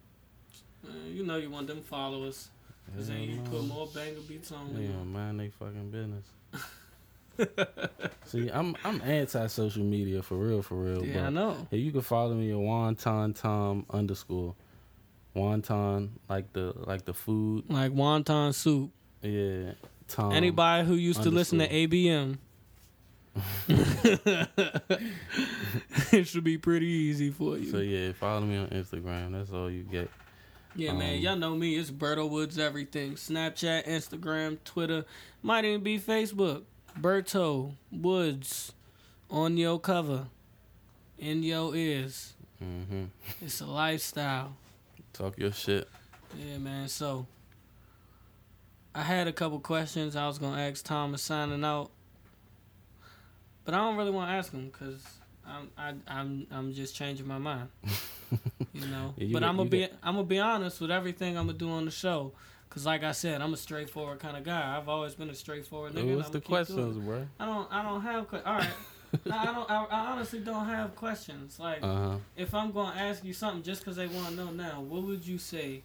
[0.87, 2.49] Uh, you know you want them followers.
[2.95, 4.73] Cause then you put more banger beats on.
[4.73, 5.13] Them.
[5.13, 6.25] mind they fucking business.
[8.25, 11.05] See, I'm I'm anti social media for real, for real.
[11.05, 11.67] Yeah, I know.
[11.71, 14.55] Hey, you can follow me at wonton tom underscore
[15.35, 17.65] wonton like the like the food.
[17.69, 18.91] Like wonton soup.
[19.21, 19.73] Yeah,
[20.07, 20.33] Tom.
[20.33, 21.67] Anybody who used to listen to.
[21.67, 22.37] ABM.
[26.11, 27.71] it should be pretty easy for you.
[27.71, 29.31] So yeah, follow me on Instagram.
[29.31, 30.09] That's all you get.
[30.75, 31.75] Yeah, man, Um, y'all know me.
[31.75, 33.13] It's Berto Woods everything.
[33.13, 35.05] Snapchat, Instagram, Twitter.
[35.43, 36.63] Might even be Facebook.
[36.99, 38.71] Berto Woods
[39.29, 40.27] on your cover,
[41.17, 42.33] in your ears.
[42.59, 43.05] hmm
[43.41, 44.55] It's a lifestyle.
[45.11, 45.87] Talk your shit.
[46.37, 46.87] Yeah, man.
[46.87, 47.25] So
[48.95, 51.91] I had a couple questions I was gonna ask Thomas signing out,
[53.65, 55.03] but I don't really want to ask him because
[55.47, 57.69] I'm I, I'm I'm just changing my mind.
[58.73, 59.13] you know.
[59.17, 61.47] Yeah, you but got- I'm gonna be got- I'm gonna be honest with everything I'm
[61.47, 62.33] gonna do on the show.
[62.73, 64.75] Cause like I said, I'm a straightforward kind of guy.
[64.75, 66.15] I've always been a straightforward nigga.
[66.15, 66.65] What's the keep doing it.
[66.65, 67.27] questions, bro?
[67.39, 67.71] I don't.
[67.71, 68.27] I don't have.
[68.29, 68.69] Que- All right.
[69.25, 69.69] no, I don't.
[69.69, 71.59] I, I honestly don't have questions.
[71.59, 72.15] Like, Uh huh.
[72.35, 75.23] if I'm gonna ask you something just because they want to know now, what would
[75.25, 75.83] you say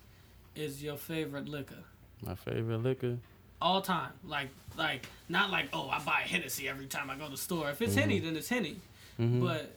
[0.57, 1.85] is your favorite liquor
[2.25, 3.19] My favorite liquor.
[3.61, 4.13] all time?
[4.25, 4.49] Like,
[4.79, 7.69] like not like oh I buy Hennessy every time I go to the store.
[7.69, 8.77] If it's Henny, then it's Henny.
[9.19, 9.77] hmm But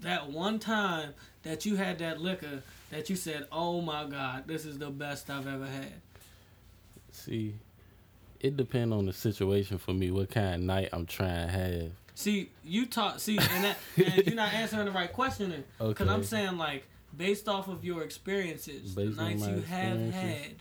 [0.00, 1.12] that one time
[1.42, 5.28] that you had that liquor that you said, oh my god, this is the best
[5.28, 5.92] I've ever had.
[7.16, 7.54] See,
[8.40, 10.10] it depends on the situation for me.
[10.10, 11.90] What kind of night I'm trying to have.
[12.14, 13.20] See, you talk.
[13.20, 15.64] See, and, that, and you're not answering the right question then.
[15.88, 16.86] Because I'm saying, like,
[17.16, 20.54] based off of your experiences, Based the nights you have had,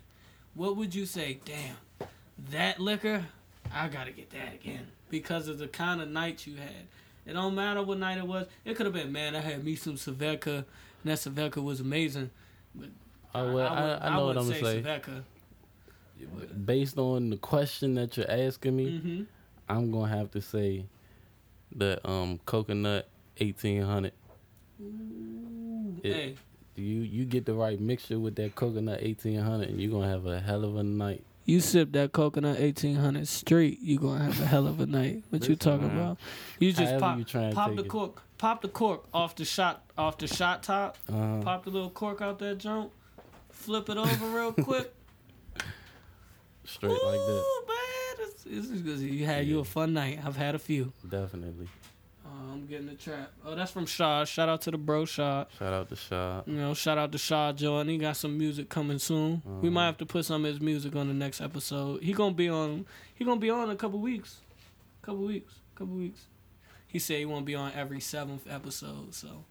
[0.54, 1.40] what would you say?
[1.46, 1.76] Damn,
[2.52, 3.26] that liquor,
[3.74, 6.88] I gotta get that again because of the kind of night you had.
[7.26, 8.48] It don't matter what night it was.
[8.64, 10.66] It could have been, man, I had me some Svedka, and
[11.04, 12.30] that Svedka was amazing.
[12.74, 12.90] But
[13.34, 14.82] Oh, well, I, would- I, know what I'm gonna say.
[14.82, 15.24] Svedka.
[16.66, 19.24] Based on the question that you're asking me, Mm-hmm.
[19.68, 20.86] I'm gonna have to say
[21.76, 23.08] the um coconut
[23.40, 24.12] 1800.
[26.04, 26.36] Hey,
[26.76, 30.40] You you get the right mixture with that coconut 1800, and you're gonna have a
[30.40, 31.24] hell of a night.
[31.46, 35.24] you sip that coconut 1800 straight, you gonna have a hell of a night.
[35.30, 35.98] What you Listen, talking man.
[35.98, 36.18] about?
[36.60, 37.88] You just However pop, you pop the it.
[37.88, 40.98] cork, pop the cork off the shot, off the shot top.
[41.12, 42.92] Uh, Pop the little cork out that junk.
[43.52, 44.94] Flip it over real quick.
[46.66, 50.20] Straight like that, Ooh, man, this is it's, you had you a fun night.
[50.26, 50.92] I've had a few.
[51.08, 51.68] definitely.
[52.26, 53.32] Oh, I'm getting the trap.
[53.46, 54.26] Oh, that's from Shaw.
[54.26, 55.46] Shout out to the bro Shaw.
[55.60, 56.42] Shout out to Shaw.
[56.46, 57.92] You know, shout out to Shaw Jordan.
[57.94, 59.42] He got some music coming soon.
[59.46, 59.70] We Uh-huh.
[59.72, 62.02] might have to put some of his music on the next episode.
[62.02, 62.86] He gonna be on.
[63.14, 64.42] He gonna be on a couple weeks.
[65.02, 65.54] Couple weeks.
[65.76, 66.26] Couple weeks.
[66.88, 69.14] He said he won't be on every seventh episode.
[69.14, 69.46] So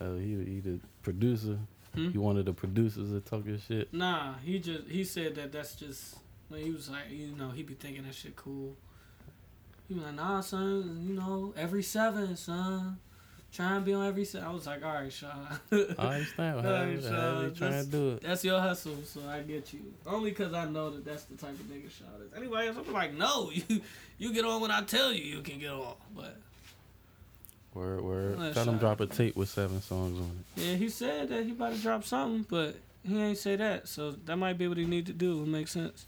[0.00, 1.58] Oh, he he the producer.
[1.94, 2.10] Hmm?
[2.12, 3.92] You one of the producers that talk your shit.
[3.94, 6.16] nah, he just he said that that's just.
[6.50, 8.76] Like, he was like, you know, he be thinking that shit cool.
[9.88, 12.98] He was like, nah, son, you know, every seven, son.
[13.52, 14.46] Try and be on every seven.
[14.46, 15.26] I was like, all right, Shaw.
[15.72, 16.56] I understand.
[16.58, 18.22] All right, how Shaw, trying to do it?
[18.22, 19.80] That's your hustle, so I get you.
[20.06, 22.32] Only because I know that that's the type of nigga shot is.
[22.36, 23.80] Anyway, I'm like, no, you
[24.18, 25.94] you get on when I tell you you can get on.
[26.14, 26.36] But
[27.74, 28.38] Word, word.
[28.38, 30.62] Let's Tell them drop a tape with seven songs on it.
[30.62, 33.86] yeah, he said that he about to drop something, but he ain't say that.
[33.88, 35.42] So that might be what he need to do.
[35.42, 36.06] It makes sense.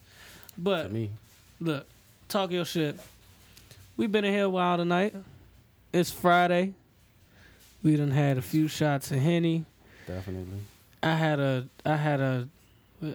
[0.57, 1.11] But me,
[1.61, 1.87] look,
[2.29, 2.99] talk your shit.
[3.97, 5.15] We've been in here a while tonight.
[5.93, 6.75] It's Friday.
[7.83, 9.65] We done had a few shots of henny.
[10.07, 10.59] definitely.
[11.03, 12.49] I had a I had a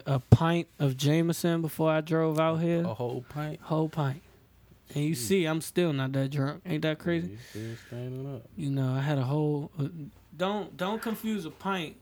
[0.05, 2.83] a pint of Jameson before I drove out here.
[2.83, 3.61] A whole pint.
[3.61, 4.21] Whole pint.
[4.93, 6.61] And you see, I'm still not that drunk.
[6.65, 7.29] Ain't that crazy?
[7.29, 8.41] You still standing up.
[8.55, 9.71] You know, I had a whole.
[9.79, 9.87] Uh,
[10.35, 11.95] don't don't confuse a pint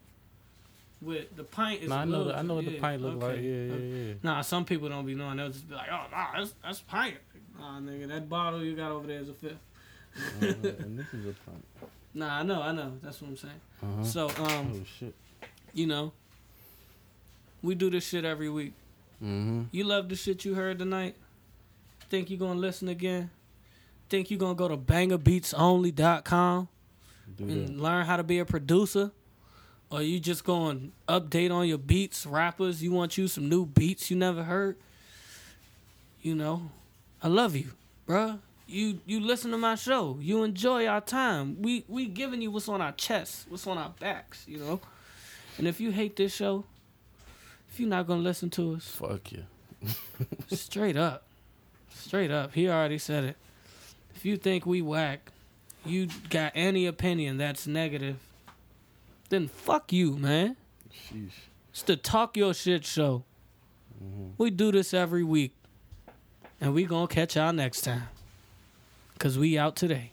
[1.06, 1.92] with the pint is.
[1.92, 2.18] A I know.
[2.18, 3.32] little- I know what the pint look like.
[3.38, 3.42] okay.
[3.44, 4.14] Yeah, yeah, Uh, yeah.
[4.24, 5.38] Nah, some people don't be knowing.
[5.38, 7.16] They'll just be like, oh, nah, that's that's pint.
[7.58, 9.58] Nah, nigga, that bottle you got over there is a fifth.
[10.42, 10.46] Uh,
[10.84, 11.64] and this is a pint.
[12.18, 12.94] Nah, I know, I know.
[13.04, 13.62] That's what I'm saying.
[13.84, 14.04] Uh-huh.
[14.06, 15.14] So, um, oh shit.
[15.74, 16.14] you know,
[17.62, 18.72] we do this shit every week.
[19.22, 19.64] Mm-hmm.
[19.72, 21.16] You love the shit you heard tonight?
[22.10, 23.32] Think you gonna listen again?
[24.08, 26.68] Think you gonna go to bangerbeatsonly.com
[27.38, 27.78] Do and that.
[27.78, 29.12] learn how to be a producer?
[29.96, 32.84] Or you just going update on your beats, rappers?
[32.84, 34.76] You want you some new beats you never heard?
[36.22, 36.70] You know,
[37.24, 37.72] I love you,
[38.06, 38.40] bruh.
[38.68, 40.18] You you listen to my show.
[40.20, 41.62] You enjoy our time.
[41.62, 44.82] We we giving you what's on our chests, what's on our backs, you know.
[45.58, 46.66] And if you hate this show,
[47.70, 49.44] if you're not gonna listen to us, Fuck you.
[50.58, 51.24] Straight up.
[51.94, 52.54] Straight up.
[52.54, 53.38] He already said it.
[54.14, 55.32] If you think we whack,
[55.86, 58.18] you got any opinion that's negative,
[59.30, 60.56] then fuck you, man.
[60.92, 61.32] Sheesh.
[61.72, 63.24] It's the Talk Your Shit show.
[64.04, 64.30] Mm-hmm.
[64.38, 65.54] We do this every week.
[66.62, 68.04] And we gonna catch y'all next time.
[69.20, 70.12] Cause we out today.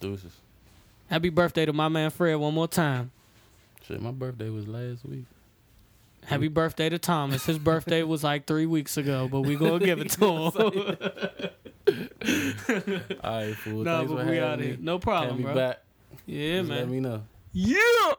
[0.00, 0.32] Deuces.
[1.08, 3.10] Happy birthday to my man Fred one more time.
[3.86, 5.24] Shit, my birthday was last week.
[6.24, 7.46] Happy birthday to Thomas.
[7.46, 10.52] His birthday was like three weeks ago, but we gonna give it to him.
[13.24, 13.84] All right, fool.
[13.84, 14.76] nah, Thanks but we out here.
[14.78, 15.54] No problem, bro.
[15.54, 15.80] back.
[16.26, 16.78] Yeah, Just man.
[16.78, 17.22] Let me know.
[17.52, 18.14] Yeah.